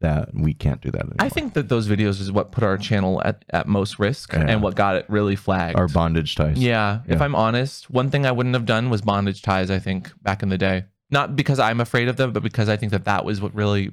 that 0.00 0.30
we 0.34 0.54
can't 0.54 0.80
do 0.80 0.90
that 0.90 1.00
anymore. 1.02 1.16
I 1.18 1.28
think 1.28 1.52
that 1.54 1.68
those 1.68 1.86
videos 1.86 2.20
is 2.20 2.32
what 2.32 2.52
put 2.52 2.64
our 2.64 2.78
channel 2.78 3.20
at, 3.24 3.44
at 3.50 3.68
most 3.68 3.98
risk 3.98 4.32
Yeah. 4.32 4.46
and 4.48 4.62
what 4.62 4.74
got 4.74 4.96
it 4.96 5.04
really 5.08 5.36
flagged. 5.36 5.78
our 5.78 5.88
bondage 5.88 6.34
ties 6.34 6.58
yeah, 6.58 7.00
if 7.06 7.20
I'm 7.20 7.34
honest, 7.34 7.90
one 7.90 8.10
thing 8.10 8.24
I 8.26 8.32
wouldn't 8.32 8.54
have 8.54 8.64
done 8.66 8.88
was 8.90 9.02
bondage 9.02 9.42
ties. 9.42 9.70
I 9.70 9.78
think 9.78 10.10
back 10.22 10.42
in 10.42 10.48
the 10.48 10.58
day, 10.58 10.84
not 11.10 11.36
because 11.36 11.58
I'm 11.58 11.80
afraid 11.80 12.08
of 12.08 12.16
them, 12.16 12.32
but 12.32 12.42
because 12.42 12.68
I 12.68 12.76
think 12.76 12.92
that 12.92 13.04
that 13.04 13.24
was 13.26 13.40
what 13.42 13.54
really, 13.54 13.92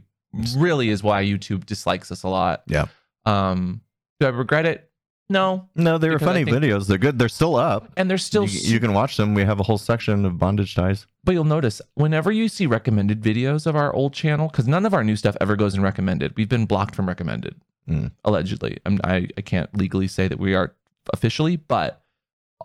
really 0.56 0.90
is 0.90 1.04
why 1.04 1.24
YouTube 1.24 1.66
dislikes 1.66 2.10
us 2.12 2.24
a 2.24 2.30
lot. 2.30 2.64
Yeah. 2.68 2.86
Um, 3.26 3.82
do 4.20 4.28
I 4.28 4.30
regret 4.30 4.66
it? 4.66 4.87
No. 5.30 5.68
no 5.76 5.98
they 5.98 6.10
were 6.10 6.20
funny 6.20 6.46
think- 6.46 6.56
videos 6.58 6.88
they're 6.88 6.98
good 6.98 7.20
they're 7.20 7.28
still 7.28 7.56
up 7.58 7.92
And 7.98 8.10
they're 8.10 8.18
still 8.18 8.46
you, 8.46 8.60
you 8.76 8.80
can 8.80 8.94
watch 8.94 9.18
them 9.18 9.34
we 9.34 9.44
have 9.44 9.60
a 9.60 9.64
whole 9.64 9.78
section 9.78 10.24
of 10.26 10.38
bondage 10.40 10.74
ties 10.74 11.06
But 11.26 11.34
you'll 11.34 11.44
notice 11.44 11.82
whenever 11.96 12.32
you 12.32 12.48
see 12.48 12.66
recommended 12.66 13.22
videos 13.22 13.68
of 13.68 13.76
our 13.76 13.94
old 13.94 14.14
channel, 14.14 14.48
because 14.48 14.68
none 14.70 14.86
of 14.86 14.94
our 14.94 15.04
new 15.04 15.18
stuff 15.18 15.36
ever 15.42 15.56
goes 15.58 15.76
in 15.76 15.82
recommended. 15.82 16.34
We've 16.38 16.48
been 16.48 16.66
blocked 16.66 16.96
from 16.96 17.08
recommended, 17.08 17.56
Mm. 17.90 18.12
allegedly. 18.24 18.78
I'm, 18.86 19.00
I 19.04 19.28
I 19.38 19.42
can't 19.42 19.76
legally 19.78 20.08
say 20.08 20.28
that 20.30 20.40
we 20.40 20.54
are 20.56 20.74
officially, 21.14 21.56
but 21.58 22.02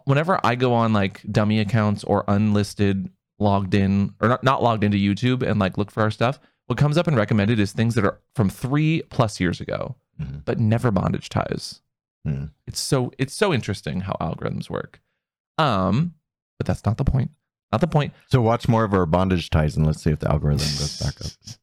whenever 0.05 0.39
I 0.45 0.55
go 0.55 0.73
on 0.75 0.93
like 0.93 1.21
dummy 1.31 1.59
accounts 1.61 2.03
or 2.05 2.25
unlisted, 2.29 3.09
logged 3.41 3.75
in 3.75 4.15
or 4.21 4.29
not 4.29 4.45
not 4.45 4.63
logged 4.63 4.85
into 4.85 4.99
YouTube 4.99 5.43
and 5.43 5.59
like 5.61 5.77
look 5.79 5.91
for 5.91 6.03
our 6.03 6.11
stuff, 6.13 6.39
what 6.67 6.79
comes 6.79 6.97
up 6.97 7.09
in 7.09 7.17
recommended 7.17 7.59
is 7.59 7.73
things 7.73 7.95
that 7.97 8.05
are 8.05 8.21
from 8.37 8.49
three 8.49 9.03
plus 9.11 9.41
years 9.41 9.61
ago, 9.61 9.97
Mhm. 10.21 10.45
but 10.45 10.59
never 10.61 10.91
bondage 10.93 11.29
ties. 11.29 11.81
Mm. 12.27 12.51
It's 12.67 12.81
so 12.81 13.13
it's 13.19 13.35
so 13.35 13.53
interesting 13.53 14.01
how 14.01 14.17
algorithms 14.21 14.71
work. 14.71 15.01
Um, 15.59 16.15
but 16.59 16.67
that's 16.67 16.85
not 16.85 16.97
the 16.97 17.05
point. 17.05 17.31
Not 17.73 17.81
the 17.81 17.87
point. 17.87 18.13
so 18.29 18.43
watch 18.43 18.69
more 18.69 18.85
of 18.85 18.93
our 18.93 19.07
bondage 19.07 19.49
ties 19.49 19.77
and 19.77 19.87
let's 19.87 20.03
see 20.03 20.11
if 20.11 20.19
the 20.19 20.31
algorithm 20.31 20.67
goes 20.79 20.99
back 20.99 21.15
up 21.25 21.57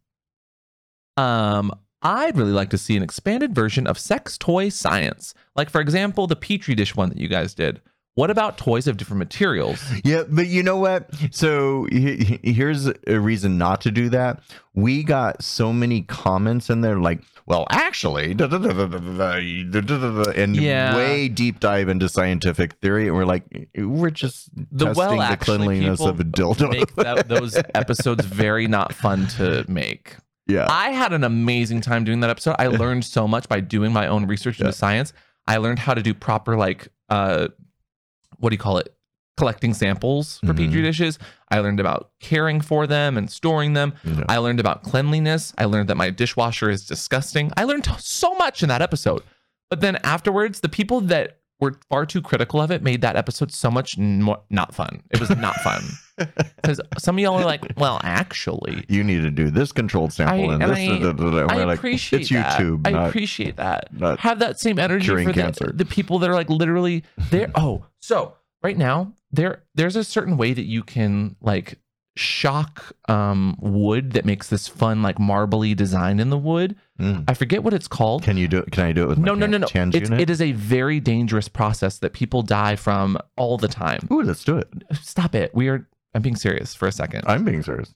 Um, 1.24 1.72
I'd 2.02 2.38
really 2.38 2.54
like 2.54 2.70
to 2.70 2.78
see 2.78 2.96
an 2.96 3.04
expanded 3.04 3.54
version 3.54 3.86
of 3.86 4.00
sex 4.00 4.38
toy 4.38 4.70
science. 4.70 5.34
Like, 5.56 5.70
for 5.70 5.82
example, 5.82 6.28
the 6.28 6.36
Petri 6.36 6.76
dish 6.76 6.96
one 6.96 7.10
that 7.10 7.18
you 7.18 7.28
guys 7.28 7.54
did. 7.54 7.82
What 8.20 8.30
about 8.30 8.58
toys 8.58 8.86
of 8.86 8.98
different 8.98 9.20
materials? 9.20 9.82
Yeah, 10.04 10.24
but 10.28 10.48
you 10.48 10.62
know 10.62 10.76
what? 10.76 11.10
So 11.32 11.88
here's 11.90 12.90
a 13.08 13.18
reason 13.18 13.58
not 13.58 13.80
to 13.82 13.92
do 13.92 14.10
that. 14.10 14.42
We 14.74 15.04
got 15.04 15.42
so 15.42 15.72
many 15.72 16.02
comments 16.02 16.70
in 16.70 16.82
there 16.82 16.98
like, 17.00 17.22
well, 17.46 17.66
actually, 17.70 18.32
and 18.32 18.42
yeah. 20.58 20.98
way 20.98 21.30
deep 21.30 21.62
dive 21.62 21.88
into 21.88 22.10
scientific 22.10 22.74
theory. 22.82 23.08
And 23.08 23.16
we're 23.16 23.24
like, 23.24 23.70
we're 23.78 24.10
just 24.10 24.50
the 24.54 24.88
testing 24.88 25.18
well, 25.18 25.30
the 25.30 25.38
cleanliness 25.38 26.02
of 26.02 26.20
a 26.20 26.26
dildo. 26.26 26.72
Make 26.72 26.96
that, 26.96 27.30
those 27.30 27.56
episodes 27.74 28.26
very 28.26 28.68
not 28.68 28.92
fun 28.92 29.28
to 29.38 29.64
make. 29.70 30.18
Yeah. 30.46 30.68
I 30.70 30.90
had 30.90 31.14
an 31.14 31.24
amazing 31.24 31.80
time 31.80 32.04
doing 32.04 32.20
that 32.20 32.30
episode. 32.30 32.58
I 32.60 32.68
learned 32.68 33.06
so 33.06 33.30
much 33.30 33.48
by 33.48 33.62
doing 33.62 33.94
my 33.94 34.08
own 34.08 34.28
research 34.28 34.60
into 34.60 34.74
science. 34.74 35.14
I 35.48 35.56
learned 35.56 35.80
how 35.80 35.94
to 35.94 36.04
do 36.04 36.14
proper 36.14 36.58
like 36.58 36.90
uh 37.08 37.48
what 38.40 38.50
do 38.50 38.54
you 38.56 38.60
call 38.60 38.78
it? 38.78 38.94
Collecting 39.38 39.74
samples 39.74 40.40
for 40.40 40.48
Mhm. 40.54 40.58
petri 40.58 40.82
dishes. 40.82 41.18
I 41.50 41.60
learned 41.60 41.80
about 41.80 42.10
caring 42.20 42.60
for 42.60 42.86
them 42.88 43.18
and 43.18 43.30
storing 43.32 43.72
them. 43.74 43.94
Yeah. 44.04 44.24
I 44.28 44.38
learned 44.38 44.60
about 44.60 44.84
cleanliness. 44.84 45.54
I 45.58 45.64
learned 45.66 45.88
that 45.90 45.96
my 45.96 46.10
dishwasher 46.10 46.70
is 46.70 46.86
disgusting. 46.86 47.52
I 47.56 47.64
learned 47.64 47.88
so 48.00 48.36
much 48.36 48.64
in 48.64 48.70
that 48.70 48.82
episode. 48.82 49.22
But 49.70 49.80
then 49.80 49.96
afterwards, 50.04 50.60
the 50.60 50.68
people 50.68 51.00
that 51.02 51.38
were 51.62 51.78
far 51.90 52.06
too 52.06 52.22
critical 52.22 52.62
of 52.62 52.72
it 52.72 52.82
made 52.84 53.02
that 53.02 53.16
episode 53.18 53.52
so 53.52 53.70
much 53.70 53.98
more, 53.98 54.40
not 54.50 54.74
fun. 54.76 55.04
It 55.12 55.20
was 55.20 55.30
not 55.30 55.56
fun. 55.58 55.84
Because 56.58 56.82
some 56.98 57.16
of 57.16 57.20
y'all 57.22 57.36
are 57.40 57.46
like, 57.46 57.64
well, 57.78 58.02
actually, 58.04 58.84
you 58.90 59.06
need 59.06 59.22
to 59.22 59.32
do 59.32 59.50
this 59.50 59.72
controlled 59.72 60.12
sample 60.12 60.50
I- 60.50 60.54
and 60.56 60.64
and 60.64 60.72
this. 60.74 60.80
I- 60.80 61.00
da- 61.00 61.12
da- 61.14 61.32
da-. 61.32 61.48
I 61.48 61.56
we're 61.56 61.66
like, 61.66 61.78
appreciate 61.78 62.22
it's 62.24 62.30
that. 62.32 62.60
YouTube, 62.60 62.86
I 62.86 63.08
appreciate 63.08 63.56
that. 63.56 63.88
Have 64.20 64.40
that 64.40 64.60
same 64.60 64.80
energy 64.80 65.08
for 65.08 65.32
the, 65.32 65.72
the 65.74 65.86
people 65.86 66.20
that 66.20 66.30
are 66.30 66.34
like 66.34 66.50
literally 66.50 67.06
there. 67.32 67.50
Oh, 67.56 67.86
so 68.00 68.36
right 68.64 68.78
now 68.78 69.14
there 69.32 69.64
there's 69.76 69.96
a 69.96 70.04
certain 70.04 70.38
way 70.38 70.54
that 70.54 70.66
you 70.66 70.84
can 70.84 71.36
like 71.42 71.80
shock 72.16 72.92
um 73.08 73.56
wood 73.62 74.12
that 74.12 74.26
makes 74.26 74.50
this 74.50 74.68
fun 74.68 75.02
like 75.02 75.18
marbly 75.20 75.74
design 75.74 76.20
in 76.20 76.30
the 76.30 76.38
wood. 76.38 76.76
Mm. 77.00 77.24
I 77.28 77.34
forget 77.34 77.64
what 77.64 77.74
it's 77.74 77.88
called. 77.88 78.24
Can 78.24 78.36
you 78.36 78.48
do 78.48 78.58
it? 78.58 78.72
Can 78.72 78.84
I 78.84 78.92
do 78.92 79.04
it 79.04 79.08
with 79.08 79.18
no, 79.18 79.34
no, 79.36 79.46
no, 79.46 79.58
no. 79.58 79.68
Unit? 79.74 80.20
it 80.20 80.30
is 80.30 80.42
a 80.42 80.52
very 80.52 81.00
dangerous 81.00 81.48
process 81.48 82.00
that 82.00 82.14
people 82.14 82.42
die 82.42 82.76
from 82.76 83.18
all 83.38 83.58
the 83.58 83.70
time. 83.70 84.08
Ooh, 84.12 84.22
let's 84.22 84.44
do 84.44 84.58
it. 84.58 84.68
Stop 85.02 85.34
it. 85.34 85.54
We 85.56 85.70
are. 85.70 85.88
I'm 86.14 86.22
being 86.22 86.36
serious 86.36 86.74
for 86.74 86.88
a 86.88 86.92
second. 86.92 87.24
I'm 87.28 87.46
being 87.46 87.64
serious. 87.64 87.94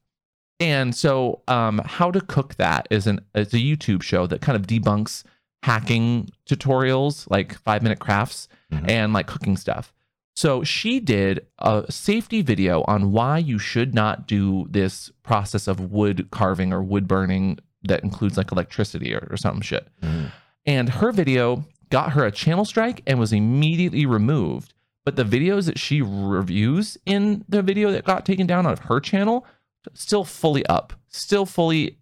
And 0.59 0.95
so, 0.95 1.41
um, 1.47 1.81
how 1.83 2.11
to 2.11 2.21
cook 2.21 2.55
that 2.55 2.87
is 2.89 3.07
an 3.07 3.19
it's 3.35 3.53
a 3.53 3.57
YouTube 3.57 4.03
show 4.03 4.27
that 4.27 4.39
kind 4.39 4.55
of 4.55 4.67
debunks 4.67 5.23
hacking 5.63 6.29
tutorials, 6.47 7.29
like 7.29 7.57
five 7.59 7.83
minute 7.83 7.99
crafts 7.99 8.47
Mhm. 8.81 8.89
and 8.89 9.13
like 9.13 9.27
cooking 9.27 9.57
stuff. 9.57 9.93
So 10.35 10.63
she 10.63 10.99
did 10.99 11.45
a 11.59 11.85
safety 11.89 12.41
video 12.41 12.83
on 12.87 13.11
why 13.11 13.37
you 13.37 13.59
should 13.59 13.93
not 13.93 14.27
do 14.27 14.67
this 14.69 15.11
process 15.21 15.67
of 15.67 15.91
wood 15.91 16.27
carving 16.31 16.73
or 16.73 16.81
wood 16.81 17.07
burning 17.07 17.59
that 17.83 18.03
includes 18.03 18.37
like 18.37 18.51
electricity 18.51 19.13
or, 19.13 19.27
or 19.29 19.37
some 19.37 19.61
shit. 19.61 19.87
Mhm. 20.01 20.31
And 20.65 20.89
her 20.89 21.11
video 21.11 21.65
got 21.89 22.13
her 22.13 22.25
a 22.25 22.31
channel 22.31 22.65
strike 22.65 23.03
and 23.05 23.19
was 23.19 23.31
immediately 23.33 24.05
removed. 24.05 24.73
But 25.05 25.17
the 25.17 25.25
videos 25.25 25.65
that 25.65 25.77
she 25.77 26.01
reviews 26.01 26.97
in 27.05 27.43
the 27.49 27.61
video 27.61 27.91
that 27.91 28.05
got 28.05 28.25
taken 28.25 28.47
down 28.47 28.65
on 28.65 28.77
her 28.77 28.99
channel 28.99 29.45
still 29.93 30.23
fully 30.23 30.65
up, 30.67 30.93
still 31.09 31.45
fully 31.45 31.97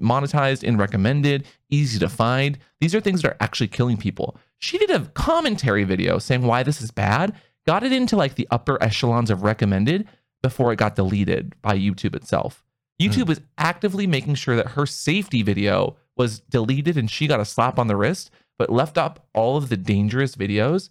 monetized 0.00 0.66
and 0.66 0.78
recommended, 0.78 1.44
easy 1.68 1.98
to 1.98 2.08
find. 2.08 2.58
These 2.80 2.94
are 2.94 3.00
things 3.00 3.22
that 3.22 3.32
are 3.32 3.36
actually 3.40 3.68
killing 3.68 3.96
people. 3.96 4.36
She 4.64 4.78
did 4.78 4.90
a 4.90 5.00
commentary 5.10 5.84
video 5.84 6.18
saying 6.18 6.40
why 6.40 6.62
this 6.62 6.80
is 6.80 6.90
bad, 6.90 7.34
got 7.66 7.82
it 7.82 7.92
into 7.92 8.16
like 8.16 8.36
the 8.36 8.48
upper 8.50 8.82
echelons 8.82 9.28
of 9.28 9.42
recommended 9.42 10.08
before 10.42 10.72
it 10.72 10.76
got 10.76 10.96
deleted 10.96 11.54
by 11.60 11.78
YouTube 11.78 12.16
itself. 12.16 12.64
Hmm. 12.98 13.06
YouTube 13.06 13.26
was 13.26 13.42
actively 13.58 14.06
making 14.06 14.36
sure 14.36 14.56
that 14.56 14.68
her 14.68 14.86
safety 14.86 15.42
video 15.42 15.96
was 16.16 16.40
deleted 16.40 16.96
and 16.96 17.10
she 17.10 17.26
got 17.26 17.40
a 17.40 17.44
slap 17.44 17.78
on 17.78 17.88
the 17.88 17.96
wrist, 17.96 18.30
but 18.58 18.70
left 18.70 18.96
up 18.96 19.26
all 19.34 19.58
of 19.58 19.68
the 19.68 19.76
dangerous 19.76 20.34
videos. 20.34 20.88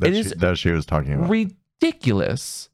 That, 0.00 0.10
It 0.10 0.14
she, 0.14 0.20
is 0.20 0.30
that 0.32 0.58
she 0.58 0.70
was 0.70 0.84
talking 0.84 1.14
about. 1.14 1.30
Ridiculous. 1.30 2.68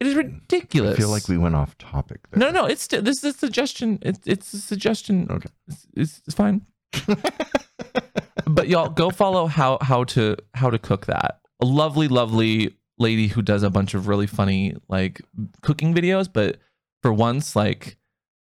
It 0.00 0.08
is 0.08 0.14
hmm. 0.14 0.18
ridiculous. 0.18 0.96
I 0.96 1.00
feel 1.00 1.10
like 1.10 1.28
we 1.28 1.38
went 1.38 1.54
off 1.54 1.78
topic 1.78 2.18
there. 2.30 2.40
No, 2.40 2.50
no, 2.50 2.66
it's 2.66 2.88
this 2.88 3.22
is 3.22 3.24
a 3.24 3.32
suggestion. 3.32 4.00
It's 4.02 4.26
it's 4.26 4.52
a 4.54 4.58
suggestion. 4.58 5.28
Okay. 5.30 5.50
it's, 5.68 5.86
it's, 5.94 6.22
it's 6.26 6.34
fine. 6.34 6.66
but 8.46 8.68
y'all 8.68 8.88
go 8.88 9.10
follow 9.10 9.46
how 9.46 9.78
how 9.80 10.04
to 10.04 10.36
how 10.54 10.70
to 10.70 10.78
cook 10.78 11.06
that. 11.06 11.40
A 11.60 11.66
lovely, 11.66 12.08
lovely 12.08 12.74
lady 12.98 13.28
who 13.28 13.42
does 13.42 13.62
a 13.62 13.70
bunch 13.70 13.94
of 13.94 14.06
really 14.08 14.26
funny 14.26 14.74
like 14.88 15.20
cooking 15.62 15.94
videos. 15.94 16.28
But 16.32 16.58
for 17.02 17.12
once, 17.12 17.56
like 17.56 17.96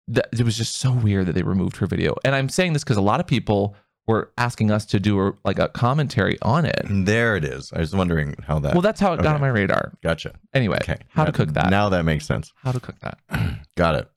that, 0.09 0.29
it 0.33 0.43
was 0.43 0.57
just 0.57 0.77
so 0.77 0.93
weird 0.93 1.27
that 1.27 1.35
they 1.35 1.43
removed 1.43 1.77
her 1.77 1.87
video. 1.87 2.15
And 2.25 2.35
I'm 2.35 2.49
saying 2.49 2.73
this 2.73 2.85
because 2.85 2.97
a 2.97 3.01
lot 3.03 3.21
of 3.21 3.27
people 3.27 3.77
were 4.09 4.33
asking 4.37 4.71
us 4.73 4.85
to 4.87 4.99
do 4.99 5.21
a, 5.29 5.33
like 5.45 5.61
a 5.61 5.69
commentary 5.69 6.37
on 6.43 6.65
it. 6.65 6.83
There 6.91 7.37
it 7.37 7.45
is. 7.45 7.73
I 7.73 7.79
was 7.79 7.95
wondering 7.95 8.35
how 8.47 8.59
that. 8.61 8.73
Well, 8.75 8.83
that's 8.83 9.01
how 9.01 9.13
it 9.13 9.23
got 9.23 9.37
on 9.37 9.41
my 9.41 9.49
radar. 9.49 9.93
gotcha. 10.03 10.35
Anyway, 10.53 10.79
Okay. 10.83 10.99
how 11.11 11.25
to 11.25 11.31
cook 11.33 11.53
that? 11.55 11.71
Now 11.71 11.89
that 11.91 12.05
makes 12.05 12.27
sense. 12.27 12.53
how 12.57 12.73
to 12.73 12.81
cook 12.81 12.97
that? 13.01 13.19
Got 13.77 13.95
it. 13.95 14.11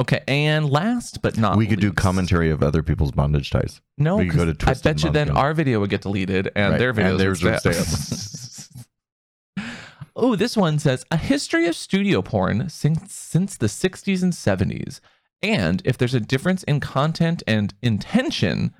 Okay, 0.00 0.22
and 0.26 0.68
last 0.70 1.20
but 1.20 1.36
not 1.36 1.58
we 1.58 1.66
could 1.66 1.78
do 1.80 1.88
least- 1.88 1.96
commentary 1.98 2.50
of 2.50 2.62
other 2.62 2.82
people's 2.82 3.12
bondage 3.12 3.50
ties. 3.50 3.80
No, 3.98 4.16
We 4.16 4.28
could 4.28 4.36
go 4.38 4.44
'cause 4.46 4.56
to 4.56 4.62
I 4.62 4.72
Twisted 4.72 4.82
bet 4.84 5.02
you 5.04 5.10
then 5.10 5.30
our 5.30 5.52
video 5.52 5.78
would 5.80 5.90
get 5.90 6.00
deleted 6.00 6.50
and 6.56 6.72
Right, 6.72 6.78
their 6.78 6.90
and 6.90 6.98
videos 6.98 7.18
theirs 7.18 7.42
would 7.44 7.52
would 7.64 7.74
stay. 7.74 9.62
oh, 10.16 10.36
this 10.36 10.56
one 10.56 10.78
says 10.78 11.04
a 11.10 11.16
history 11.18 11.66
of 11.66 11.76
studio 11.76 12.22
porn 12.22 12.68
since 12.70 13.12
since 13.14 13.56
the 13.56 13.66
60s 13.68 14.22
and 14.22 14.32
70s, 14.32 15.00
and 15.42 15.82
if 15.84 15.98
there's 15.98 16.14
a 16.14 16.20
difference 16.20 16.62
in 16.64 16.80
content 16.80 17.42
and 17.46 17.74
intention 17.82 18.72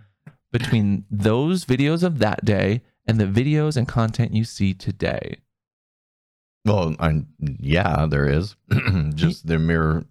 between 0.52 1.04
those 1.10 1.64
videos 1.66 2.02
of 2.02 2.18
that 2.18 2.44
day 2.44 2.82
and 3.06 3.20
the 3.20 3.26
videos 3.26 3.76
and 3.76 3.86
content 3.86 4.32
you 4.34 4.44
see 4.44 4.72
today. 4.74 5.36
Well, 6.64 6.94
I'm, 6.98 7.26
yeah, 7.38 8.06
there 8.06 8.28
is. 8.28 8.54
Just 9.14 9.46
the 9.46 9.58
mere 9.58 10.04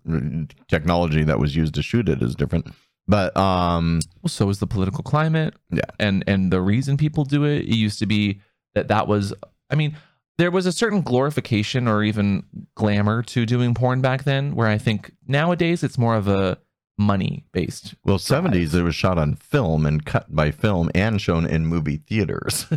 technology 0.67 1.23
that 1.23 1.39
was 1.39 1.55
used 1.55 1.75
to 1.75 1.83
shoot 1.83 2.09
it 2.09 2.21
is 2.21 2.35
different. 2.35 2.67
But 3.07 3.35
um, 3.37 4.01
Well, 4.21 4.29
so 4.29 4.49
is 4.49 4.59
the 4.59 4.67
political 4.67 5.03
climate. 5.03 5.55
Yeah. 5.71 5.81
And 5.99 6.23
and 6.27 6.51
the 6.51 6.61
reason 6.61 6.95
people 6.97 7.25
do 7.25 7.43
it, 7.43 7.61
it 7.61 7.75
used 7.75 7.99
to 7.99 8.05
be 8.05 8.39
that 8.75 8.87
that 8.87 9.07
was 9.07 9.33
I 9.69 9.75
mean, 9.75 9.95
there 10.37 10.51
was 10.51 10.65
a 10.65 10.71
certain 10.71 11.01
glorification 11.01 11.87
or 11.87 12.03
even 12.03 12.43
glamour 12.75 13.23
to 13.23 13.45
doing 13.45 13.73
porn 13.73 14.01
back 14.01 14.23
then 14.23 14.55
where 14.55 14.67
I 14.67 14.77
think 14.77 15.11
nowadays 15.27 15.83
it's 15.83 15.97
more 15.97 16.15
of 16.15 16.27
a 16.27 16.57
money 16.99 17.45
based. 17.53 17.95
well, 18.03 18.17
70s 18.19 18.75
it 18.75 18.83
was 18.83 18.93
shot 18.93 19.17
on 19.17 19.33
film 19.35 19.85
and 19.85 20.05
cut 20.05 20.35
by 20.35 20.51
film 20.51 20.91
and 20.93 21.19
shown 21.21 21.45
in 21.45 21.65
movie 21.65 21.97
theaters. 21.97 22.65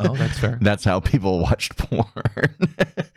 Oh, 0.00 0.14
that's 0.14 0.38
fair. 0.38 0.58
That's 0.62 0.84
how 0.84 1.00
people 1.00 1.40
watched 1.42 1.76
porn. 1.76 2.06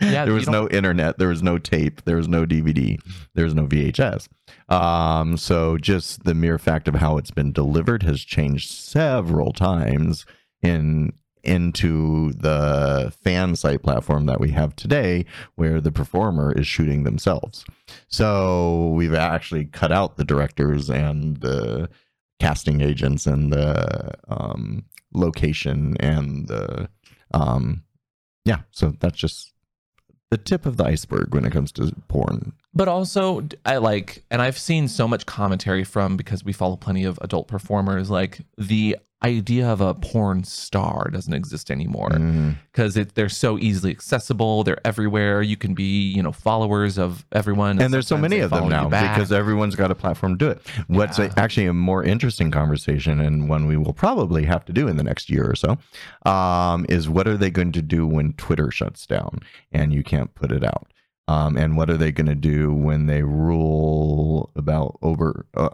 Yeah, 0.01 0.25
there 0.25 0.33
was 0.33 0.49
no 0.49 0.67
internet, 0.69 1.19
there 1.19 1.27
was 1.27 1.43
no 1.43 1.59
tape, 1.59 2.03
there 2.05 2.15
was 2.15 2.27
no 2.27 2.43
DVD, 2.45 2.99
there 3.35 3.45
was 3.45 3.53
no 3.53 3.67
VHS. 3.67 4.27
Um, 4.67 5.37
so 5.37 5.77
just 5.77 6.23
the 6.23 6.33
mere 6.33 6.57
fact 6.57 6.87
of 6.87 6.95
how 6.95 7.17
it's 7.17 7.29
been 7.31 7.51
delivered 7.51 8.01
has 8.03 8.21
changed 8.21 8.71
several 8.71 9.53
times 9.53 10.25
in 10.63 11.13
into 11.43 12.33
the 12.33 13.13
fan 13.23 13.55
site 13.55 13.83
platform 13.83 14.25
that 14.27 14.39
we 14.39 14.51
have 14.51 14.75
today 14.75 15.25
where 15.55 15.81
the 15.81 15.91
performer 15.91 16.51
is 16.51 16.67
shooting 16.67 17.03
themselves. 17.03 17.65
So 18.07 18.89
we've 18.89 19.13
actually 19.13 19.65
cut 19.65 19.91
out 19.91 20.17
the 20.17 20.25
directors 20.25 20.89
and 20.89 21.37
the 21.37 21.89
casting 22.39 22.81
agents 22.81 23.27
and 23.27 23.51
the 23.51 24.11
um, 24.27 24.85
location 25.13 25.95
and 25.99 26.47
the 26.47 26.89
um, 27.33 27.83
yeah. 28.45 28.61
So 28.71 28.93
that's 28.99 29.17
just 29.17 29.53
the 30.31 30.37
tip 30.37 30.65
of 30.65 30.77
the 30.77 30.85
iceberg 30.85 31.33
when 31.33 31.45
it 31.45 31.51
comes 31.51 31.71
to 31.73 31.93
porn. 32.07 32.53
But 32.73 32.87
also, 32.87 33.47
i 33.65 33.77
like, 33.77 34.23
and 34.31 34.41
I've 34.41 34.57
seen 34.57 34.87
so 34.87 35.07
much 35.07 35.25
commentary 35.25 35.83
from 35.83 36.17
because 36.17 36.43
we 36.43 36.53
follow 36.53 36.77
plenty 36.77 37.03
of 37.03 37.19
adult 37.21 37.47
performers. 37.47 38.09
Like 38.09 38.41
the 38.57 38.97
idea 39.23 39.67
of 39.69 39.81
a 39.81 39.93
porn 39.93 40.43
star 40.43 41.09
doesn't 41.11 41.33
exist 41.33 41.69
anymore 41.69 42.09
Mm. 42.09 42.55
because 42.71 42.97
it 42.97 43.13
they're 43.15 43.29
so 43.29 43.59
easily 43.59 43.91
accessible. 43.91 44.63
They're 44.63 44.79
everywhere. 44.85 45.41
You 45.43 45.57
can 45.57 45.73
be, 45.75 46.11
you 46.11 46.23
know, 46.23 46.31
followers 46.31 46.97
of 46.97 47.23
everyone. 47.31 47.79
And 47.79 47.93
there's 47.93 48.07
so 48.07 48.17
many 48.17 48.39
of 48.39 48.49
them 48.49 48.67
now 48.69 48.89
because 48.89 49.31
everyone's 49.31 49.75
got 49.75 49.91
a 49.91 49.95
platform 49.95 50.37
to 50.39 50.45
do 50.45 50.49
it. 50.51 50.61
What's 50.87 51.19
Yeah. 51.19 51.31
a- 51.35 51.39
actually 51.39 51.67
a 51.67 51.73
more 51.73 52.03
interesting 52.03 52.49
conversation 52.51 53.19
and 53.19 53.47
one 53.47 53.67
we 53.67 53.77
will 53.77 53.93
probably 53.93 54.45
have 54.45 54.65
to 54.65 54.73
do 54.73 54.87
in 54.87 54.97
the 54.97 55.03
next 55.03 55.29
year 55.29 55.45
or 55.49 55.55
so 55.55 55.77
um, 56.29 56.85
is 56.89 57.07
what 57.09 57.27
are 57.27 57.37
they 57.37 57.51
going 57.51 57.71
to 57.73 57.81
do 57.81 58.07
when 58.07 58.33
Twitter 58.33 58.71
shuts 58.71 59.05
down 59.05 59.39
and 59.71 59.93
you 59.93 60.03
can't 60.03 60.33
put 60.33 60.51
it 60.51 60.63
out? 60.63 60.87
Um, 61.27 61.55
and 61.55 61.77
what 61.77 61.89
are 61.89 61.97
they 61.97 62.11
going 62.11 62.25
to 62.27 62.35
do 62.35 62.73
when 62.73 63.05
they 63.05 63.21
rule 63.21 64.49
about 64.55 64.97
over 65.01 65.45
uh, 65.55 65.69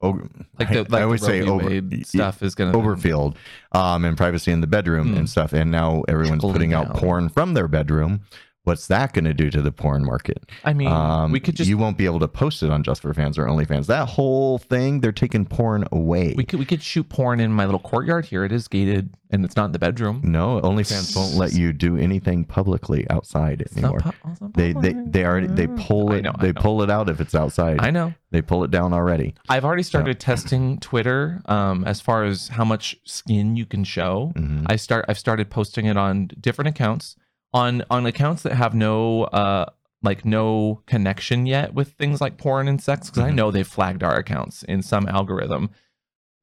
Like 0.00 0.68
the 0.70 0.78
I, 0.78 0.86
like 0.88 0.92
I 0.92 1.02
always 1.02 1.20
the 1.20 1.26
say 1.26 1.40
over 1.42 1.80
stuff 2.04 2.42
is 2.42 2.54
gonna 2.54 2.72
overfield 2.72 3.34
um 3.72 4.04
and 4.04 4.16
privacy 4.16 4.52
in 4.52 4.60
the 4.60 4.66
bedroom 4.68 5.08
Hmm. 5.08 5.18
and 5.18 5.28
stuff 5.30 5.52
and 5.52 5.70
now 5.72 6.02
everyone's 6.08 6.42
Trickling 6.42 6.52
putting 6.52 6.72
out 6.74 6.86
down. 6.92 6.96
porn 6.96 7.28
from 7.28 7.54
their 7.54 7.66
bedroom 7.68 8.20
what's 8.68 8.86
that 8.86 9.12
going 9.14 9.24
to 9.24 9.34
do 9.34 9.50
to 9.50 9.60
the 9.62 9.72
porn 9.72 10.04
market 10.04 10.40
I 10.64 10.72
mean, 10.74 10.88
um 10.88 11.32
we 11.32 11.40
could 11.40 11.56
just 11.56 11.68
you 11.68 11.78
won't 11.78 11.98
be 11.98 12.04
able 12.04 12.20
to 12.20 12.28
post 12.28 12.62
it 12.62 12.70
on 12.70 12.82
just 12.84 13.02
for 13.02 13.12
fans 13.14 13.36
or 13.38 13.46
onlyfans 13.46 13.86
that 13.86 14.08
whole 14.16 14.58
thing 14.58 15.00
they're 15.00 15.10
taking 15.24 15.44
porn 15.44 15.84
away 15.90 16.34
we 16.36 16.44
could 16.44 16.58
we 16.60 16.64
could 16.64 16.82
shoot 16.82 17.08
porn 17.08 17.40
in 17.40 17.50
my 17.52 17.64
little 17.64 17.80
courtyard 17.80 18.24
here. 18.26 18.44
It 18.44 18.52
is 18.52 18.68
gated 18.68 19.10
and 19.30 19.44
it's 19.44 19.56
not 19.56 19.66
in 19.66 19.72
the 19.72 19.78
bedroom. 19.78 20.20
no 20.24 20.60
onlyfans 20.60 21.14
won't 21.16 21.34
let 21.34 21.52
you 21.52 21.72
do 21.72 21.96
anything 21.96 22.44
publicly 22.44 23.08
outside 23.10 23.60
It's 23.62 23.76
anymore 23.76 24.00
pu- 24.00 24.12
they 24.54 24.72
they 24.84 24.92
they 25.14 25.24
already 25.24 25.48
they 25.48 25.66
pull 25.66 26.12
it 26.12 26.22
know, 26.22 26.34
they 26.40 26.52
know. 26.52 26.60
pull 26.60 26.82
it 26.82 26.90
out 26.90 27.08
if 27.08 27.20
it's 27.20 27.34
outside 27.34 27.78
I 27.80 27.90
know. 27.90 28.14
they 28.30 28.42
pull 28.42 28.64
it 28.64 28.70
down 28.70 28.92
already 28.92 29.34
I've 29.48 29.64
already 29.64 29.82
started 29.82 30.18
testing 30.20 30.78
Twitter 30.78 31.40
um, 31.46 31.84
as 31.84 32.00
far 32.00 32.24
as 32.24 32.48
how 32.48 32.64
much 32.64 32.96
skin 33.04 33.56
you 33.56 33.66
can 33.66 33.84
show. 33.84 34.32
Mhm. 34.36 34.66
I 34.66 34.76
start 34.76 35.04
I've 35.08 35.18
started 35.18 35.50
posting 35.50 35.86
it 35.86 35.96
on 35.96 36.30
different 36.40 36.68
accounts 36.68 37.16
on 37.52 37.82
on 37.90 38.06
accounts 38.06 38.42
that 38.42 38.52
have 38.54 38.74
no 38.74 39.24
uh 39.24 39.66
like 40.02 40.24
no 40.24 40.82
connection 40.86 41.46
yet 41.46 41.74
with 41.74 41.92
things 41.92 42.20
like 42.20 42.36
porn 42.38 42.68
and 42.68 42.80
sex 42.80 43.08
because 43.10 43.24
I 43.24 43.30
Mhm. 43.30 43.34
know 43.34 43.50
they've 43.50 43.66
flagged 43.66 44.02
our 44.04 44.16
accounts 44.16 44.62
in 44.62 44.82
some 44.82 45.08
algorithm. 45.08 45.70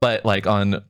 But 0.01 0.25
like 0.25 0.45
on 0.45 0.83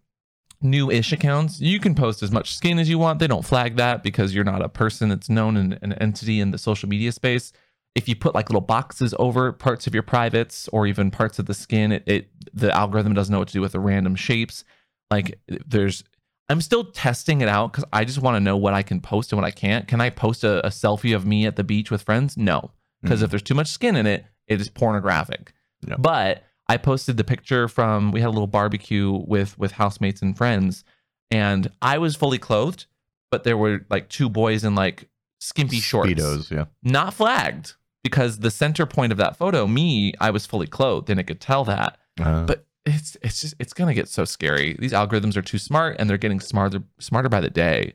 new-ish 0.62 1.12
accounts, 1.12 1.62
you 1.62 1.80
can 1.80 1.94
post 1.94 2.24
as 2.24 2.32
much 2.32 2.56
skin 2.56 2.80
as 2.80 2.90
you 2.90 2.98
want. 2.98 3.20
They 3.20 3.28
don't 3.28 3.46
flag 3.46 3.76
that 3.76 4.02
because 4.02 4.34
you're 4.34 4.44
not 4.44 4.64
a 4.64 4.70
person 4.70 5.10
that's 5.10 5.30
known 5.30 5.58
an 5.58 5.94
entity 5.94 6.40
in 6.40 6.52
the 6.52 6.58
social 6.58 6.90
media 6.90 7.12
space. 7.12 7.54
If 7.94 8.10
you 8.10 8.16
put 8.16 8.34
like 8.34 8.50
little 8.50 8.62
boxes 8.62 9.14
over 9.20 9.52
parts 9.52 9.86
of 9.86 9.94
your 9.94 10.04
privates 10.04 10.68
or 10.70 10.88
even 10.88 11.12
parts 11.12 11.38
of 11.40 11.46
the 11.46 11.54
skin, 11.54 11.92
it, 11.92 12.04
it 12.08 12.30
the 12.54 12.76
algorithm 12.76 13.14
doesn't 13.14 13.32
know 13.32 13.40
what 13.40 13.50
to 13.50 13.54
do 13.54 13.62
with 13.62 13.74
the 13.74 13.80
random 13.80 14.16
shapes. 14.16 14.64
Like 15.12 15.40
there's 15.48 16.04
I'm 16.50 16.62
still 16.62 16.84
testing 16.84 17.42
it 17.42 17.48
out 17.48 17.72
because 17.72 17.86
I 17.92 18.06
just 18.06 18.22
want 18.22 18.36
to 18.36 18.40
know 18.40 18.56
what 18.58 18.74
I 18.74 18.84
can 18.84 19.02
post 19.02 19.32
and 19.32 19.42
what 19.42 19.48
I 19.48 19.52
can't. 19.52 19.88
Can 19.88 20.00
I 20.00 20.10
post 20.10 20.44
a, 20.44 20.66
a 20.66 20.70
selfie 20.70 21.16
of 21.16 21.26
me 21.26 21.46
at 21.46 21.56
the 21.56 21.64
beach 21.64 21.90
with 21.90 22.04
friends? 22.04 22.38
No, 22.38 22.72
because 23.02 23.22
if 23.22 23.30
there's 23.30 23.42
too 23.42 23.56
much 23.56 23.68
skin 23.68 23.96
in 23.96 24.06
it, 24.06 24.26
it 24.48 24.62
is 24.62 24.70
pornographic. 24.70 25.54
No. 25.86 25.96
But 25.98 26.44
I 26.68 26.78
posted 26.78 27.18
the 27.18 27.24
picture 27.24 27.68
from 27.68 28.12
we 28.12 28.22
had 28.22 28.28
a 28.28 28.32
little 28.32 28.48
barbecue 28.48 29.12
with 29.12 29.58
with 29.58 29.72
housemates 29.74 30.22
and 30.22 30.38
friends, 30.38 30.84
and 31.32 31.72
I 31.82 31.98
was 31.98 32.16
fully 32.16 32.38
clothed, 32.38 32.86
but 33.32 33.44
there 33.44 33.58
were 33.58 33.86
like 33.90 34.10
two 34.10 34.30
boys 34.30 34.64
in 34.64 34.76
like 34.76 35.10
skimpy 35.40 35.80
shorts, 35.80 36.10
Speedos, 36.12 36.52
yeah 36.52 36.66
not 36.84 37.14
flagged 37.14 37.74
because 38.04 38.40
the 38.40 38.52
center 38.52 38.86
point 38.86 39.12
of 39.12 39.18
that 39.18 39.36
photo, 39.36 39.66
me, 39.66 40.14
I 40.20 40.30
was 40.30 40.46
fully 40.46 40.68
clothed 40.68 41.10
and 41.10 41.20
it 41.20 41.24
could 41.24 41.42
tell 41.42 41.66
that. 41.66 41.98
Uh, 42.20 42.46
But 42.46 42.66
it's 42.86 43.18
it's 43.22 43.42
just 43.42 43.56
it's 43.60 43.74
gonna 43.74 43.94
get 43.94 44.08
so 44.08 44.26
scary. 44.26 44.76
These 44.80 44.94
algorithms 44.94 45.36
are 45.36 45.42
too 45.42 45.58
smart 45.58 45.96
and 46.00 46.10
they're 46.10 46.18
getting 46.18 46.40
smarter 46.40 46.84
smarter 47.00 47.30
by 47.30 47.42
the 47.42 47.50
day. 47.50 47.94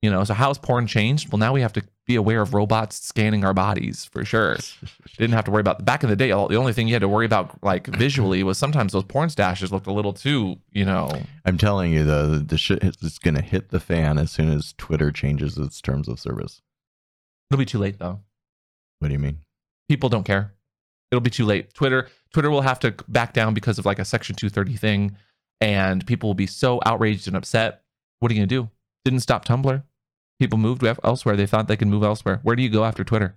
You 0.00 0.10
know, 0.12 0.22
so 0.22 0.32
how's 0.32 0.58
porn 0.58 0.86
changed? 0.86 1.32
Well, 1.32 1.38
now 1.40 1.52
we 1.52 1.60
have 1.60 1.72
to 1.72 1.82
be 2.06 2.14
aware 2.14 2.40
of 2.40 2.54
robots 2.54 3.00
scanning 3.04 3.44
our 3.44 3.52
bodies 3.52 4.04
for 4.04 4.24
sure. 4.24 4.56
Didn't 5.18 5.34
have 5.34 5.44
to 5.46 5.50
worry 5.50 5.60
about 5.60 5.84
back 5.84 6.04
in 6.04 6.08
the 6.08 6.14
day. 6.14 6.30
all- 6.30 6.46
The 6.46 6.54
only 6.54 6.72
thing 6.72 6.86
you 6.86 6.94
had 6.94 7.02
to 7.02 7.08
worry 7.08 7.26
about, 7.26 7.60
like 7.64 7.88
visually, 7.88 8.44
was 8.44 8.56
sometimes 8.58 8.92
those 8.92 9.02
porn 9.02 9.28
stashes 9.28 9.72
looked 9.72 9.88
a 9.88 9.92
little 9.92 10.12
too, 10.12 10.60
you 10.70 10.84
know. 10.84 11.10
I'm 11.44 11.58
telling 11.58 11.92
you, 11.92 12.04
though, 12.04 12.28
the, 12.28 12.38
the 12.38 12.56
shit 12.58 12.84
is 12.84 13.18
going 13.18 13.34
to 13.34 13.42
hit 13.42 13.70
the 13.70 13.80
fan 13.80 14.18
as 14.18 14.30
soon 14.30 14.50
as 14.50 14.72
Twitter 14.78 15.10
changes 15.10 15.58
its 15.58 15.80
terms 15.80 16.06
of 16.06 16.20
service. 16.20 16.62
It'll 17.50 17.58
be 17.58 17.66
too 17.66 17.78
late 17.78 17.98
though. 17.98 18.20
What 19.00 19.08
do 19.08 19.14
you 19.14 19.18
mean? 19.18 19.38
People 19.88 20.08
don't 20.08 20.24
care. 20.24 20.54
It'll 21.10 21.20
be 21.22 21.30
too 21.30 21.44
late. 21.46 21.72
Twitter 21.74 22.08
Twitter 22.32 22.50
will 22.50 22.60
have 22.62 22.78
to 22.80 22.94
back 23.08 23.32
down 23.32 23.54
because 23.54 23.78
of 23.78 23.86
like 23.86 23.98
a 23.98 24.04
Section 24.04 24.36
230 24.36 24.76
thing, 24.76 25.16
and 25.60 26.06
people 26.06 26.28
will 26.28 26.34
be 26.34 26.46
so 26.46 26.80
outraged 26.84 27.26
and 27.26 27.36
upset. 27.36 27.82
What 28.20 28.30
are 28.30 28.34
you 28.34 28.40
gonna 28.40 28.46
do? 28.46 28.68
Didn't 29.04 29.20
stop 29.20 29.44
Tumblr. 29.44 29.82
People 30.38 30.58
moved 30.58 30.84
elsewhere. 31.02 31.36
They 31.36 31.46
thought 31.46 31.66
they 31.68 31.76
could 31.76 31.88
move 31.88 32.02
elsewhere. 32.02 32.40
Where 32.42 32.54
do 32.56 32.62
you 32.62 32.68
go 32.68 32.84
after 32.84 33.04
Twitter? 33.04 33.36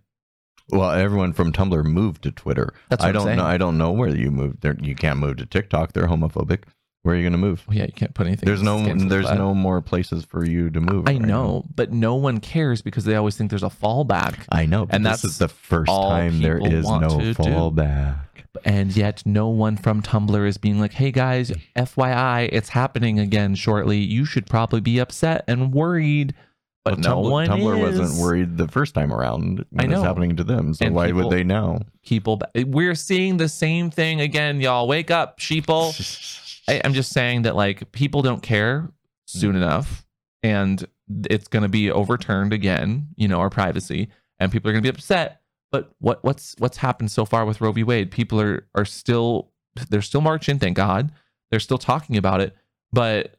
Well, 0.69 0.91
everyone 0.91 1.34
from 1.34 1.51
Tumblr 1.51 1.84
moved 1.86 2.24
to 2.24 2.32
Twitter. 2.32 2.74
That's 2.89 3.01
what 3.01 3.05
I 3.05 3.09
I'm 3.09 3.13
don't 3.15 3.26
saying. 3.26 3.38
know. 3.38 3.45
I 3.45 3.57
don't 3.57 3.78
know 3.78 3.91
where 3.91 4.15
you 4.15 4.32
moved. 4.32 4.61
There, 4.61 4.76
you 4.80 4.95
can't 4.95 5.19
move 5.19 5.38
to 5.38 5.45
TikTok. 5.45 5.93
They're 5.93 6.07
homophobic. 6.07 6.63
Where 7.04 7.16
are 7.16 7.18
you 7.18 7.24
going 7.24 7.32
to 7.32 7.39
move? 7.39 7.64
Well, 7.68 7.76
yeah, 7.78 7.86
you 7.86 7.93
can't 7.93 8.14
put 8.14 8.28
anything. 8.28 8.45
There's 8.45 8.62
no. 8.62 8.78
the 8.84 8.93
There's 9.06 9.32
no 9.32 9.56
more 9.56 9.82
places 9.82 10.24
for 10.24 10.45
you 10.45 10.70
to 10.70 10.80
move. 10.80 11.08
I 11.08 11.14
right 11.14 11.22
now. 11.22 11.28
know, 11.28 11.66
but 11.74 11.91
no 11.91 12.14
one 12.16 12.39
cares 12.39 12.82
because 12.84 13.06
they 13.06 13.16
always 13.16 13.36
think 13.36 13.49
there's 13.49 13.64
a 13.64 13.68
fallback. 13.70 14.45
I 14.49 14.68
know. 14.68 14.86
And 14.89 15.04
this 15.06 15.22
that's 15.22 15.34
is 15.34 15.38
the 15.39 15.47
first 15.47 15.89
time 15.91 16.41
there 16.41 16.60
is 16.60 16.86
no 16.88 16.99
to 17.20 17.34
do. 17.34 17.34
fallback. 17.34 18.20
and 18.66 18.95
yet 18.95 19.24
no 19.26 19.47
one 19.47 19.78
from 19.78 20.04
Tumblr 20.04 20.47
is 20.47 20.58
being 20.60 20.80
like, 20.80 20.93
"Hey 20.93 21.12
guys, 21.12 21.52
FYI, 21.76 22.49
it's 22.52 22.70
happening 22.70 23.18
again 23.20 23.56
shortly. 23.56 23.97
You 23.97 24.24
should 24.26 24.45
probably 24.45 24.82
be 24.82 24.99
upset 24.99 25.43
and 25.47 25.74
worried." 25.74 26.36
But 26.84 26.97
Well, 26.99 27.02
no 27.02 27.22
Tumblr, 27.28 27.32
one 27.32 27.47
Tumblr 27.47 27.89
is. 27.91 27.99
wasn't 27.99 28.22
worried 28.22 28.58
the 28.58 28.68
first 28.68 28.93
time 28.95 29.14
around 29.14 29.66
when 29.70 29.91
I 29.91 29.93
it's 29.95 30.04
happening 30.04 30.36
to 30.38 30.43
them. 30.43 30.74
So 30.74 30.86
And 30.86 30.95
why 30.95 31.08
people- 31.08 31.30
would 31.30 31.32
they 31.38 31.43
now? 31.43 31.80
People, 32.04 32.41
we're 32.56 32.95
seeing 32.95 33.38
the 33.38 33.49
same 33.49 33.91
thing 33.91 34.20
again, 34.20 34.60
y'all. 34.62 34.88
Wake 34.88 35.10
up, 35.12 35.39
sheeple. 35.39 35.93
I, 36.68 36.82
I'm 36.84 36.93
just 36.93 37.12
saying 37.12 37.43
that 37.43 37.55
like 37.55 37.91
people 37.91 38.22
don't 38.22 38.41
care 38.41 38.91
soon 39.26 39.53
mm. 39.53 39.57
enough, 39.57 40.05
and 40.43 40.86
it's 41.30 41.47
going 41.47 41.64
to 41.64 41.70
be 41.70 41.91
overturned 41.91 42.53
again. 42.53 43.07
You 43.16 43.28
know, 43.28 43.39
our 43.39 43.49
privacy, 43.49 44.09
and 44.39 44.51
people 44.51 44.70
are 44.70 44.74
going 44.74 44.84
to 44.84 44.91
be 44.91 44.95
upset. 44.95 45.41
But 45.72 45.93
what 45.99 46.24
what's 46.24 46.55
what's 46.57 46.78
happened 46.78 47.12
so 47.12 47.26
far 47.26 47.45
with 47.45 47.62
Roe 47.62 47.72
v. 47.72 47.84
Wade? 47.84 48.12
People 48.12 48.41
are 48.41 48.68
are 48.76 48.86
still 48.86 49.51
they're 49.89 50.01
still 50.01 50.22
marching. 50.22 50.59
Thank 50.59 50.78
God, 50.78 51.12
they're 51.49 51.59
still 51.59 51.78
talking 51.78 52.18
about 52.18 52.41
it. 52.41 52.55
But 52.91 53.36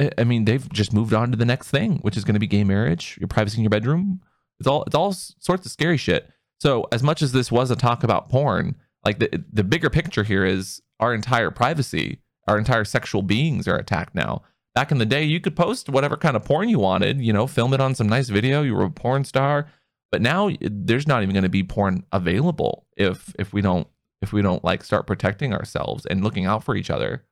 I- 0.00 0.10
I 0.18 0.24
mean, 0.24 0.44
they've 0.44 0.68
just 0.72 0.92
moved 0.92 1.14
on 1.14 1.30
to 1.30 1.36
the 1.36 1.44
next 1.44 1.70
thing, 1.70 1.98
which 1.98 2.16
is 2.16 2.24
going 2.24 2.34
to 2.34 2.40
be 2.40 2.46
gay 2.46 2.64
marriage, 2.64 3.16
your 3.20 3.28
privacy 3.28 3.58
in 3.58 3.62
your 3.62 3.70
bedroom. 3.70 4.20
It's 4.58 4.66
all 4.66 4.82
it's 4.84 4.94
all 4.94 5.12
sorts 5.12 5.66
of 5.66 5.72
scary 5.72 5.96
shit. 5.96 6.30
So 6.60 6.86
as 6.90 7.02
much 7.02 7.22
as 7.22 7.32
this 7.32 7.52
was 7.52 7.70
a 7.70 7.76
talk 7.76 8.02
about 8.02 8.28
porn, 8.28 8.76
like 9.04 9.18
the 9.18 9.44
the 9.52 9.64
bigger 9.64 9.90
picture 9.90 10.24
here 10.24 10.44
is 10.44 10.82
our 10.98 11.14
entire 11.14 11.50
privacy, 11.50 12.20
our 12.46 12.58
entire 12.58 12.84
sexual 12.84 13.22
beings 13.22 13.66
are 13.68 13.76
attacked 13.76 14.14
now. 14.14 14.42
Back 14.74 14.92
in 14.92 14.98
the 14.98 15.06
day, 15.06 15.24
you 15.24 15.40
could 15.40 15.56
post 15.56 15.88
whatever 15.88 16.16
kind 16.16 16.36
of 16.36 16.44
porn 16.44 16.68
you 16.68 16.78
wanted, 16.78 17.20
you 17.20 17.32
know, 17.32 17.46
film 17.46 17.72
it 17.72 17.80
on 17.80 17.94
some 17.94 18.08
nice 18.08 18.28
video. 18.28 18.62
You 18.62 18.74
were 18.74 18.84
a 18.84 18.90
porn 18.90 19.24
star, 19.24 19.68
but 20.12 20.20
now 20.20 20.50
there's 20.60 21.06
not 21.06 21.22
even 21.22 21.32
going 21.32 21.44
to 21.44 21.48
be 21.48 21.62
porn 21.64 22.04
available 22.12 22.86
if 22.96 23.34
if 23.38 23.52
we 23.54 23.62
don't 23.62 23.86
if 24.22 24.32
we 24.32 24.42
don't 24.42 24.62
like 24.64 24.84
start 24.84 25.06
protecting 25.06 25.54
ourselves 25.54 26.04
and 26.06 26.22
looking 26.22 26.44
out 26.44 26.62
for 26.62 26.76
each 26.76 26.90
other. 26.90 27.24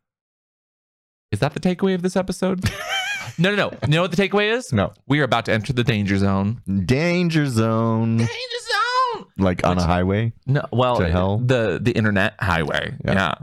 Is 1.33 1.41
that 1.41 1.53
the 1.53 1.61
takeaway 1.61 1.95
of 1.95 2.03
this 2.03 2.17
episode? 2.17 2.65
no, 3.39 3.51
no, 3.51 3.57
no. 3.57 3.79
You 3.83 3.89
know 3.97 4.03
what 4.03 4.13
the 4.13 4.17
takeaway 4.29 4.53
is? 4.53 4.73
No. 4.73 4.93
We 5.07 5.21
are 5.21 5.25
about 5.25 5.45
to 5.47 5.53
enter 5.53 5.73
the 5.73 5.85
danger 5.85 6.17
zone. 6.17 6.63
Danger 6.87 7.47
zone. 7.47 8.19
Danger 8.19 8.33
zone. 8.33 9.27
Like 9.37 9.67
on 9.67 9.79
a 9.79 9.83
highway. 9.83 10.33
No, 10.47 10.65
well, 10.73 10.97
To 10.99 11.09
hell? 11.11 11.39
the 11.39 11.79
the 11.83 11.93
internet 11.93 12.35
highway. 12.41 12.95
Yeah. 13.05 13.13
Yeah. 13.15 13.35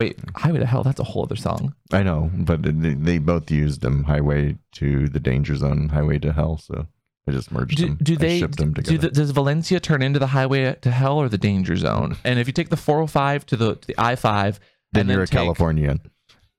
Wait, 0.00 0.16
highway 0.36 0.60
to 0.60 0.66
hell. 0.66 0.84
That's 0.84 1.00
a 1.00 1.04
whole 1.04 1.24
other 1.24 1.34
song. 1.36 1.74
I 1.92 2.02
know, 2.04 2.30
but 2.32 2.62
they, 2.62 2.94
they 2.94 3.18
both 3.18 3.50
used 3.50 3.80
them 3.80 4.04
highway 4.04 4.56
to 4.74 5.08
the 5.08 5.18
danger 5.18 5.56
zone, 5.56 5.88
highway 5.88 6.18
to 6.20 6.32
hell. 6.32 6.56
So 6.58 6.86
I 7.28 7.32
just 7.32 7.50
merged 7.50 7.78
Do, 7.78 7.86
them. 7.86 7.98
do 8.00 8.12
I 8.12 8.16
they? 8.16 8.38
shipped 8.38 8.58
them 8.58 8.72
Do 8.74 8.82
together? 8.82 9.08
the, 9.08 9.14
does 9.14 9.32
Valencia 9.32 9.80
turn 9.80 10.02
into 10.02 10.20
the 10.20 10.28
highway 10.28 10.74
to 10.82 10.90
hell 10.92 11.18
or 11.18 11.28
the 11.28 11.36
danger 11.38 11.74
zone? 11.76 12.16
And 12.24 12.38
if 12.38 12.46
you 12.46 12.52
take 12.52 12.68
the 12.68 12.76
405 12.76 13.44
to 13.46 13.56
the 13.56 13.74
to 13.74 13.86
the 13.88 13.94
I 13.98 14.14
five, 14.14 14.60
then 14.92 15.02
and 15.02 15.10
you're 15.10 15.22
a 15.22 15.26
take- 15.26 15.38
Californian. 15.38 16.00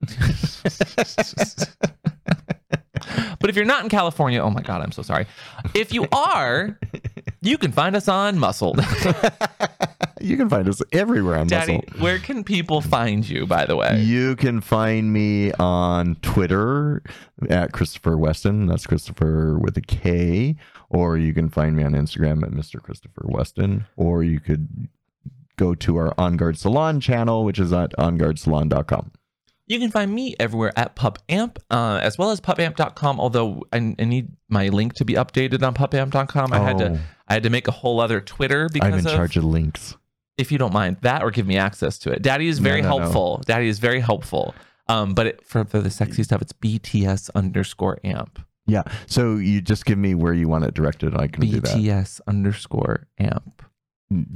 but 3.40 3.48
if 3.48 3.56
you're 3.56 3.64
not 3.64 3.82
in 3.82 3.88
California, 3.88 4.40
oh 4.42 4.50
my 4.50 4.60
god, 4.62 4.82
I'm 4.82 4.92
so 4.92 5.02
sorry. 5.02 5.26
If 5.74 5.92
you 5.94 6.06
are, 6.12 6.78
you 7.40 7.56
can 7.58 7.72
find 7.72 7.96
us 7.96 8.06
on 8.08 8.38
Muscled. 8.38 8.80
you 10.20 10.36
can 10.36 10.48
find 10.48 10.68
us 10.68 10.80
everywhere 10.92 11.36
on 11.36 11.46
Daddy, 11.46 11.74
Muscle. 11.86 12.00
where 12.02 12.18
can 12.18 12.44
people 12.44 12.80
find 12.80 13.28
you? 13.28 13.46
By 13.46 13.64
the 13.66 13.76
way, 13.76 14.00
You 14.02 14.36
can 14.36 14.60
find 14.60 15.12
me 15.12 15.52
on 15.54 16.16
Twitter 16.22 17.02
at 17.48 17.72
Kristopher 17.72 18.18
Weston. 18.18 18.66
That's 18.66 18.86
Kristopher 18.86 19.60
with 19.60 19.76
a 19.76 19.80
K. 19.82 20.56
Or 20.88 21.16
you 21.16 21.32
can 21.32 21.48
find 21.48 21.76
me 21.76 21.84
on 21.84 21.92
Instagram 21.92 22.42
at 22.42 22.50
Mr. 22.50 22.80
Kristopher 22.80 23.24
Weston. 23.30 23.86
Or 23.96 24.22
you 24.22 24.40
could 24.40 24.88
go 25.56 25.74
to 25.74 25.96
our 25.96 26.12
On 26.18 26.36
Guard 26.36 26.58
Salon 26.58 27.00
channel, 27.00 27.44
which 27.44 27.58
is 27.58 27.72
at 27.72 27.92
onguardsalon.com. 27.98 29.12
You 29.66 29.78
can 29.78 29.92
find 29.92 30.12
me 30.12 30.34
everywhere 30.40 30.72
at 30.76 30.96
PupAmp, 30.96 31.58
uh, 31.70 32.00
as 32.02 32.18
well 32.18 32.30
as 32.32 32.40
pupamp.com. 32.40 33.20
Although 33.20 33.62
I, 33.72 33.76
I 33.76 34.04
need 34.04 34.32
my 34.48 34.68
link 34.68 34.94
to 34.94 35.04
be 35.04 35.14
updated 35.14 35.62
on 35.64 35.74
pupamp.com. 35.74 36.52
I 36.52 36.58
had 36.58 36.78
to 36.78 36.98
I 37.28 37.34
had 37.34 37.44
to 37.44 37.50
make 37.50 37.68
a 37.68 37.70
whole 37.70 38.00
other 38.00 38.20
Twitter 38.20 38.68
because 38.72 38.90
Oh. 38.90 38.92
I'm 38.94 38.98
in 38.98 39.06
of, 39.06 39.12
charge 39.14 39.36
of 39.36 39.44
links. 39.44 39.96
If 40.40 40.50
you 40.50 40.58
don't 40.58 40.72
mind 40.72 40.96
that 41.02 41.22
or 41.22 41.30
give 41.30 41.46
me 41.46 41.56
access 41.56 41.98
to 41.98 42.10
it. 42.10 42.22
Daddy 42.22 42.48
is 42.48 42.58
very 42.58 42.82
no, 42.82 42.88
no. 42.90 42.98
helpful. 42.98 43.42
Daddy 43.46 43.68
is 43.68 43.78
very 43.78 44.00
helpful. 44.00 44.54
Um, 44.88 45.14
but 45.14 45.26
it, 45.26 45.46
for, 45.46 45.64
for 45.64 45.80
the 45.80 45.90
sexy 45.90 46.22
stuff, 46.24 46.42
it's 46.42 46.52
BTS 46.52 47.30
underscore 47.34 48.00
amp. 48.02 48.40
Yeah. 48.66 48.82
So 49.06 49.36
you 49.36 49.60
just 49.60 49.84
give 49.84 49.98
me 49.98 50.14
where 50.14 50.32
you 50.34 50.48
want 50.48 50.64
it 50.64 50.74
directed. 50.74 51.12
and 51.12 51.20
I 51.20 51.28
can 51.28 51.42
do 51.42 51.60
that. 51.60 51.76
BTS 51.76 52.20
underscore 52.26 53.06
amp. 53.18 53.62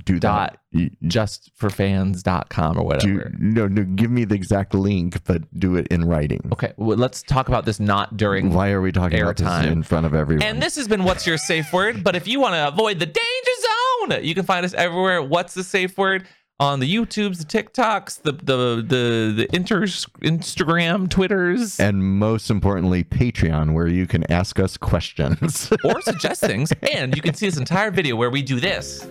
do 0.05 0.19
Dot 0.21 0.59
that. 0.73 0.81
Y- 0.81 0.91
justforfans.com 1.05 2.79
or 2.79 2.97
Do, 2.99 3.15
whatever. 3.15 3.33
no, 3.39 3.67
no, 3.69 3.83
give 3.85 4.11
me 4.11 4.25
the 4.25 4.35
exact 4.35 4.75
link, 4.75 5.23
but 5.25 5.43
do 5.59 5.77
it 5.77 5.87
in 5.89 6.05
writing. 6.05 6.49
Okay, 6.53 6.73
well, 6.77 6.97
let's 6.97 7.23
talk 7.23 7.49
about 7.49 7.65
this 7.65 7.81
not 7.81 8.17
during 8.17 8.53
Why 8.53 8.71
are 8.71 8.81
we 8.81 8.93
talking 8.93 9.21
about 9.21 9.37
this 9.37 9.67
in 9.67 9.83
front 9.83 10.07
of 10.07 10.15
everyone? 10.15 10.45
And 10.45 10.63
this 10.63 10.77
has 10.77 10.89
been 10.89 11.05
What's 11.05 11.27
Your 11.27 11.39
Safe 11.39 11.73
Word. 11.73 12.05
But 12.05 12.17
if 12.17 12.27
you 12.29 12.41
want 12.41 12.55
to 12.55 12.69
avoid 12.69 12.99
the 12.99 13.07
danger 13.07 13.21
zone, 13.61 13.84
you 14.23 14.35
can 14.35 14.45
find 14.45 14.65
us 14.65 14.75
everywhere. 14.75 15.23
What's 15.23 15.55
the 15.55 15.65
safe 15.65 15.97
word? 15.99 16.27
On 16.61 16.79
the 16.79 16.93
YouTubes, 16.95 17.39
the 17.39 17.45
TikToks, 17.45 18.23
the 18.23 18.31
the 18.31 18.77
the 18.77 19.33
the 19.37 19.49
inter- 19.57 19.83
Instagram, 19.83 21.11
Twitters, 21.11 21.81
and 21.81 22.01
most 22.03 22.49
importantly, 22.49 23.03
Patreon, 23.03 23.73
where 23.75 23.89
you 23.89 24.07
can 24.07 24.31
ask 24.31 24.61
us 24.61 24.77
questions. 24.77 25.73
or 25.85 26.01
suggest 26.03 26.41
things. 26.43 26.73
And 26.93 27.17
you 27.17 27.23
can 27.23 27.35
see 27.35 27.47
this 27.47 27.57
entire 27.59 27.91
video 27.91 28.15
where 28.15 28.31
we 28.31 28.41
do 28.41 28.61
this. 28.61 29.05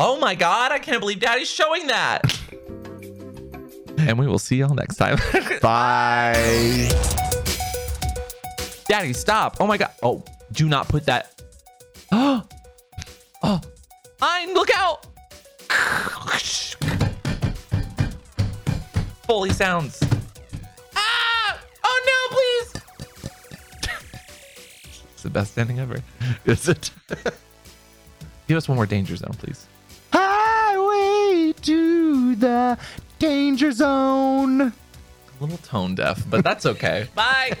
Oh 0.00 0.18
my 0.18 0.34
god, 0.34 0.72
I 0.72 0.80
can't 0.80 0.98
believe 1.00 1.20
Daddy's 1.20 1.50
showing 1.50 1.86
that. 1.86 2.22
and 3.98 4.18
we 4.18 4.26
will 4.26 4.38
see 4.40 4.56
y'all 4.56 4.74
next 4.74 4.96
time. 4.96 5.18
Bye. 5.62 6.88
Daddy, 8.88 9.12
stop. 9.12 9.58
Oh 9.60 9.66
my 9.66 9.76
god. 9.76 9.90
Oh, 10.02 10.24
do 10.52 10.68
not 10.68 10.88
put 10.88 11.06
that. 11.06 11.40
Oh, 12.12 12.42
oh, 13.42 13.60
Ein, 14.22 14.54
look 14.54 14.70
out. 14.74 15.06
Foley 19.28 19.50
sounds. 19.50 20.02
Ah! 20.96 21.60
Oh 21.84 22.00
no, 22.06 22.34
please. 22.34 23.92
it's 25.12 25.22
the 25.22 25.28
best 25.28 25.58
ending 25.58 25.80
ever. 25.80 26.02
Is 26.46 26.66
it? 26.66 26.90
Give 28.48 28.56
us 28.56 28.66
one 28.68 28.76
more 28.76 28.86
danger 28.86 29.14
zone, 29.16 29.34
please. 29.36 29.66
Highway 30.14 31.52
to 31.60 32.34
the 32.36 32.78
danger 33.18 33.70
zone. 33.70 34.62
A 34.62 34.72
little 35.38 35.58
tone 35.58 35.94
deaf, 35.94 36.24
but 36.30 36.42
that's 36.42 36.64
okay. 36.64 37.06
Bye. 37.14 37.52